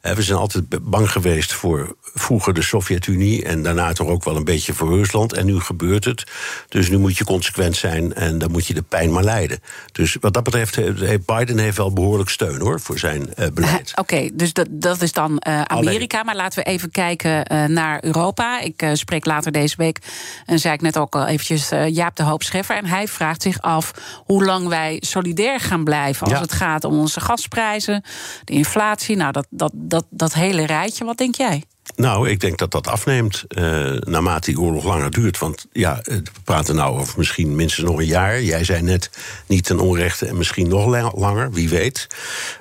Eh, 0.00 0.12
we 0.12 0.22
zijn 0.22 0.38
altijd 0.38 0.90
bang 0.90 1.10
geweest 1.10 1.52
voor 1.52 1.96
vroeger 2.14 2.54
de 2.54 2.62
Sovjet-Unie 2.62 3.44
en 3.44 3.62
daarna 3.62 3.92
toch 3.92 4.08
ook 4.08 4.24
wel 4.24 4.36
een 4.36 4.44
beetje 4.44 4.74
voor 4.74 4.88
Rusland. 4.88 5.32
En 5.32 5.46
nu 5.46 5.60
gebeurt 5.60 6.04
het. 6.04 6.24
Dus 6.68 6.88
nu 6.88 6.98
moet 6.98 7.18
je 7.18 7.24
consequent 7.24 7.76
zijn 7.76 8.14
en 8.14 8.38
dan 8.38 8.50
moet 8.50 8.66
je 8.66 8.74
de 8.74 8.82
pijn 8.82 9.12
maar 9.12 9.24
lijden. 9.24 9.58
Dus 9.92 10.16
wat 10.20 10.34
dat 10.34 10.42
betreft 10.42 10.76
heeft 10.76 11.26
Biden 11.26 11.58
heeft 11.58 11.76
wel 11.76 11.92
behoorlijk 11.92 12.30
steun 12.30 12.60
hoor 12.60 12.80
voor 12.80 12.98
zijn 12.98 13.34
eh, 13.34 13.48
beleid. 13.56 13.92
Oké, 13.94 14.28
dus 14.32 14.52
dat, 14.52 14.66
dat 14.70 15.02
is 15.02 15.12
dan 15.12 15.38
eh, 15.38 15.62
Amerika. 15.62 16.22
Maar 16.22 16.36
laten 16.36 16.58
we 16.58 16.70
even 16.70 16.90
kijken 16.90 17.44
eh, 17.44 17.64
naar 17.64 18.04
Europa. 18.04 18.60
Ik 18.60 18.82
eh, 18.82 18.90
spreek 18.92 19.24
later 19.24 19.52
deze 19.52 19.76
week, 19.76 19.98
en 20.46 20.58
zei 20.58 20.74
ik 20.74 20.80
net 20.80 20.98
ook 20.98 21.14
al 21.14 21.26
eventjes, 21.26 21.70
eh, 21.70 21.88
Jaap 21.88 22.16
de 22.16 22.22
Hoop 22.22 22.42
Scheffer. 22.42 22.76
En 22.76 22.86
hij 22.86 23.08
vraagt 23.08 23.42
zich 23.42 23.60
af 23.60 23.92
hoe 24.24 24.44
lang 24.44 24.68
wij 24.68 24.96
solidair 25.00 25.60
gaan 25.60 25.84
blijven... 25.84 26.22
als 26.26 26.32
Ja. 26.34 26.40
het 26.40 26.52
gaat 26.52 26.84
om 26.84 26.98
onze 26.98 27.20
gasprijzen, 27.20 28.02
de 28.44 28.52
inflatie. 28.52 29.16
Nou, 29.16 29.32
dat, 29.32 29.46
dat, 29.50 29.72
dat, 29.74 30.06
dat 30.10 30.34
hele 30.34 30.66
rijtje, 30.66 31.04
wat 31.04 31.18
denk 31.18 31.34
jij? 31.34 31.62
Nou, 31.96 32.28
ik 32.28 32.40
denk 32.40 32.58
dat 32.58 32.70
dat 32.70 32.86
afneemt 32.86 33.44
eh, 33.48 33.64
naarmate 33.92 34.50
die 34.50 34.60
oorlog 34.60 34.84
langer 34.84 35.10
duurt. 35.10 35.38
Want 35.38 35.66
ja, 35.72 36.00
eh, 36.02 36.16
we 36.16 36.40
praten 36.44 36.74
nou 36.74 36.98
over 36.98 37.14
misschien 37.18 37.56
minstens 37.56 37.86
nog 37.86 37.98
een 37.98 38.06
jaar. 38.06 38.42
Jij 38.42 38.64
zei 38.64 38.82
net 38.82 39.10
niet 39.46 39.64
ten 39.64 39.78
onrechte 39.80 40.26
en 40.26 40.36
misschien 40.36 40.68
nog 40.68 40.86
la- 40.86 41.12
langer, 41.14 41.52
wie 41.52 41.68
weet. 41.68 42.06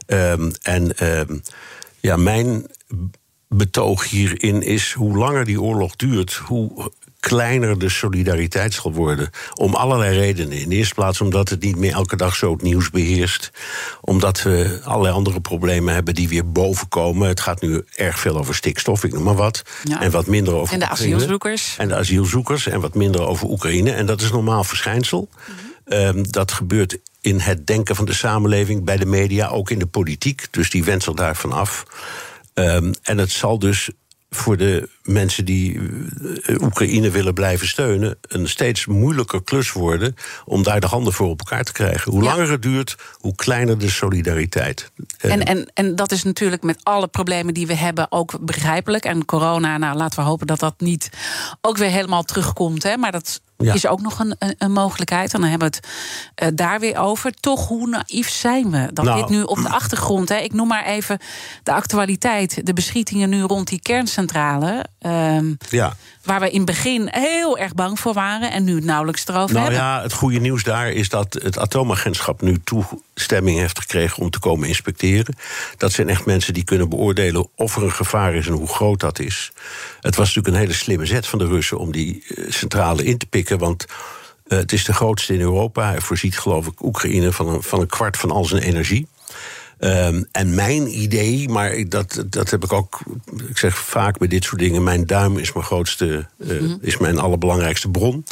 Ehm, 0.06 0.52
en 0.62 0.98
ehm, 0.98 1.38
ja, 2.00 2.16
mijn 2.18 2.66
betoog 3.48 4.10
hierin 4.10 4.62
is 4.62 4.92
hoe 4.94 5.18
langer 5.18 5.46
die 5.46 5.62
oorlog 5.62 5.96
duurt, 5.96 6.34
hoe 6.34 6.92
kleiner 7.28 7.80
de 7.80 7.90
solidariteit 7.90 8.74
zal 8.74 8.94
worden. 8.94 9.30
Om 9.54 9.76
allerlei 9.76 10.18
redenen. 10.18 10.58
In 10.58 10.70
de 10.70 10.76
eerste 10.76 10.94
plaats 10.94 11.22
omdat 11.22 11.50
het 11.50 11.62
niet 11.62 11.76
meer 11.76 11.94
elke 11.94 12.16
dag 12.16 12.36
zo 12.36 12.52
het 12.52 12.62
nieuws 12.62 12.90
beheerst. 12.90 13.52
Omdat 14.02 14.42
we 14.42 14.80
allerlei 14.84 15.14
andere 15.14 15.42
problemen 15.42 15.94
hebben 15.94 16.16
die 16.16 16.30
weer 16.30 16.52
bovenkomen. 16.52 17.28
Het 17.28 17.40
gaat 17.40 17.62
nu 17.62 17.84
erg 17.96 18.20
veel 18.20 18.38
over 18.38 18.56
stikstof, 18.56 19.04
ik 19.04 19.14
noem 19.14 19.24
maar 19.24 19.36
wat. 19.36 19.62
Ja. 19.84 20.02
En 20.02 20.12
wat 20.12 20.28
minder 20.28 20.54
over 20.54 20.74
En 20.74 20.80
de 20.80 20.86
Oekraïne. 20.86 21.16
asielzoekers. 21.16 21.76
En 21.78 21.88
de 21.88 21.96
asielzoekers 21.96 22.68
en 22.68 22.80
wat 22.80 22.96
minder 22.96 23.22
over 23.28 23.48
Oekraïne. 23.50 23.92
En 23.92 24.06
dat 24.06 24.22
is 24.22 24.32
normaal 24.32 24.64
verschijnsel. 24.64 25.30
Ehm, 25.86 26.24
dat 26.30 26.52
gebeurt 26.52 26.98
in 27.22 27.40
het 27.40 27.68
denken 27.68 27.96
van 27.96 28.06
de 28.06 28.14
samenleving, 28.14 28.84
bij 28.84 28.98
de 28.98 29.06
media, 29.06 29.48
ook 29.48 29.70
in 29.70 29.80
de 29.80 29.88
politiek. 29.88 30.48
Dus 30.52 30.70
die 30.70 30.84
wenselt 30.84 31.18
daarvan 31.18 31.52
af. 31.52 31.86
Ehm, 32.54 32.94
en 33.04 33.18
het 33.18 33.32
zal 33.32 33.60
dus 33.60 33.90
voor 34.36 34.58
de 34.58 34.90
mensen 35.04 35.46
die 35.46 35.80
eh, 36.44 36.62
Oekraïne 36.62 37.10
willen 37.10 37.34
blijven 37.34 37.68
steunen, 37.68 38.18
een 38.22 38.48
steeds 38.50 38.86
moeilijker 38.86 39.44
klus 39.44 39.72
worden 39.72 40.16
om 40.46 40.64
daar 40.64 40.80
de 40.80 40.88
handen 40.88 41.14
voor 41.14 41.28
op 41.30 41.40
elkaar 41.40 41.64
te 41.64 41.72
krijgen. 41.72 42.12
Hoe 42.12 42.24
Ja. 42.24 42.30
langer 42.30 42.52
het 42.52 42.62
duurt, 42.62 42.96
hoe 43.20 43.36
kleiner 43.36 43.78
de 43.78 43.90
solidariteit. 43.90 44.92
Eh, 45.18 45.32
En, 45.32 45.44
en, 45.46 45.70
en 45.74 45.96
dat 45.96 46.12
is 46.12 46.24
natuurlijk 46.24 46.64
met 46.64 46.80
alle 46.84 47.08
problemen 47.08 47.54
die 47.54 47.68
we 47.68 47.76
hebben 47.76 48.12
ook 48.12 48.38
begrijpelijk. 48.42 49.04
En 49.06 49.26
corona, 49.26 49.78
nou 49.78 49.98
laten 49.98 50.20
we 50.20 50.26
hopen 50.26 50.48
dat 50.48 50.60
dat 50.60 50.74
niet 50.78 51.10
ook 51.62 51.78
weer 51.78 51.90
helemaal 51.90 52.24
terugkomt. 52.24 52.84
Hè? 52.84 52.98
Maar 52.98 53.12
dat 53.12 53.42
Ja. 53.58 53.74
is 53.74 53.88
ook 53.88 54.02
nog 54.02 54.20
een, 54.20 54.36
een, 54.40 54.56
een 54.58 54.72
mogelijkheid. 54.72 55.34
En 55.34 55.42
dan 55.42 55.50
hebben 55.50 55.70
we 55.70 55.76
het 55.76 55.88
eh, 56.36 56.48
daar 56.54 56.80
weer 56.80 56.98
over. 56.98 57.32
Toch, 57.32 57.68
hoe 57.68 57.88
naïef 57.88 58.30
zijn 58.30 58.72
we? 58.72 58.90
Dat 58.94 59.06
Nou. 59.06 59.20
dit 59.20 59.30
nu 59.30 59.42
op 59.42 59.58
de 59.62 59.70
achtergrond, 59.70 60.30
hè, 60.30 60.36
ik 60.38 60.54
noem 60.54 60.68
maar 60.68 60.86
even 60.86 61.20
de 61.64 61.72
actualiteit. 61.74 62.66
De 62.66 62.74
beschietingen 62.74 63.30
nu 63.30 63.42
rond 63.42 63.68
die 63.68 63.82
kerncentrale. 63.82 64.86
ehm, 65.00 65.54
ja. 65.70 65.94
waar 66.24 66.40
we 66.40 66.50
in 66.50 66.58
het 66.58 66.66
begin 66.66 67.08
heel 67.12 67.58
erg 67.58 67.74
bang 67.74 68.00
voor 68.00 68.14
waren. 68.14 68.52
En 68.52 68.64
nu 68.64 68.76
het 68.76 68.84
nauwelijks 68.84 69.28
erover 69.28 69.56
Nou 69.56 69.66
hebben. 69.66 69.84
ja, 69.84 70.02
het 70.02 70.14
goede 70.14 70.40
nieuws 70.40 70.64
daar 70.64 70.90
is 70.92 71.10
dat 71.10 71.38
het 71.44 71.58
atoomagentschap 71.58 72.42
nu 72.42 72.58
toestemming 73.16 73.60
heeft 73.60 73.80
gekregen 73.80 74.24
om 74.24 74.30
te 74.30 74.40
komen 74.40 74.68
inspecteren. 74.68 75.36
Dat 75.78 75.92
zijn 75.92 76.10
echt 76.10 76.26
mensen 76.26 76.54
die 76.54 76.64
kunnen 76.64 76.90
beoordelen 76.90 77.48
of 77.56 77.76
er 77.76 77.84
een 77.84 77.92
gevaar 77.92 78.36
is 78.36 78.48
en 78.48 78.54
hoe 78.54 78.68
groot 78.68 79.00
dat 79.00 79.20
is. 79.20 79.52
Het 80.02 80.16
was 80.16 80.28
natuurlijk 80.28 80.56
een 80.56 80.62
hele 80.62 80.74
slimme 80.74 81.06
zet 81.06 81.28
van 81.28 81.40
de 81.40 81.48
Russen 81.48 81.78
om 81.78 81.92
die 81.92 82.24
eh, 82.28 82.52
centrale 82.52 83.04
in 83.04 83.18
te 83.18 83.26
pikken, 83.26 83.58
want. 83.58 83.86
eh, 84.48 84.58
het 84.58 84.72
is 84.72 84.86
de 84.86 84.94
grootste 84.94 85.34
in 85.34 85.40
Europa. 85.42 85.90
Hij 85.90 86.02
voorziet, 86.02 86.38
geloof 86.40 86.68
ik, 86.68 86.84
Oekraïne 86.84 87.32
van 87.32 87.48
een, 87.48 87.64
van 87.64 87.80
een 87.80 87.88
kwart 87.88 88.18
van 88.18 88.32
al 88.32 88.46
zijn 88.46 88.62
energie. 88.64 89.08
Ehm, 89.86 90.24
en 90.32 90.56
mijn 90.56 91.00
idee, 91.02 91.50
maar 91.50 91.90
dat, 91.90 92.24
dat 92.30 92.50
heb 92.50 92.64
ik 92.64 92.74
ook, 92.74 93.00
ik 93.50 93.58
zeg 93.58 93.78
vaak 93.78 94.18
bij 94.18 94.28
dit 94.28 94.44
soort 94.44 94.60
dingen, 94.60 94.84
mijn 94.84 95.06
duim 95.06 95.38
is 95.38 95.54
mijn 95.54 95.66
grootste, 95.66 96.28
eh, 96.48 96.50
is 96.82 96.98
mijn 96.98 97.20
allerbelangrijkste 97.20 97.90
bron. 97.90 98.26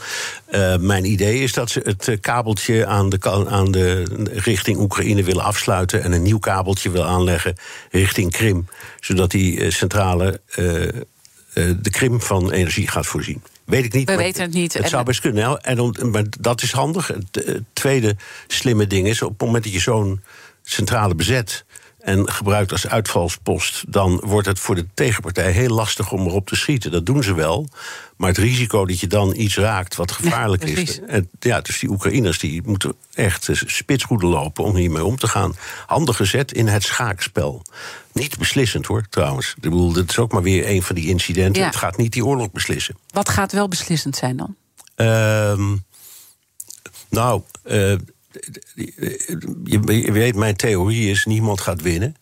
Eh, 0.46 0.78
mijn 0.78 1.06
idee 1.06 1.40
is 1.40 1.54
dat 1.54 1.70
ze 1.70 1.82
het 1.84 2.08
eh, 2.08 2.18
kabeltje 2.22 2.86
aan 2.86 3.10
de, 3.10 3.46
aan 3.50 3.72
de 3.72 4.04
richting 4.34 4.78
Oekraïne 4.78 5.24
willen 5.24 5.44
afsluiten 5.44 6.04
en 6.04 6.12
een 6.12 6.22
nieuw 6.22 6.40
kabeltje 6.40 6.90
willen 6.92 7.08
aanleggen 7.08 7.56
richting 7.92 8.32
Krim, 8.32 8.68
zodat 9.00 9.32
die 9.32 9.60
eh, 9.60 9.72
centrale 9.72 10.42
de 11.54 11.90
Krim 11.90 12.22
van 12.22 12.52
energie 12.52 12.88
gaat 12.88 13.06
voorzien. 13.06 13.42
Weet 13.66 13.86
ik 13.86 13.94
niet. 13.94 14.10
We 14.10 14.16
weten 14.16 14.42
het 14.42 14.54
niet. 14.54 14.74
Het 14.74 14.84
En- 14.84 14.90
zou 14.90 15.04
best 15.04 15.20
kunnen. 15.22 15.62
En 15.62 15.80
om- 15.80 16.12
maar 16.12 16.24
dat 16.40 16.62
is 16.62 16.72
handig. 16.72 17.08
Het 17.08 17.62
tweede 17.74 18.16
slimme 18.48 18.88
ding 18.88 19.08
is... 19.08 19.22
op 19.22 19.30
het 19.30 19.42
moment 19.42 19.64
dat 19.64 19.74
je 19.74 19.80
zo'n 19.80 20.22
centrale 20.64 21.16
bezet... 21.16 21.66
en 22.00 22.32
gebruikt 22.32 22.72
als 22.72 22.88
uitvalspost... 22.88 23.84
dan 23.88 24.22
wordt 24.26 24.48
het 24.48 24.60
voor 24.60 24.76
de 24.76 24.88
tegenpartij 24.94 25.52
heel 25.52 25.70
lastig 25.70 26.12
om 26.12 26.28
erop 26.28 26.48
te 26.48 26.56
schieten. 26.56 26.92
Dat 26.92 27.06
doen 27.06 27.24
ze 27.24 27.34
wel. 27.34 27.68
Maar 28.18 28.30
het 28.30 28.38
risico 28.38 28.86
dat 28.86 29.00
je 29.00 29.08
dan 29.08 29.36
iets 29.36 29.58
raakt 29.58 29.96
wat 29.96 30.12
gevaarlijk 30.12 30.68
Ja, 30.68 30.78
is... 30.78 31.00
En, 31.02 31.30
ja, 31.40 31.62
dus 31.62 31.80
die 31.80 31.90
Oekraïners 31.90 32.40
die 32.40 32.62
moeten 32.66 32.94
echt 33.14 33.50
eh, 33.50 33.56
spitsroede 33.56 34.26
lopen... 34.26 34.64
om 34.64 34.76
hiermee 34.76 35.06
om 35.06 35.18
te 35.18 35.28
gaan. 35.28 35.56
Handige 35.86 36.26
zet 36.26 36.52
in 36.52 36.68
het 36.68 36.84
schaakspel. 36.84 37.62
Niet 38.12 38.38
beslissend 38.38 38.86
hoor, 38.86 39.06
trouwens. 39.10 39.54
Ik 39.56 39.62
bedoel, 39.62 39.92
dat 39.92 40.10
is 40.10 40.20
ook 40.20 40.32
maar 40.32 40.42
weer 40.42 40.70
een 40.70 40.84
van 40.84 40.96
die 40.96 41.08
incidenten. 41.08 41.62
Ja. 41.62 41.68
Het 41.68 41.78
gaat 41.78 41.98
niet 41.98 42.12
die 42.12 42.26
oorlog 42.26 42.52
beslissen. 42.52 42.98
Wat 43.10 43.30
gaat 43.30 43.52
wel 43.52 43.68
beslissend 43.68 44.16
zijn 44.16 44.38
dan? 44.38 44.56
Ehm, 44.96 45.76
nou, 47.10 47.42
eh, 47.64 47.94
je, 49.64 50.12
weet, 50.12 50.36
mijn 50.36 50.56
theorie 50.56 51.10
is: 51.10 51.26
niemand 51.26 51.62
gaat 51.62 51.82
winnen. 51.82 52.16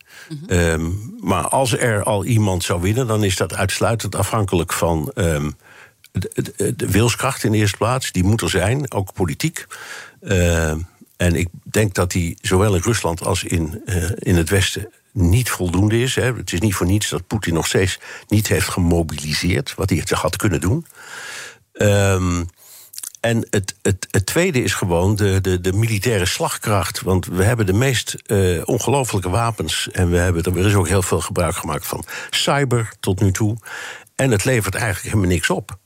Ehm, 0.46 0.90
maar 1.20 1.48
als 1.48 1.76
er 1.78 2.02
al 2.02 2.24
iemand 2.24 2.64
zou 2.64 2.80
winnen, 2.80 3.06
dan 3.06 3.24
is 3.24 3.36
dat 3.36 3.54
uitsluitend 3.54 4.14
afhankelijk 4.14 4.72
van 4.72 5.10
ehm, 5.14 5.50
de, 6.12 6.30
de- 6.56 6.76
de 6.76 6.90
wilskracht 6.90 7.44
in 7.44 7.52
de 7.52 7.58
eerste 7.58 7.76
plaats. 7.76 8.12
Die 8.12 8.24
moet 8.24 8.40
er 8.40 8.50
zijn, 8.50 8.92
ook 8.92 9.12
politiek. 9.12 9.66
Ehm, 10.20 10.78
en 11.16 11.34
ik 11.34 11.48
denk 11.62 11.94
dat 11.94 12.10
die 12.10 12.36
zowel 12.40 12.74
in 12.74 12.82
Rusland 12.84 13.24
als 13.24 13.44
in, 13.44 13.82
eh, 13.86 14.10
in 14.14 14.36
het 14.36 14.48
Westen 14.50 14.90
niet 15.12 15.50
voldoende 15.50 16.02
is. 16.02 16.14
Hè. 16.14 16.34
Het 16.34 16.52
is 16.52 16.60
niet 16.60 16.74
voor 16.74 16.86
niets 16.86 17.08
dat 17.10 17.26
Poetin 17.26 17.54
nog 17.54 17.66
steeds 17.66 17.98
niet 18.28 18.48
heeft 18.48 18.68
gemobiliseerd, 18.68 19.74
wat 19.74 19.90
hij 19.90 20.02
had 20.08 20.36
kunnen 20.36 20.60
doen. 20.60 20.86
Ehm, 21.72 22.44
en 23.22 23.46
het, 23.50 23.74
het, 23.82 24.06
het 24.10 24.26
tweede 24.26 24.62
is 24.62 24.74
gewoon 24.74 25.16
de, 25.16 25.40
de, 25.40 25.60
de 25.60 25.72
militaire 25.72 26.26
slagkracht. 26.26 27.00
Want 27.00 27.26
we 27.26 27.44
hebben 27.44 27.66
de 27.66 27.72
meest 27.72 28.14
eh 28.26 28.60
ongelofelijke 28.64 29.28
wapens. 29.30 29.88
En 29.90 30.10
we 30.10 30.16
hebben, 30.16 30.44
er 30.44 30.66
is 30.66 30.74
ook 30.74 30.88
heel 30.88 31.02
veel 31.02 31.20
gebruik 31.20 31.54
gemaakt 31.56 31.86
van 31.86 32.04
cyber 32.30 32.92
tot 33.00 33.20
nu 33.20 33.32
toe. 33.32 33.56
En 34.16 34.30
het 34.30 34.44
levert 34.44 34.74
eigenlijk 34.74 35.04
helemaal 35.04 35.34
niks 35.34 35.50
op. 35.50 35.78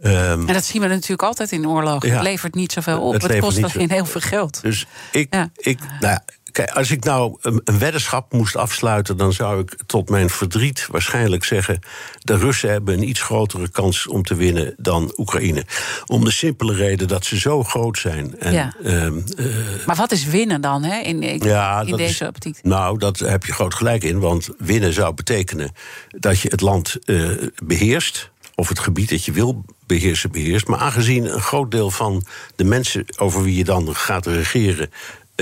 Ehm, 0.00 0.48
En 0.48 0.54
dat 0.54 0.64
zien 0.64 0.82
we 0.82 0.88
natuurlijk 0.88 1.22
altijd 1.22 1.52
in 1.52 1.68
oorlog. 1.68 2.06
Ja. 2.06 2.12
Het 2.14 2.22
levert 2.22 2.54
niet 2.54 2.72
zoveel 2.72 3.00
op. 3.00 3.12
Het 3.12 3.22
Het, 3.22 3.38
kost 3.38 3.74
alleen 3.74 3.90
heel 3.90 4.06
veel 4.06 4.20
geld. 4.20 4.62
dus 4.62 4.86
ik, 5.12 5.34
Ja. 5.34 5.50
ik, 5.56 5.78
nou 6.00 6.12
ja, 6.12 6.24
kijk, 6.52 6.70
als 6.70 6.90
ik 6.90 7.04
nou 7.04 7.36
een, 7.40 7.60
een 7.64 7.78
weddenschap 7.78 8.32
moest 8.32 8.56
afsluiten, 8.56 9.16
dan 9.16 9.32
zou 9.32 9.60
ik 9.60 9.76
tot 9.86 10.08
mijn 10.10 10.30
verdriet 10.30 10.86
waarschijnlijk 10.90 11.44
zeggen: 11.44 11.78
de 12.18 12.36
Russen 12.36 12.70
hebben 12.70 12.94
een 12.94 13.08
iets 13.08 13.20
grotere 13.20 13.68
kans 13.68 14.06
om 14.06 14.22
te 14.22 14.34
winnen 14.34 14.74
dan 14.76 15.12
Oekraïne. 15.16 15.64
Om 16.06 16.24
de 16.24 16.30
simpele 16.30 16.74
reden 16.74 17.08
dat 17.08 17.24
ze 17.24 17.38
zo 17.38 17.62
groot 17.62 17.98
zijn. 17.98 18.38
En, 18.38 18.52
Ja. 18.52 18.74
ehm, 18.84 19.18
eh, 19.36 19.46
Maar 19.86 19.96
wat 19.96 20.12
is 20.12 20.24
winnen 20.24 20.60
dan 20.60 20.82
hè, 20.82 21.00
in, 21.00 21.22
in, 21.22 21.38
ja, 21.38 21.80
in 21.80 21.88
dat 21.88 21.98
deze 21.98 22.26
optiek? 22.26 22.58
Nou, 22.62 22.98
dat 22.98 23.18
heb 23.18 23.44
je 23.44 23.52
groot 23.52 23.74
gelijk 23.74 24.04
in. 24.04 24.18
Want 24.18 24.48
winnen 24.58 24.92
zou 24.92 25.14
betekenen 25.14 25.72
dat 26.08 26.40
je 26.40 26.48
het 26.48 26.60
land 26.60 26.96
eh, 27.04 27.28
beheerst. 27.64 28.30
Of 28.54 28.68
het 28.68 28.78
gebied 28.78 29.10
dat 29.10 29.24
je 29.24 29.32
wil 29.32 29.64
beheersen, 29.86 30.30
beheerst. 30.30 30.66
Maar 30.66 30.78
aangezien 30.78 31.34
een 31.34 31.40
groot 31.40 31.70
deel 31.70 31.90
van 31.90 32.24
de 32.56 32.64
mensen 32.64 33.04
over 33.16 33.42
wie 33.42 33.56
je 33.56 33.64
dan 33.64 33.94
gaat 33.94 34.26
regeren. 34.26 34.90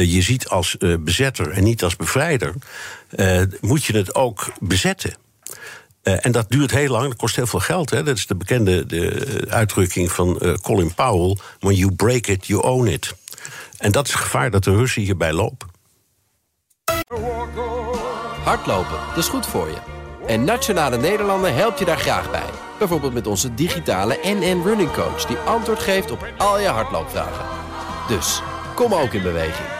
Eh, 0.00 0.12
je 0.12 0.22
ziet 0.22 0.48
als 0.48 0.76
eh, 0.78 0.94
bezetter 0.98 1.50
en 1.50 1.64
niet 1.64 1.82
als 1.82 1.96
bevrijder. 1.96 2.54
eh, 3.10 3.42
moet 3.60 3.84
je 3.84 3.96
het 3.96 4.14
ook 4.14 4.52
bezetten. 4.60 5.14
En 6.02 6.32
dat 6.32 6.50
duurt 6.50 6.70
heel 6.70 6.90
lang, 6.90 7.08
dat 7.08 7.16
kost 7.16 7.36
heel 7.36 7.46
veel 7.46 7.60
geld. 7.60 7.90
Hè. 7.90 8.02
Dat 8.02 8.16
is 8.16 8.26
de 8.26 8.34
bekende 8.34 8.86
de 8.86 9.44
uitdrukking 9.48 10.12
van 10.12 10.58
Colin 10.62 10.94
Powell: 10.94 11.36
When 11.58 11.74
you 11.74 11.92
break 11.92 12.26
it, 12.26 12.46
you 12.46 12.62
own 12.62 12.86
it. 12.86 13.14
En 13.78 13.92
dat 13.92 14.06
is 14.06 14.12
het 14.12 14.22
gevaar 14.22 14.50
dat 14.50 14.64
de 14.64 14.76
Russen 14.76 15.02
hierbij 15.02 15.32
lopen. 15.32 15.68
Hardlopen, 18.44 18.98
dat 19.08 19.16
is 19.16 19.28
goed 19.28 19.46
voor 19.46 19.68
je. 19.68 19.78
En 20.26 20.44
Nationale 20.44 20.96
Nederlanden 20.96 21.54
helpt 21.54 21.78
je 21.78 21.84
daar 21.84 21.98
graag 21.98 22.30
bij. 22.30 22.50
Bijvoorbeeld 22.78 23.12
met 23.12 23.26
onze 23.26 23.54
digitale 23.54 24.18
NN 24.22 24.62
Running 24.64 24.92
Coach... 24.92 25.24
die 25.26 25.36
antwoord 25.36 25.78
geeft 25.78 26.10
op 26.10 26.26
al 26.38 26.60
je 26.60 26.68
hardloopvragen. 26.68 27.44
Dus, 28.08 28.42
kom 28.74 28.94
ook 28.94 29.12
in 29.12 29.22
beweging. 29.22 29.79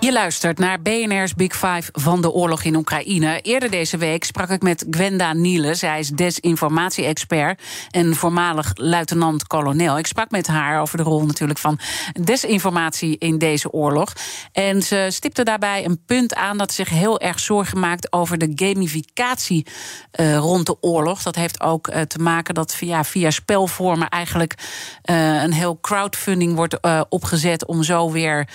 Je 0.00 0.12
luistert 0.12 0.58
naar 0.58 0.82
BNR's 0.82 1.34
Big 1.34 1.52
Five 1.52 1.88
van 1.92 2.20
de 2.20 2.30
oorlog 2.30 2.62
in 2.62 2.76
Oekraïne. 2.76 3.40
Eerder 3.40 3.70
deze 3.70 3.96
week 3.96 4.24
sprak 4.24 4.48
ik 4.48 4.62
met 4.62 4.86
Gwenda 4.90 5.32
Niele. 5.32 5.74
Zij 5.74 5.98
is 5.98 6.08
desinformatie-expert 6.08 7.62
en 7.90 8.14
voormalig 8.14 8.70
luitenant-kolonel. 8.74 9.98
Ik 9.98 10.06
sprak 10.06 10.30
met 10.30 10.46
haar 10.46 10.80
over 10.80 10.96
de 10.96 11.02
rol 11.02 11.26
natuurlijk 11.26 11.58
van 11.58 11.78
desinformatie 12.22 13.18
in 13.18 13.38
deze 13.38 13.72
oorlog. 13.72 14.12
En 14.52 14.82
ze 14.82 15.06
stipte 15.10 15.42
daarbij 15.42 15.84
een 15.84 16.04
punt 16.06 16.34
aan 16.34 16.58
dat 16.58 16.72
zich 16.72 16.88
heel 16.88 17.20
erg 17.20 17.40
zorgen 17.40 17.80
maakt 17.80 18.12
over 18.12 18.38
de 18.38 18.52
gamificatie 18.54 19.66
eh, 20.10 20.36
rond 20.36 20.66
de 20.66 20.76
oorlog. 20.80 21.22
Dat 21.22 21.34
heeft 21.34 21.60
ook 21.60 21.88
eh, 21.88 22.02
te 22.02 22.18
maken 22.18 22.54
dat 22.54 22.74
via, 22.74 23.04
via 23.04 23.30
spelvormen 23.30 24.08
eigenlijk 24.08 24.54
eh, 25.02 25.42
een 25.42 25.52
heel 25.52 25.78
crowdfunding 25.80 26.54
wordt 26.54 26.78
opgezet 27.08 27.66
om 27.66 27.82
zo 27.82 28.10
weer 28.10 28.48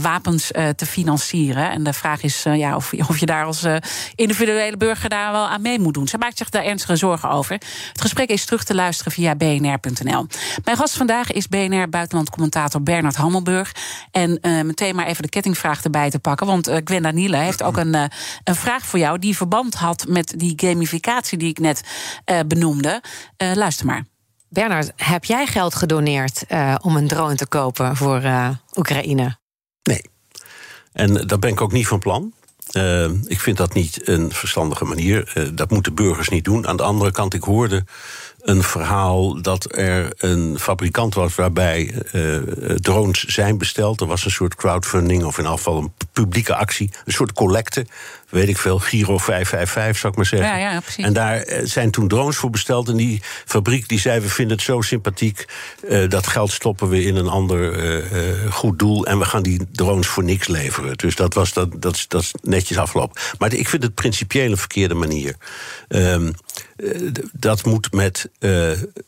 wapens 0.00 0.52
eh, 0.52 0.68
te 0.84 0.90
financieren. 0.90 1.70
En 1.70 1.82
de 1.82 1.92
vraag 1.92 2.22
is 2.22 2.44
eh, 2.44 2.56
ja, 2.56 2.76
of, 2.76 2.92
of 2.92 3.18
je 3.18 3.26
daar 3.26 3.44
als 3.44 3.62
eh, 3.62 3.76
individuele 4.14 4.76
burger 4.76 5.08
daar 5.08 5.32
wel 5.32 5.48
aan 5.48 5.62
mee 5.62 5.80
moet 5.80 5.94
doen. 5.94 6.08
Ze 6.08 6.18
maakt 6.18 6.38
zich 6.38 6.48
daar 6.48 6.64
ernstige 6.64 6.96
zorgen 6.96 7.30
over. 7.30 7.54
Het 7.92 8.00
gesprek 8.00 8.28
is 8.28 8.44
terug 8.44 8.64
te 8.64 8.74
luisteren 8.74 9.12
via 9.12 9.34
bnr.nl. 9.34 10.26
Mijn 10.64 10.76
gast 10.76 10.96
vandaag 10.96 11.32
is 11.32 11.48
BNR 11.48 11.88
buitenlandcommentator 11.88 12.82
Bernard 12.82 13.16
Hammelburg. 13.16 13.72
En 14.10 14.40
eh, 14.40 14.60
meteen 14.62 14.96
maar 14.96 15.06
even 15.06 15.22
de 15.22 15.28
kettingvraag 15.28 15.84
erbij 15.84 16.10
te 16.10 16.18
pakken. 16.18 16.46
Want 16.46 16.70
Gwenda 16.84 17.10
Niele 17.10 17.36
heeft 17.36 17.62
ook 17.62 17.76
een, 17.76 17.94
een 18.44 18.54
vraag 18.54 18.86
voor 18.86 18.98
jou 18.98 19.18
die 19.18 19.36
verband 19.36 19.74
had 19.74 20.04
met 20.08 20.34
die 20.36 20.52
gamificatie 20.56 21.38
die 21.38 21.48
ik 21.48 21.58
net 21.58 21.82
eh, 22.24 22.38
benoemde. 22.46 23.02
Eh, 23.36 23.52
luister 23.54 23.86
maar. 23.86 24.04
Bernard, 24.48 24.92
heb 24.96 25.24
jij 25.24 25.46
geld 25.46 25.74
gedoneerd 25.74 26.46
eh, 26.46 26.74
om 26.80 26.96
een 26.96 27.08
drone 27.08 27.34
te 27.34 27.46
kopen 27.46 27.96
voor 27.96 28.20
eh, 28.20 28.48
Oekraïne? 28.76 29.36
Nee. 29.82 30.13
En 30.94 31.26
daar 31.26 31.38
ben 31.38 31.50
ik 31.50 31.60
ook 31.60 31.72
niet 31.72 31.86
van 31.86 31.98
plan. 31.98 32.32
Eh, 32.70 33.10
ik 33.26 33.40
vind 33.40 33.56
dat 33.56 33.74
niet 33.74 34.08
een 34.08 34.32
verstandige 34.32 34.84
manier. 34.84 35.30
Eh, 35.34 35.44
dat 35.54 35.70
moeten 35.70 35.94
burgers 35.94 36.28
niet 36.28 36.44
doen. 36.44 36.66
Aan 36.66 36.76
de 36.76 36.82
andere 36.82 37.10
kant, 37.10 37.34
ik 37.34 37.42
hoorde 37.42 37.84
een 38.40 38.62
verhaal 38.62 39.42
dat 39.42 39.76
er 39.76 40.12
een 40.16 40.58
fabrikant 40.58 41.14
was 41.14 41.34
waarbij 41.34 41.94
eh, 42.12 42.36
drones 42.74 43.24
zijn 43.24 43.58
besteld. 43.58 44.00
Er 44.00 44.06
was 44.06 44.24
een 44.24 44.30
soort 44.30 44.54
crowdfunding 44.54 45.24
of 45.24 45.38
in 45.38 45.46
geval 45.46 45.78
een 45.78 45.92
publieke 46.12 46.54
actie, 46.54 46.90
een 47.04 47.12
soort 47.12 47.32
collecte. 47.32 47.86
Weet 48.34 48.48
ik 48.48 48.58
veel, 48.58 48.78
Giro 48.78 49.18
555 49.18 49.96
zou 50.00 50.12
ik 50.12 50.18
maar 50.18 50.26
zeggen. 50.26 50.48
Ja, 50.48 50.72
ja, 50.72 50.80
precies. 50.80 51.04
En 51.04 51.12
daar 51.12 51.36
eh, 51.40 51.60
zijn 51.64 51.90
toen 51.90 52.08
drones 52.08 52.36
voor 52.36 52.50
besteld. 52.50 52.88
En 52.88 52.96
die 52.96 53.22
fabriek 53.44 53.88
die 53.88 54.00
zei: 54.00 54.20
We 54.20 54.28
vinden 54.28 54.56
het 54.56 54.64
zo 54.66 54.80
sympathiek. 54.80 55.44
eh, 55.88 56.08
dat 56.08 56.26
geld 56.26 56.52
stoppen 56.52 56.88
we 56.88 57.02
in 57.02 57.16
een 57.16 57.28
ander 57.28 57.72
eh, 58.12 58.52
goed 58.52 58.78
doel. 58.78 59.06
En 59.06 59.18
we 59.18 59.24
gaan 59.24 59.42
die 59.42 59.66
drones 59.72 60.06
voor 60.06 60.24
niks 60.24 60.46
leveren. 60.48 60.96
Dus 60.96 61.16
dat, 61.16 61.34
was, 61.34 61.52
dat, 61.52 61.82
dat, 61.82 61.94
is- 61.94 62.08
dat 62.08 62.30
netjes 62.42 62.78
afgelopen. 62.78 63.22
Maar 63.38 63.52
ik 63.52 63.68
vind 63.68 63.82
het 63.82 63.94
principieel 63.94 64.50
een 64.50 64.56
verkeerde 64.56 64.94
manier. 64.94 65.34
Ehm, 65.88 66.32
eh, 66.76 66.90
dat 67.32 67.64
moet 67.64 67.92
met 67.92 68.28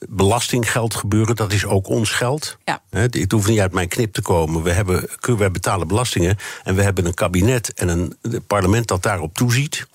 belastinggeld 0.08 0.94
gebeuren. 0.94 1.36
Dat 1.36 1.52
is 1.52 1.64
ook 1.64 1.88
ons 1.88 2.10
geld. 2.10 2.56
Ja. 2.64 2.82
Het 2.90 3.32
hoeft 3.32 3.48
niet 3.48 3.60
uit 3.60 3.72
mijn 3.72 3.88
knip 3.88 4.12
te 4.12 4.22
komen. 4.22 4.62
We, 4.62 4.70
hebben, 4.72 5.08
wij 5.36 5.50
betalen 5.50 5.88
belastingen. 5.88 6.36
En 6.64 6.74
we 6.74 6.82
hebben 6.82 7.06
een 7.06 7.14
kabinet 7.14 7.72
en 7.74 7.88
een 7.88 8.16
parlement 8.46 8.88
dat 8.88 9.02
daarop 9.16 9.34
toeziet. 9.34 9.86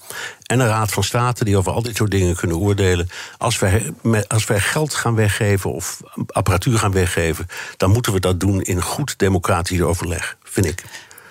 En 0.45 0.59
een 0.59 0.67
raad 0.67 0.91
van 0.91 1.03
state 1.03 1.43
die 1.43 1.57
over 1.57 1.71
al 1.71 1.81
dit 1.81 1.95
soort 1.95 2.11
dingen 2.11 2.35
kunnen 2.35 2.57
oordelen. 2.57 3.09
Als 3.37 3.59
wij, 3.59 3.93
als 4.27 4.45
wij 4.45 4.59
geld 4.59 4.93
gaan 4.93 5.15
weggeven 5.15 5.73
of 5.73 6.01
apparatuur 6.27 6.77
gaan 6.77 6.91
weggeven. 6.91 7.47
dan 7.77 7.91
moeten 7.91 8.13
we 8.13 8.19
dat 8.19 8.39
doen 8.39 8.61
in 8.61 8.81
goed 8.81 9.17
democratisch 9.17 9.81
overleg, 9.81 10.37
vind 10.43 10.65
ik. 10.65 10.83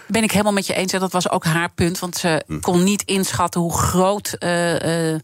Ben 0.06 0.22
ik 0.22 0.30
helemaal 0.30 0.52
met 0.52 0.66
je 0.66 0.74
eens. 0.74 0.92
En 0.92 1.00
dat 1.00 1.12
was 1.12 1.30
ook 1.30 1.44
haar 1.44 1.70
punt. 1.74 1.98
Want 1.98 2.16
ze 2.16 2.42
Hm. 2.46 2.60
kon 2.60 2.84
niet 2.84 3.02
inschatten 3.02 3.60
hoe 3.60 3.78
groot 3.78 4.32
eh, 4.38 5.12
eh, 5.14 5.20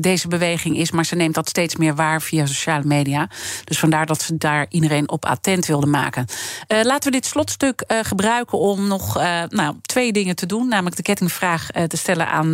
deze 0.00 0.28
beweging 0.28 0.76
is. 0.76 0.90
Maar 0.90 1.04
ze 1.06 1.14
neemt 1.14 1.34
dat 1.34 1.48
steeds 1.48 1.76
meer 1.76 1.94
waar 1.94 2.22
via 2.22 2.46
sociale 2.46 2.84
media. 2.84 3.28
Dus 3.64 3.78
vandaar 3.78 4.06
dat 4.06 4.22
ze 4.22 4.36
daar 4.36 4.66
iedereen 4.68 5.10
op 5.10 5.24
attent 5.24 5.66
wilde 5.66 5.86
maken. 5.86 6.26
Eh, 6.66 6.82
laten 6.82 7.10
we 7.10 7.16
dit 7.16 7.26
slotstuk 7.26 7.80
eh, 7.80 7.98
gebruiken 8.02 8.58
om 8.58 8.86
nog 8.86 9.18
eh, 9.18 9.42
nou, 9.48 9.76
twee 9.82 10.12
dingen 10.12 10.36
te 10.36 10.46
doen. 10.46 10.68
Namelijk 10.68 10.96
de 10.96 11.02
kettingvraag 11.02 11.70
te 11.86 11.96
stellen 11.96 12.28
aan 12.28 12.52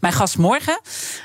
mijn 0.00 0.12
gast 0.12 0.38
morgen. 0.38 0.80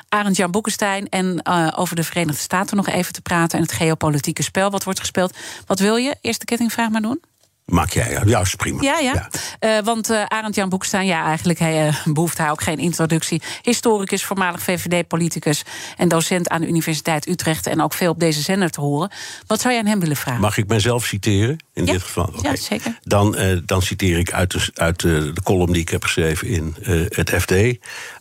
Arend 0.10 0.36
Jan 0.36 0.52
Boekenstein. 0.52 1.10
En 1.10 1.46
over 1.76 1.96
de 1.96 2.04
Verenigde 2.04 2.42
Staten 2.42 2.78
nog 2.78 2.88
even 2.88 3.14
te 3.14 3.22
praten. 3.22 3.58
En 3.58 3.64
het 3.64 3.74
geopolitieke 3.74 4.44
spel 4.44 4.70
wat 4.70 4.84
wordt 4.84 5.00
gespeeld. 5.00 5.38
Wat 5.66 5.80
wil 5.80 5.96
je? 5.96 6.16
Eerst 6.22 6.40
de 6.40 6.46
kettingvraag 6.46 6.90
maar 6.90 7.02
doen? 7.02 7.22
Maak 7.68 7.92
jij, 7.92 8.22
ja, 8.26 8.42
is 8.42 8.56
prima. 8.56 8.82
Ja, 8.82 9.00
ja. 9.00 9.30
Eh, 9.60 9.84
want 9.84 10.10
eh 10.10 10.24
Arend 10.28 10.56
Jan 10.56 10.70
Boekstaan, 10.70 11.06
ja, 11.06 11.26
eigenlijk 11.26 11.60
hij, 11.60 11.88
eh, 11.88 11.96
behoeft 12.06 12.38
hij 12.38 12.50
ook 12.52 12.62
geen 12.62 12.78
introductie. 12.78 13.42
Historicus, 13.62 14.24
voormalig 14.26 14.62
VVD-politicus 14.62 15.64
en 15.98 16.08
docent 16.08 16.50
aan 16.50 16.62
de 16.62 16.68
Universiteit 16.68 17.28
Utrecht. 17.28 17.68
En 17.68 17.82
ook 17.82 17.94
veel 17.94 18.12
op 18.12 18.20
deze 18.20 18.42
zender 18.42 18.70
te 18.70 18.82
horen. 18.82 19.12
Wat 19.48 19.62
zou 19.62 19.74
jij 19.74 19.84
aan 19.84 19.90
hem 19.90 20.00
willen 20.00 20.16
vragen? 20.16 20.42
Mag 20.42 20.58
ik 20.58 20.68
mezelf 20.68 21.06
citeren 21.06 21.64
in 21.74 21.86
Ja. 21.86 21.92
dit 21.92 22.02
geval? 22.04 22.34
Ja, 22.42 22.56
zeker. 22.56 22.98
Dan, 23.02 23.36
eh, 23.36 23.58
dan 23.66 23.82
citeer 23.82 24.18
ik 24.18 24.32
uit, 24.32 24.52
de, 24.52 24.70
uit 24.74 25.00
de, 25.00 25.32
de 25.34 25.42
column 25.44 25.72
die 25.74 25.82
ik 25.82 25.90
heb 25.90 26.04
geschreven 26.04 26.48
in 26.48 26.76
eh, 26.84 27.02
het 27.10 27.30
FD. 27.30 27.54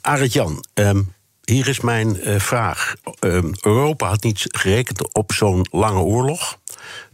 Arend 0.01 0.32
Jan, 0.32 0.64
ehm, 0.74 1.03
hier 1.44 1.68
is 1.68 1.80
mijn 1.80 2.20
eh, 2.20 2.38
vraag. 2.40 2.94
Ehm, 3.18 3.53
Europa 3.61 4.09
had 4.09 4.22
niet 4.22 4.44
gerekend 4.49 5.14
op 5.14 5.32
zo'n 5.32 5.66
lange 5.70 6.01
oorlog. 6.01 6.59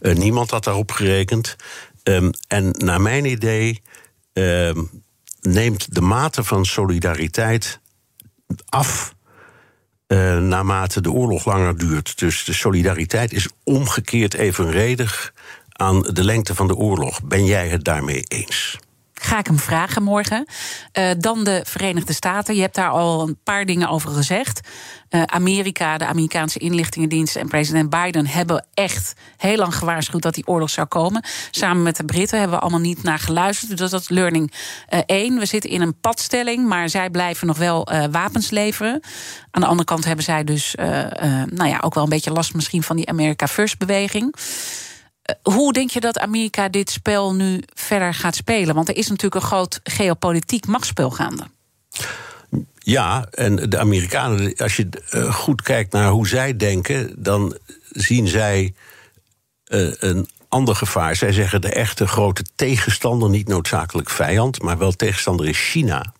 Eh, 0.00 0.14
niemand 0.14 0.50
had 0.50 0.64
daarop 0.64 0.90
gerekend. 0.90 1.56
Ehm, 2.02 2.30
en 2.48 2.70
naar 2.70 3.00
mijn 3.00 3.24
idee 3.24 3.82
ehm, 4.32 4.82
neemt 5.40 5.94
de 5.94 6.00
mate 6.00 6.44
van 6.44 6.64
solidariteit 6.64 7.80
af 8.68 9.14
eh, 10.06 10.38
naarmate 10.38 11.00
de 11.00 11.10
oorlog 11.10 11.44
langer 11.44 11.78
duurt. 11.78 12.18
Dus 12.18 12.44
de 12.44 12.52
solidariteit 12.52 13.32
is 13.32 13.48
omgekeerd 13.64 14.34
evenredig 14.34 15.32
aan 15.68 16.02
de 16.02 16.24
lengte 16.24 16.54
van 16.54 16.66
de 16.66 16.74
oorlog. 16.74 17.22
Ben 17.22 17.44
jij 17.44 17.68
het 17.68 17.84
daarmee 17.84 18.24
eens? 18.28 18.78
Ga 19.22 19.38
ik 19.38 19.46
hem 19.46 19.58
vragen 19.58 20.02
morgen. 20.02 20.46
Uh, 20.98 21.10
dan 21.18 21.44
de 21.44 21.60
Verenigde 21.66 22.12
Staten. 22.12 22.54
Je 22.54 22.60
hebt 22.60 22.74
daar 22.74 22.90
al 22.90 23.28
een 23.28 23.38
paar 23.44 23.64
dingen 23.64 23.88
over 23.88 24.10
gezegd. 24.10 24.68
Uh, 25.10 25.22
Amerika, 25.22 25.98
de 25.98 26.06
Amerikaanse 26.06 26.58
inlichtingendienst 26.58 27.36
en 27.36 27.48
president 27.48 27.90
Biden 27.90 28.26
hebben 28.26 28.66
echt 28.74 29.14
heel 29.36 29.56
lang 29.56 29.74
gewaarschuwd 29.74 30.22
dat 30.22 30.34
die 30.34 30.46
oorlog 30.46 30.70
zou 30.70 30.86
komen. 30.86 31.24
Samen 31.50 31.82
met 31.82 31.96
de 31.96 32.04
Britten 32.04 32.38
hebben 32.38 32.56
we 32.56 32.62
allemaal 32.62 32.80
niet 32.80 33.02
naar 33.02 33.18
geluisterd. 33.18 33.78
Dus 33.78 33.90
dat 33.90 34.00
is 34.00 34.08
learning 34.08 34.52
1. 35.06 35.38
we 35.38 35.46
zitten 35.46 35.70
in 35.70 35.80
een 35.80 36.00
padstelling, 36.00 36.68
maar 36.68 36.88
zij 36.88 37.10
blijven 37.10 37.46
nog 37.46 37.58
wel 37.58 37.88
wapens 38.10 38.50
leveren. 38.50 39.00
Aan 39.50 39.60
de 39.60 39.66
andere 39.66 39.88
kant 39.88 40.04
hebben 40.04 40.24
zij 40.24 40.44
dus 40.44 40.74
nou 41.46 41.68
ja, 41.68 41.78
ook 41.80 41.94
wel 41.94 42.02
een 42.02 42.08
beetje 42.08 42.32
last 42.32 42.54
misschien 42.54 42.82
van 42.82 42.96
die 42.96 43.08
America 43.08 43.46
First 43.46 43.78
beweging. 43.78 44.34
Eh, 45.22 45.34
hoe 45.42 45.72
denk 45.72 45.90
je 45.90 46.00
dat 46.00 46.18
Amerika 46.18 46.68
dit 46.68 46.90
spel 46.90 47.34
nu 47.34 47.62
verder 47.74 48.14
gaat 48.14 48.34
spelen? 48.34 48.74
Want 48.74 48.88
er 48.88 48.96
is 48.96 49.08
natuurlijk 49.08 49.42
een 49.42 49.48
groot 49.48 49.80
geopolitiek 49.84 50.66
machtsspel 50.66 51.10
gaande. 51.10 51.44
Ja, 52.78 53.26
en 53.30 53.70
de 53.70 53.78
Amerikanen, 53.78 54.56
als 54.56 54.76
je 54.76 54.88
eh, 55.10 55.34
goed 55.34 55.62
kijkt 55.62 55.92
naar 55.92 56.10
hoe 56.10 56.28
zij 56.28 56.56
denken, 56.56 57.14
dan 57.16 57.58
zien 57.90 58.28
zij 58.28 58.74
uh, 59.66 59.92
een 59.98 60.28
ander 60.48 60.76
gevaar. 60.76 61.16
Zij 61.16 61.32
zeggen 61.32 61.60
de 61.60 61.72
echte 61.72 62.06
grote 62.06 62.44
tegenstander, 62.54 63.30
niet 63.30 63.48
noodzakelijk 63.48 64.10
vijand, 64.10 64.62
maar 64.62 64.78
wel 64.78 64.92
tegenstander 64.92 65.48
is 65.48 65.58
China. 65.58 66.12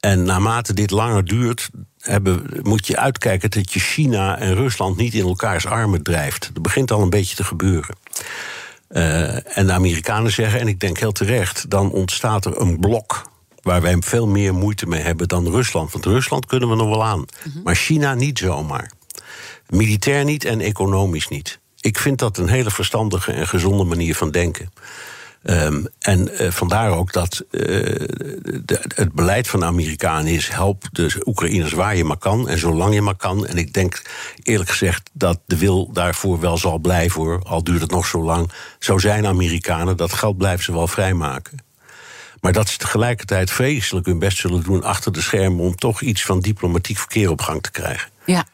En 0.00 0.22
naarmate 0.22 0.74
dit 0.74 0.90
langer 0.90 1.24
duurt, 1.24 1.70
hebben, 2.08 2.46
moet 2.62 2.86
je 2.86 2.96
uitkijken 2.96 3.50
dat 3.50 3.72
je 3.72 3.80
China 3.80 4.38
en 4.38 4.54
Rusland 4.54 4.96
niet 4.96 5.14
in 5.14 5.26
elkaars 5.26 5.66
armen 5.66 6.02
drijft. 6.02 6.50
Dat 6.52 6.62
begint 6.62 6.90
al 6.90 7.02
een 7.02 7.10
beetje 7.10 7.36
te 7.36 7.44
gebeuren. 7.44 7.96
Uh, 8.90 9.56
en 9.58 9.66
de 9.66 9.72
Amerikanen 9.72 10.32
zeggen, 10.32 10.60
en 10.60 10.68
ik 10.68 10.80
denk 10.80 10.98
heel 10.98 11.12
terecht, 11.12 11.70
dan 11.70 11.90
ontstaat 11.90 12.44
er 12.44 12.60
een 12.60 12.80
blok 12.80 13.30
waar 13.62 13.82
wij 13.82 13.96
veel 14.00 14.26
meer 14.26 14.54
moeite 14.54 14.86
mee 14.86 15.00
hebben 15.00 15.28
dan 15.28 15.50
Rusland. 15.50 15.92
Want 15.92 16.04
Rusland 16.04 16.46
kunnen 16.46 16.68
we 16.68 16.74
nog 16.74 16.88
wel 16.88 17.04
aan, 17.04 17.24
mhm. 17.44 17.62
maar 17.62 17.74
China 17.74 18.14
niet 18.14 18.38
zomaar. 18.38 18.90
Militair 19.68 20.24
niet 20.24 20.44
en 20.44 20.60
economisch 20.60 21.28
niet. 21.28 21.58
Ik 21.80 21.98
vind 21.98 22.18
dat 22.18 22.38
een 22.38 22.48
hele 22.48 22.70
verstandige 22.70 23.32
en 23.32 23.48
gezonde 23.48 23.84
manier 23.84 24.14
van 24.14 24.30
denken. 24.30 24.70
Um, 25.42 25.86
en 25.98 26.28
uh, 26.42 26.50
vandaar 26.50 26.90
ook 26.90 27.12
dat 27.12 27.44
uh, 27.50 27.62
de, 28.64 28.80
het 28.94 29.12
beleid 29.12 29.48
van 29.48 29.60
de 29.60 29.66
Amerikanen 29.66 30.32
is: 30.32 30.48
help 30.48 30.84
de 30.92 31.22
Oekraïners 31.24 31.72
waar 31.72 31.96
je 31.96 32.04
maar 32.04 32.16
kan 32.16 32.48
en 32.48 32.58
zolang 32.58 32.94
je 32.94 33.02
maar 33.02 33.16
kan. 33.16 33.46
En 33.46 33.56
ik 33.56 33.72
denk 33.72 34.02
eerlijk 34.42 34.70
gezegd 34.70 35.10
dat 35.12 35.40
de 35.46 35.58
wil 35.58 35.92
daarvoor 35.92 36.40
wel 36.40 36.58
zal 36.58 36.78
blijven 36.78 37.22
hoor, 37.22 37.42
al 37.42 37.64
duurt 37.64 37.80
het 37.80 37.90
nog 37.90 38.06
zo 38.06 38.22
lang. 38.22 38.52
Zo 38.78 38.98
zijn 38.98 39.26
Amerikanen, 39.26 39.96
dat 39.96 40.12
geld 40.12 40.36
blijven 40.36 40.64
ze 40.64 40.72
wel 40.72 40.88
vrijmaken. 40.88 41.66
Maar 42.40 42.52
dat 42.52 42.68
ze 42.68 42.78
tegelijkertijd 42.78 43.50
vreselijk 43.50 44.06
hun 44.06 44.18
best 44.18 44.38
zullen 44.38 44.62
doen 44.62 44.82
achter 44.82 45.12
de 45.12 45.20
schermen 45.20 45.64
om 45.64 45.76
toch 45.76 46.00
iets 46.00 46.24
van 46.24 46.40
diplomatiek 46.40 46.98
verkeer 46.98 47.30
op 47.30 47.40
gang 47.40 47.62
te 47.62 47.70
krijgen. 47.70 48.10
Ja. 48.24 48.46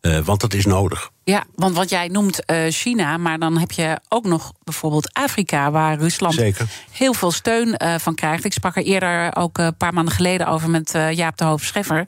Uh, 0.00 0.18
want 0.18 0.40
dat 0.40 0.54
is 0.54 0.66
nodig. 0.66 1.10
Ja, 1.28 1.44
want 1.54 1.76
wat 1.76 1.90
jij 1.90 2.08
noemt 2.08 2.42
uh, 2.46 2.58
China, 2.68 3.16
maar 3.16 3.38
dan 3.38 3.58
heb 3.58 3.70
je 3.70 3.98
ook 4.08 4.24
nog 4.24 4.52
bijvoorbeeld 4.64 5.12
Afrika, 5.12 5.70
waar 5.70 5.98
Rusland 5.98 6.34
Zeker. 6.34 6.66
heel 6.90 7.14
veel 7.14 7.30
steun 7.30 7.74
uh, 7.82 7.94
van 7.98 8.14
krijgt. 8.14 8.44
Ik 8.44 8.52
sprak 8.52 8.76
er 8.76 8.82
eerder 8.82 9.36
ook 9.36 9.58
een 9.58 9.76
paar 9.76 9.94
maanden 9.94 10.14
geleden 10.14 10.46
over 10.46 10.70
met 10.70 10.94
Jaap 11.10 11.36
de 11.36 11.44
Hoofd 11.44 11.64
Scheffer. 11.64 12.06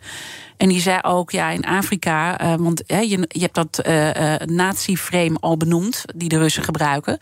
En 0.58 0.68
die 0.68 0.80
zei 0.80 0.98
ook, 1.02 1.30
ja, 1.30 1.50
in 1.50 1.64
Afrika, 1.64 2.42
uh, 2.42 2.54
want 2.58 2.82
je, 2.86 3.24
je 3.28 3.40
hebt 3.40 3.54
dat 3.54 3.82
uh, 3.86 4.36
nazi-frame 4.36 5.36
al 5.40 5.56
benoemd, 5.56 6.04
die 6.16 6.28
de 6.28 6.38
Russen 6.38 6.62
gebruiken. 6.62 7.18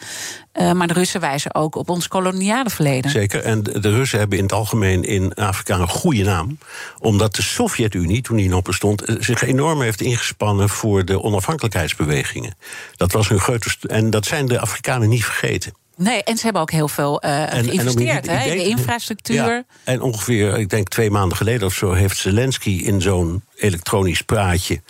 Maar 0.74 0.86
de 0.86 0.92
Russen 0.92 1.20
wijzen 1.20 1.54
ook 1.54 1.74
op 1.74 1.90
ons 1.90 2.08
koloniale 2.08 2.70
verleden. 2.70 3.10
Zeker, 3.10 3.42
en 3.42 3.62
de, 3.62 3.90
Russen 3.90 4.18
hebben 4.18 4.38
in 4.38 4.44
het 4.44 4.52
algemeen 4.52 5.02
in 5.04 5.34
Afrika 5.34 5.78
een 5.78 5.88
goede 5.88 6.24
naam. 6.24 6.58
Omdat 6.98 7.34
de 7.34 7.42
Sovjet-Unie, 7.42 8.22
toen 8.22 8.36
die 8.36 8.48
nog 8.48 8.62
bestond, 8.62 9.02
zich 9.18 9.42
enorm 9.42 9.80
heeft 9.80 10.00
ingespannen 10.00 10.68
voor 10.68 11.04
de 11.04 11.22
onafhankelijkheidsbewegingen. 11.22 12.54
Dat 12.96 13.12
was 13.12 13.28
hun 13.28 13.40
grote. 13.40 13.70
En 13.88 14.10
dat 14.10 14.26
zijn 14.26 14.46
de 14.46 14.60
Afrikanen 14.60 15.08
niet 15.08 15.24
vergeten. 15.24 15.72
Nee, 15.96 16.22
en 16.22 16.36
ze 16.36 16.44
hebben 16.44 16.62
ook 16.62 16.70
heel 16.70 16.88
veel 16.88 17.24
uh, 17.24 17.42
geïnvesteerd 17.48 18.26
hè, 18.26 18.44
in 18.44 18.56
de 18.56 18.64
infrastructuur. 18.64 19.36
Ja, 19.36 19.64
en 19.84 20.00
ongeveer, 20.00 20.58
ik 20.58 20.68
denk 20.68 20.88
twee 20.88 21.10
maanden 21.10 21.36
geleden 21.36 21.66
of 21.66 21.74
zo, 21.74 21.92
heeft 21.92 22.16
Zelensky 22.16 22.70
in 22.70 23.00
zo'n 23.00 23.44
elektronisch 23.56 24.22
praatje. 24.22 24.80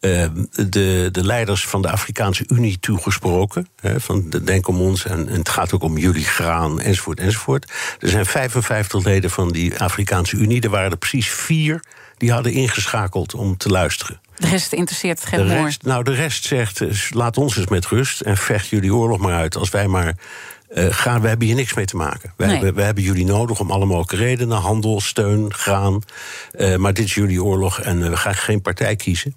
Uh, 0.00 0.26
de, 0.50 1.08
de 1.12 1.24
leiders 1.24 1.66
van 1.66 1.82
de 1.82 1.90
Afrikaanse 1.90 2.44
Unie 2.48 2.78
toegesproken. 2.80 3.68
Hè, 3.80 4.00
van 4.00 4.30
de, 4.30 4.44
denk 4.44 4.68
om 4.68 4.80
ons 4.80 5.04
en, 5.04 5.28
en, 5.28 5.38
het 5.38 5.48
gaat 5.48 5.72
ook 5.72 5.82
om 5.82 5.98
jullie 5.98 6.24
graan, 6.24 6.80
enzovoort, 6.80 7.20
enzovoort. 7.20 7.72
Er 7.98 8.08
zijn 8.08 8.26
55 8.26 9.04
leden 9.04 9.30
van 9.30 9.52
die 9.52 9.78
Afrikaanse 9.78 10.36
Unie. 10.36 10.60
Er 10.60 10.70
waren 10.70 10.90
er 10.90 10.96
precies 10.96 11.28
vier 11.28 11.80
die 12.16 12.32
hadden 12.32 12.52
ingeschakeld 12.52 13.34
om 13.34 13.56
te 13.56 13.68
luisteren. 13.68 14.20
De 14.38 14.46
rest 14.46 14.72
interesseert 14.72 15.24
geen 15.24 15.46
de 15.46 15.62
rest, 15.62 15.82
Nou, 15.82 16.04
de 16.04 16.14
rest 16.14 16.44
zegt, 16.44 16.80
eh, 16.80 16.88
laat 17.10 17.36
ons 17.36 17.56
eens 17.56 17.66
met 17.66 17.86
rust... 17.86 18.20
en 18.20 18.36
vecht 18.36 18.68
jullie 18.68 18.94
oorlog 18.94 19.18
maar 19.18 19.34
uit. 19.34 19.56
Als 19.56 19.70
wij 19.70 19.86
maar 19.86 20.14
uh, 20.74 20.86
gaan, 20.90 21.20
we 21.20 21.28
hebben 21.28 21.46
hier 21.46 21.56
niks 21.56 21.74
mee 21.74 21.84
te 21.84 21.96
maken. 21.96 22.32
We, 22.36 22.44
hebben, 22.44 22.74
we 22.74 22.82
hebben 22.82 23.02
jullie 23.02 23.24
nodig 23.24 23.60
om 23.60 23.70
alle 23.70 23.84
mogelijke 23.84 24.16
redenen: 24.16 24.56
handel, 24.56 25.00
steun, 25.00 25.54
graan. 25.54 26.02
Uh, 26.52 26.76
maar 26.76 26.94
dit 26.94 27.04
is 27.04 27.14
jullie 27.14 27.42
oorlog 27.42 27.80
en 27.80 28.10
we 28.10 28.16
gaan 28.16 28.34
geen 28.34 28.62
partij 28.62 28.96
kiezen. 28.96 29.36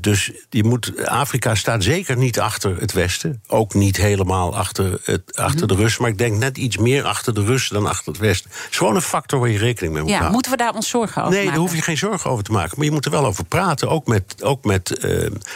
Dus 0.00 0.30
je 0.50 0.64
moet, 0.64 1.06
Afrika 1.06 1.54
staat 1.54 1.82
zeker 1.82 2.16
niet 2.16 2.40
achter 2.40 2.80
het 2.80 2.92
Westen. 2.92 3.42
Ook 3.46 3.74
niet 3.74 3.96
helemaal 3.96 4.56
achter, 4.56 5.00
het, 5.04 5.36
achter 5.36 5.68
de 5.68 5.74
Russen. 5.74 6.02
Maar 6.02 6.10
ik 6.10 6.18
denk 6.18 6.38
net 6.38 6.58
iets 6.58 6.76
meer 6.76 7.04
achter 7.04 7.34
de 7.34 7.44
Russen 7.44 7.74
dan 7.74 7.86
achter 7.86 8.12
het 8.12 8.20
Westen. 8.20 8.50
Het 8.50 8.70
is 8.70 8.76
gewoon 8.76 8.94
een 8.94 9.02
factor 9.02 9.40
waar 9.40 9.48
je 9.48 9.58
rekening 9.58 9.92
mee 9.92 10.02
moet 10.02 10.10
ja, 10.10 10.16
houden. 10.16 10.34
Moeten 10.34 10.52
we 10.52 10.58
daar 10.58 10.74
ons 10.74 10.88
zorgen 10.88 11.22
over 11.22 11.34
nee, 11.34 11.44
maken? 11.44 11.58
daar 11.58 11.68
hoef 11.68 11.76
je 11.76 11.82
geen 11.82 11.98
zorgen 11.98 12.30
over 12.30 12.44
te 12.44 12.52
maken. 12.52 12.74
Maar 12.76 12.86
je 12.86 12.92
moet 12.92 13.04
er 13.04 13.10
wel 13.10 13.26
over 13.26 13.44
praten. 13.44 13.88
Ook 13.88 14.06
met. 14.06 14.42
Ook 14.42 14.64
met 14.64 14.88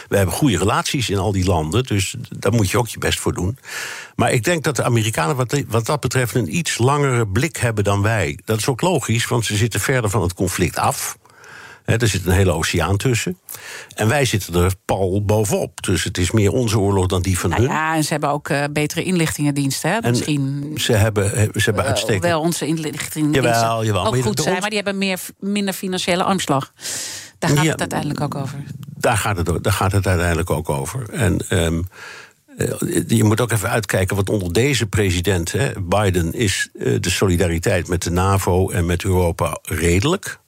we 0.09 0.17
hebben 0.17 0.35
goede 0.35 0.57
relaties 0.57 1.09
in 1.09 1.17
al 1.17 1.31
die 1.31 1.45
landen. 1.45 1.83
Dus 1.83 2.15
daar 2.29 2.53
moet 2.53 2.69
je 2.69 2.77
ook 2.77 2.87
je 2.87 2.97
best 2.97 3.19
voor 3.19 3.33
doen. 3.33 3.57
Maar 4.15 4.31
ik 4.31 4.43
denk 4.43 4.63
dat 4.63 4.75
de 4.75 4.82
Amerikanen 4.83 5.35
wat, 5.35 5.63
wat 5.67 5.85
dat 5.85 5.99
betreft 5.99 6.35
een 6.35 6.55
iets 6.55 6.77
langere 6.77 7.27
blik 7.27 7.57
hebben 7.57 7.83
dan 7.83 8.01
wij. 8.01 8.39
Dat 8.45 8.57
is 8.57 8.67
ook 8.67 8.81
logisch, 8.81 9.27
want 9.27 9.45
ze 9.45 9.55
zitten 9.55 9.79
verder 9.79 10.09
van 10.09 10.21
het 10.21 10.33
conflict 10.33 10.77
af. 10.77 11.17
er 11.85 12.07
zit 12.07 12.25
een 12.25 12.31
hele 12.31 12.51
oceaan 12.51 12.97
tussen. 12.97 13.37
En 13.95 14.07
wij 14.07 14.25
zitten 14.25 14.55
er 14.55 14.73
pal 14.85 15.23
bovenop. 15.25 15.83
Dus 15.83 16.03
het 16.03 16.17
is 16.17 16.31
meer 16.31 16.51
onze 16.51 16.79
oorlog 16.79 17.07
dan 17.07 17.21
die 17.21 17.39
van 17.39 17.49
nou 17.49 17.61
hun. 17.61 17.71
Ja, 17.71 17.95
en 17.95 18.03
ze 18.03 18.11
hebben 18.11 18.29
ook 18.29 18.49
uh, 18.49 18.63
betere 18.71 19.03
inlichtingendiensten. 19.03 19.91
Hè? 19.91 20.09
Misschien. 20.09 20.71
Ze 20.75 20.93
hebben, 20.93 21.29
ze 21.53 21.61
hebben 21.63 21.83
uitstekend. 21.83 22.23
wel 22.23 22.41
onze 22.41 22.65
inlichtingendiensten 22.65 23.53
jawel, 23.53 23.85
jawel. 23.85 24.05
ook 24.05 24.21
goed 24.21 24.39
zijn, 24.39 24.59
maar 24.59 24.69
die 24.69 24.81
hebben 24.83 24.97
meer, 24.97 25.19
minder 25.39 25.73
financiële 25.73 26.23
armslag. 26.23 26.73
Daar 27.39 27.49
gaat 27.49 27.65
het 27.65 27.79
uiteindelijk 27.79 28.21
ook 28.21 28.35
over. 28.35 28.63
Daar 28.97 29.17
gaat 29.17 29.37
het, 29.37 29.63
daar 29.63 29.73
gaat 29.73 29.91
het 29.91 30.07
uiteindelijk 30.07 30.49
ook 30.49 30.69
over. 30.69 31.09
En. 31.09 31.45
Um, 31.49 31.87
je 33.07 33.23
moet 33.23 33.41
ook 33.41 33.51
even 33.51 33.69
uitkijken, 33.69 34.15
want 34.15 34.29
onder 34.29 34.53
deze 34.53 34.85
president, 34.85 35.51
hè, 35.51 35.81
Biden, 35.81 36.33
is 36.33 36.69
de 36.73 37.09
solidariteit 37.09 37.87
met 37.87 38.01
de 38.01 38.11
NAVO 38.11 38.69
en 38.69 38.85
met 38.85 39.03
Europa 39.03 39.59
redelijk. 39.61 40.39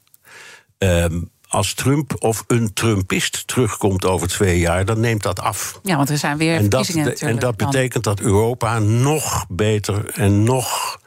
Um, 0.78 1.30
als 1.48 1.74
Trump 1.74 2.16
of 2.20 2.44
een 2.48 2.74
Trumpist 2.74 3.48
terugkomt 3.48 4.06
over 4.06 4.28
twee 4.28 4.60
jaar, 4.60 4.86
dan 4.86 5.00
neemt 5.00 5.24
dat 5.24 5.40
af. 5.40 5.80
Ja, 5.84 5.96
want 5.98 6.10
er 6.10 6.18
zijn 6.18 6.38
weer 6.38 6.56
en 6.56 6.70
dat, 6.70 6.90
En 7.20 7.40
dat 7.40 7.58
betekent 7.58 8.04
dat 8.04 8.20
Europa 8.20 8.80
nog 8.80 9.46
beter 9.50 10.10
en 10.14 10.44
nog 10.44 11.00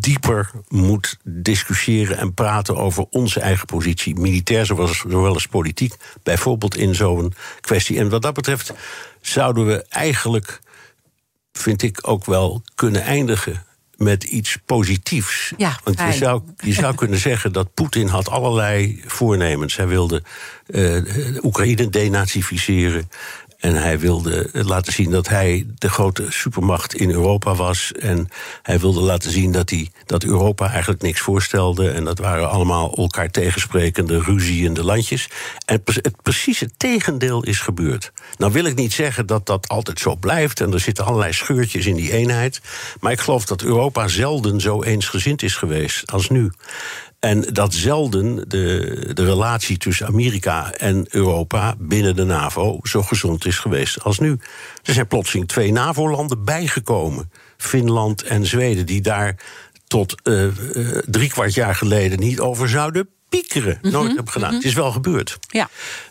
dieper 0.00 0.50
moet 0.68 1.18
discussiëren 1.22 2.18
en 2.18 2.34
praten 2.34 2.76
over 2.76 3.06
onze 3.10 3.40
eigen 3.40 3.66
positie, 3.66 4.14
militair 4.14 4.66
zowel 4.66 5.34
als 5.34 5.46
politiek, 5.46 5.94
bijvoorbeeld 6.22 6.76
in 6.76 6.94
zo'n 6.94 7.34
kwestie. 7.60 7.98
En 7.98 8.08
wat 8.08 8.22
dat 8.22 8.34
betreft 8.34 8.72
zouden 9.26 9.66
we 9.66 9.84
eigenlijk, 9.88 10.60
vind 11.52 11.82
ik 11.82 11.98
ook 12.02 12.24
wel, 12.24 12.62
kunnen 12.74 13.02
eindigen 13.02 13.66
met 13.96 14.24
iets 14.24 14.58
positiefs. 14.64 15.52
Ja, 15.56 15.78
Want 15.84 15.98
je 15.98 16.12
zou, 16.12 16.42
je 16.56 16.72
zou 16.72 16.94
kunnen 17.04 17.18
zeggen 17.18 17.52
dat 17.52 17.74
Poetin 17.74 18.08
had 18.08 18.28
allerlei 18.28 19.02
voornemens. 19.06 19.76
Hij 19.76 19.86
wilde 19.86 20.22
uh, 20.66 21.44
Oekraïne 21.44 21.90
denazificeren. 21.90 23.10
En 23.64 23.74
hij 23.74 23.98
wilde 23.98 24.48
laten 24.52 24.92
zien 24.92 25.10
dat 25.10 25.28
hij 25.28 25.66
de 25.78 25.88
grote 25.88 26.26
supermacht 26.28 26.94
in 26.94 27.10
Europa 27.10 27.54
was. 27.54 27.92
En 27.92 28.28
hij 28.62 28.78
wilde 28.78 29.00
laten 29.00 29.30
zien 29.30 29.52
dat, 29.52 29.70
hij, 29.70 29.90
dat 30.06 30.24
Europa 30.24 30.70
eigenlijk 30.70 31.02
niks 31.02 31.20
voorstelde. 31.20 31.90
En 31.90 32.04
dat 32.04 32.18
waren 32.18 32.50
allemaal 32.50 32.96
elkaar 32.96 33.30
tegensprekende, 33.30 34.20
ruziende 34.20 34.84
landjes. 34.84 35.28
En 35.66 35.82
het 35.84 36.22
precieze 36.22 36.70
tegendeel 36.76 37.42
is 37.42 37.58
gebeurd. 37.58 38.12
Nou 38.38 38.52
wil 38.52 38.64
ik 38.64 38.74
niet 38.74 38.92
zeggen 38.92 39.26
dat 39.26 39.46
dat 39.46 39.68
altijd 39.68 39.98
zo 39.98 40.16
blijft. 40.16 40.60
En 40.60 40.72
er 40.72 40.80
zitten 40.80 41.04
allerlei 41.04 41.32
scheurtjes 41.32 41.86
in 41.86 41.96
die 41.96 42.12
eenheid. 42.12 42.60
Maar 43.00 43.12
ik 43.12 43.20
geloof 43.20 43.44
dat 43.44 43.62
Europa 43.62 44.08
zelden 44.08 44.60
zo 44.60 44.82
eensgezind 44.82 45.42
is 45.42 45.56
geweest 45.56 46.12
als 46.12 46.28
nu. 46.28 46.50
En 47.24 47.40
dat 47.40 47.74
zelden 47.74 48.48
de, 48.48 49.10
de 49.14 49.24
relatie 49.24 49.76
tussen 49.76 50.06
Amerika 50.06 50.72
en 50.72 51.06
Europa 51.10 51.74
binnen 51.78 52.16
de 52.16 52.24
NAVO 52.24 52.78
zo 52.82 53.02
gezond 53.02 53.46
is 53.46 53.58
geweest 53.58 54.02
als 54.02 54.18
nu. 54.18 54.38
Er 54.82 54.92
zijn 54.92 55.06
plotseling 55.06 55.48
twee 55.48 55.72
NAVO-landen 55.72 56.44
bijgekomen. 56.44 57.30
Finland 57.56 58.22
en 58.22 58.46
Zweden, 58.46 58.86
die 58.86 59.00
daar 59.00 59.36
tot 59.86 60.14
uh, 60.24 60.48
drie 61.06 61.28
kwart 61.28 61.54
jaar 61.54 61.74
geleden 61.74 62.18
niet 62.18 62.40
over 62.40 62.68
zouden 62.68 63.08
piekeren. 63.40 63.78
Nooit 63.82 64.14
hebben 64.14 64.32
gedaan. 64.32 64.54
Het 64.54 64.64
is 64.64 64.74
wel 64.74 64.92
gebeurd. 64.92 65.38
Ja. 65.48 65.68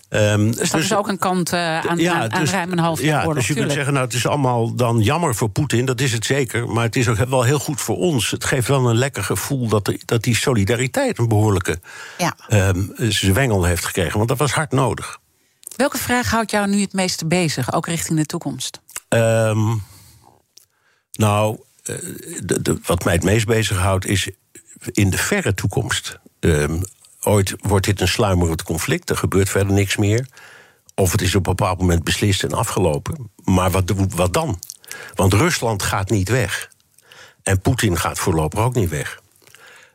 Um, 0.09 0.51
dus 0.55 0.71
dat 0.71 0.81
is 0.81 0.93
ook 0.93 1.07
een 1.07 1.17
kant 1.17 1.53
uh, 1.53 1.79
aan, 1.79 1.97
ja, 1.97 2.13
aan, 2.13 2.33
aan 2.33 2.39
dus, 2.39 2.51
ruim 2.51 2.71
een 2.71 2.79
half 2.79 3.01
jaar 3.01 3.07
Ja, 3.09 3.19
oorlog, 3.19 3.33
dus 3.33 3.47
je 3.47 3.53
tuurlijk. 3.53 3.75
kunt 3.75 3.85
zeggen, 3.85 3.93
nou, 3.93 4.05
het 4.05 4.15
is 4.15 4.27
allemaal 4.27 4.75
dan 4.75 4.99
jammer 4.99 5.35
voor 5.35 5.49
Poetin. 5.49 5.85
Dat 5.85 6.01
is 6.01 6.11
het 6.11 6.25
zeker. 6.25 6.67
Maar 6.67 6.83
het 6.83 6.95
is 6.95 7.07
ook 7.07 7.17
wel 7.17 7.43
heel 7.43 7.59
goed 7.59 7.81
voor 7.81 7.97
ons. 7.97 8.31
Het 8.31 8.45
geeft 8.45 8.67
wel 8.67 8.89
een 8.89 8.95
lekker 8.95 9.23
gevoel 9.23 9.67
dat, 9.67 9.85
de, 9.85 9.99
dat 10.05 10.23
die 10.23 10.35
solidariteit 10.35 11.17
een 11.17 11.27
behoorlijke 11.27 11.79
ja. 12.17 12.35
um, 12.49 12.93
zwengel 12.97 13.63
heeft 13.63 13.85
gekregen. 13.85 14.17
Want 14.17 14.29
dat 14.29 14.37
was 14.37 14.51
hard 14.51 14.71
nodig. 14.71 15.19
Welke 15.75 15.97
vraag 15.97 16.31
houdt 16.31 16.51
jou 16.51 16.67
nu 16.67 16.81
het 16.81 16.93
meeste 16.93 17.25
bezig, 17.25 17.73
ook 17.73 17.87
richting 17.87 18.19
de 18.19 18.25
toekomst? 18.25 18.81
Um, 19.09 19.83
nou, 21.11 21.59
uh, 21.83 21.95
de, 22.43 22.61
de, 22.61 22.79
wat 22.83 23.03
mij 23.03 23.13
het 23.13 23.23
meest 23.23 23.45
bezighoudt 23.45 24.05
is 24.05 24.29
in 24.91 25.09
de 25.09 25.17
verre 25.17 25.53
toekomst. 25.53 26.19
Um, 26.39 26.83
ooit 27.23 27.55
wordt 27.59 27.85
dit 27.85 28.01
een 28.01 28.07
sluimerend 28.07 28.63
conflict, 28.63 29.09
er 29.09 29.17
gebeurt 29.17 29.49
verder 29.49 29.73
niks 29.73 29.97
meer. 29.97 30.27
Of 30.95 31.11
het 31.11 31.21
is 31.21 31.35
op 31.35 31.47
een 31.47 31.55
bepaald 31.55 31.79
moment 31.79 32.03
beslist 32.03 32.43
en 32.43 32.53
afgelopen. 32.53 33.31
Maar 33.43 33.71
wat, 33.71 33.93
wat 34.15 34.33
dan? 34.33 34.59
Want 35.15 35.33
Rusland 35.33 35.83
gaat 35.83 36.09
niet 36.09 36.29
weg. 36.29 36.71
En 37.43 37.61
Poetin 37.61 37.97
gaat 37.97 38.19
voorlopig 38.19 38.59
ook 38.59 38.75
niet 38.75 38.89
weg. 38.89 39.21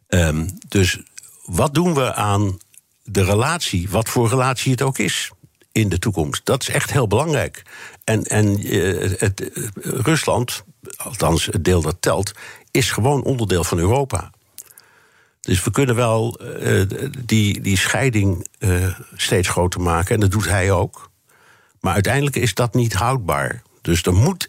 Um, 0.09 0.59
dus 0.69 0.99
wat 1.45 1.75
doen 1.75 1.95
we 1.95 2.15
aan 2.15 2.59
de 3.03 3.25
relatie, 3.25 3.89
wat 3.91 4.09
voor 4.09 4.29
relatie 4.29 4.71
het 4.71 4.83
ook 4.83 4.99
is, 4.99 5.31
in 5.73 5.89
de 5.89 5.99
toekomst? 5.99 6.45
Dat 6.45 6.63
is 6.63 6.69
echt 6.69 6.93
heel 6.93 7.07
belangrijk. 7.07 7.63
En, 8.05 8.23
en 8.23 8.67
uh, 8.67 9.11
het, 9.19 9.41
uh, 9.41 9.69
Rusland, 9.83 10.65
althans 10.97 11.47
het 11.47 11.65
deel 11.65 11.83
dat 11.83 11.97
telt, 12.01 12.33
is 12.71 12.91
gewoon 12.91 13.23
onderdeel 13.23 13.65
van 13.65 13.79
Europa. 13.79 14.31
Dus 15.41 15.65
we 15.65 15.71
kunnen 15.71 15.95
wel 15.95 16.41
uh, 16.43 16.83
die, 17.25 17.61
die 17.61 17.77
scheiding 17.77 18.47
uh, 18.59 18.95
steeds 19.17 19.49
groter 19.49 19.81
maken. 19.81 20.15
En 20.15 20.21
dat 20.21 20.31
doet 20.31 20.49
hij 20.49 20.71
ook. 20.71 21.11
Maar 21.81 21.95
uiteindelijk 21.95 22.37
is 22.37 22.55
dat 22.55 22.75
niet 22.75 22.95
houdbaar. 22.95 23.63
Dus 23.83 24.03
er 24.03 24.15
moet, 24.15 24.49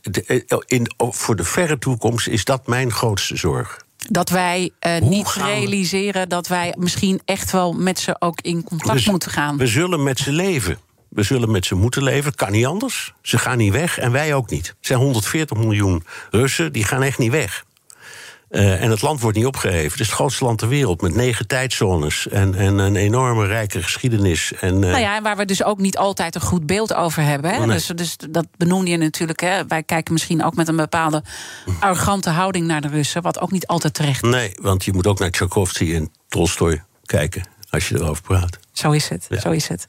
in, 0.66 0.92
voor 0.98 1.36
de 1.36 1.44
verre 1.44 1.78
toekomst 1.78 2.28
is 2.28 2.46
dat 2.46 2.68
mijn 2.68 2.92
grootste 2.92 3.36
zorg. 3.36 3.86
Dat 4.08 4.30
wij 4.30 4.72
uh, 4.88 4.98
niet 5.02 5.34
realiseren 5.34 6.30
dat 6.30 6.48
wij 6.48 6.74
misschien 6.78 7.22
echt 7.26 7.52
wel 7.52 7.74
met 7.74 8.00
ze 8.00 8.16
ook 8.20 8.42
in 8.42 8.64
contact 8.64 9.04
we, 9.04 9.12
moeten 9.12 9.32
gaan. 9.32 9.58
We 9.58 9.68
zullen 9.68 10.04
met 10.04 10.20
ze 10.20 10.32
leven. 10.32 10.78
We 11.10 11.24
zullen 11.24 11.52
met 11.52 11.66
ze 11.66 11.76
moeten 11.76 12.04
leven. 12.04 12.36
Kan 12.36 12.52
niet 12.52 12.66
anders. 12.66 13.14
Ze 13.22 13.38
gaan 13.38 13.58
niet 13.58 13.72
weg 13.72 13.98
en 13.98 14.12
wij 14.12 14.34
ook 14.34 14.50
niet. 14.50 14.68
Er 14.68 14.76
zijn 14.80 15.00
140 15.00 15.58
miljoen 15.58 16.04
Russen, 16.30 16.74
die 16.74 16.84
gaan 16.84 17.04
echt 17.04 17.18
niet 17.18 17.32
weg. 17.32 17.66
Uh, 18.50 18.84
en 18.84 18.90
het 18.90 19.02
land 19.02 19.22
wordt 19.22 19.38
niet 19.38 19.46
opgeheven. 19.46 19.92
Het 19.92 20.00
is 20.00 20.06
het 20.06 20.16
grootste 20.16 20.44
land 20.44 20.58
ter 20.58 20.68
wereld 20.68 21.02
met 21.02 21.16
negen 21.16 21.48
tijdzones 21.48 22.28
en, 22.28 22.56
en 22.56 22.78
een 22.78 22.96
enorme 22.96 23.46
rijke 23.46 23.84
geschiedenis. 23.84 24.54
En, 24.54 24.74
uh, 24.74 24.80
nou 24.80 25.00
ja, 25.00 25.16
en 25.16 25.24
waar 25.24 25.38
we 25.38 25.46
dus 25.46 25.64
ook 25.64 25.80
niet 25.80 25.98
altijd 25.98 26.36
een 26.36 26.42
goed 26.42 26.66
beeld 26.66 26.94
over 26.94 27.24
hebben. 27.24 27.52
Hè? 27.52 27.58
Oh, 27.60 27.66
nee. 27.66 27.76
dus, 27.76 27.88
dus 27.88 28.16
dat 28.30 28.48
benoemde 28.58 28.92
je 28.92 28.98
natuurlijk. 28.98 29.40
Hè? 29.40 29.68
Wij 29.68 29.84
kijken 29.84 30.14
misschien 30.14 30.44
ook 30.44 30.56
met 30.56 30.68
een 30.68 30.76
bepaalde 30.76 31.24
arrogante 31.80 32.30
houding 32.30 32.68
naar 32.68 32.82
de 32.82 32.88
Russen, 32.88 33.22
wat 33.22 33.40
ook 33.40 33.52
niet 33.52 33.68
altijd 33.68 33.94
terecht 33.94 34.24
is. 34.24 34.30
Nee, 34.30 34.52
want 34.62 34.86
je 34.86 34.94
moet 34.94 35.08
ook 35.08 35.20
naar 35.20 35.32
Tchaikovsky 35.32 35.96
en 35.96 36.12
Tolstoy 36.28 36.84
kijken 37.06 37.44
als 37.70 37.90
je 37.90 37.96
erover 37.96 38.24
praat. 38.24 38.60
Zo 38.80 38.92
is 38.92 39.10
het, 39.10 39.26
ja. 39.30 39.40
zo 39.40 39.52
is 39.52 39.68
het. 39.68 39.88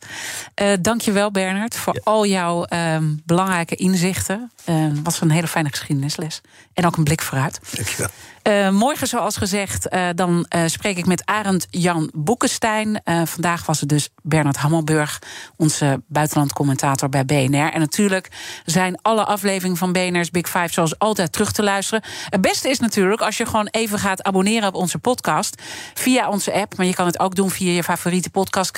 Uh, 0.62 0.72
Dank 0.80 1.00
je 1.00 1.12
wel, 1.12 1.30
Bernard, 1.30 1.76
voor 1.76 1.94
ja. 1.94 2.00
al 2.04 2.26
jouw 2.26 2.66
um, 2.68 3.22
belangrijke 3.24 3.74
inzichten. 3.74 4.50
Uh, 4.66 4.86
was 5.02 5.20
een 5.20 5.30
hele 5.30 5.48
fijne 5.48 5.68
geschiedenisles. 5.68 6.40
En 6.74 6.86
ook 6.86 6.96
een 6.96 7.04
blik 7.04 7.22
vooruit. 7.22 7.60
Dank 7.72 7.88
je 7.88 7.96
wel. 7.96 8.08
Uh, 8.42 8.70
morgen, 8.70 9.06
zoals 9.06 9.36
gezegd, 9.36 9.94
uh, 9.94 10.08
dan 10.14 10.46
spreek 10.66 10.96
ik 10.96 11.06
met 11.06 11.22
Arend 11.24 11.66
Jan 11.70 12.10
Boekenstein. 12.14 13.02
vandaag 13.24 13.66
was 13.66 13.80
het 13.80 13.88
dus 13.88 14.08
Bernard 14.22 14.56
Hammelburg, 14.56 15.18
onze 15.56 16.02
buitenlandcommentator 16.06 17.08
bij 17.08 17.24
BNR. 17.24 17.72
En 17.72 17.80
natuurlijk 17.80 18.28
zijn 18.64 18.98
alle 19.02 19.24
afleveringen 19.24 19.76
van 19.76 19.92
BNR's 19.92 20.30
Big 20.30 20.48
Five 20.48 20.72
zoals 20.72 20.98
altijd 20.98 21.32
terug 21.32 21.52
te 21.52 21.62
luisteren. 21.62 22.04
Het 22.28 22.40
beste 22.40 22.68
is 22.68 22.78
natuurlijk 22.78 23.20
als 23.20 23.36
je 23.36 23.46
gewoon 23.46 23.68
even 23.70 23.98
gaat 23.98 24.22
abonneren 24.22 24.68
op 24.68 24.74
onze 24.74 24.98
podcast 24.98 25.62
via 25.94 26.28
onze 26.28 26.52
app. 26.52 26.76
Maar 26.76 26.86
je 26.86 26.94
kan 26.94 27.06
het 27.06 27.20
ook 27.20 27.34
doen 27.34 27.50
via 27.50 27.72
je 27.72 27.82
favoriete 27.82 28.30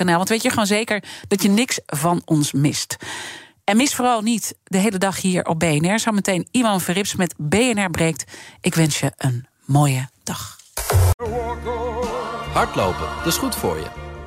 Want 0.04 0.28
weet 0.28 0.42
je 0.42 0.48
gewoon 0.48 0.66
zeker 0.66 1.02
dat 1.28 1.42
je 1.42 1.48
niks 1.48 1.80
van 1.86 2.22
ons 2.24 2.52
mist. 2.52 2.96
En 3.64 3.76
mis 3.76 3.94
vooral 3.94 4.20
niet 4.20 4.54
de 4.64 4.78
hele 4.78 4.98
dag 4.98 5.20
hier 5.20 5.44
op 5.44 5.58
BNR. 5.58 5.98
Zometeen 5.98 6.48
Iwan 6.50 6.80
Verrips 6.80 7.14
met 7.14 7.34
BNR 7.36 7.90
breekt. 7.90 8.24
Ik 8.60 8.74
wens 8.74 9.00
je 9.00 9.12
een 9.16 9.46
mooie 9.64 10.08
dag. 10.22 10.56
Hardlopen, 12.52 13.08
dat 13.16 13.26
is 13.26 13.36
goed 13.36 13.54
voor 13.54 13.76
je. 13.76 13.86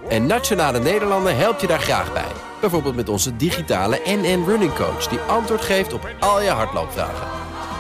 En 0.10 0.26
Nationale 0.26 0.80
Nederlanden 0.80 1.38
helpt 1.38 1.62
je 1.62 1.68
daar 1.68 1.80
graag 1.80 2.14
bij. 2.14 2.32
Bijvoorbeeld 2.62 2.96
met 2.96 3.10
onze 3.10 3.36
digitale 3.36 4.02
NN 4.06 4.44
Running 4.46 4.74
Coach... 4.74 5.08
die 5.08 5.20
antwoord 5.20 5.62
geeft 5.62 5.94
op 5.94 6.10
al 6.20 6.42
je 6.42 6.50
hardloopvragen. 6.50 7.28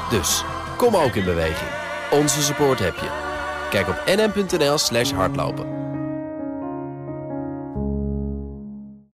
Dus, 0.09 0.43
kom 0.77 0.95
ook 0.95 1.15
in 1.15 1.23
beweging. 1.23 1.69
Onze 2.11 2.41
support 2.41 2.79
heb 2.79 2.95
je. 2.95 3.09
Kijk 3.69 3.87
op 3.87 4.03
nn.nl 4.05 4.77
slash 4.77 5.11
hardlopen. 5.11 5.84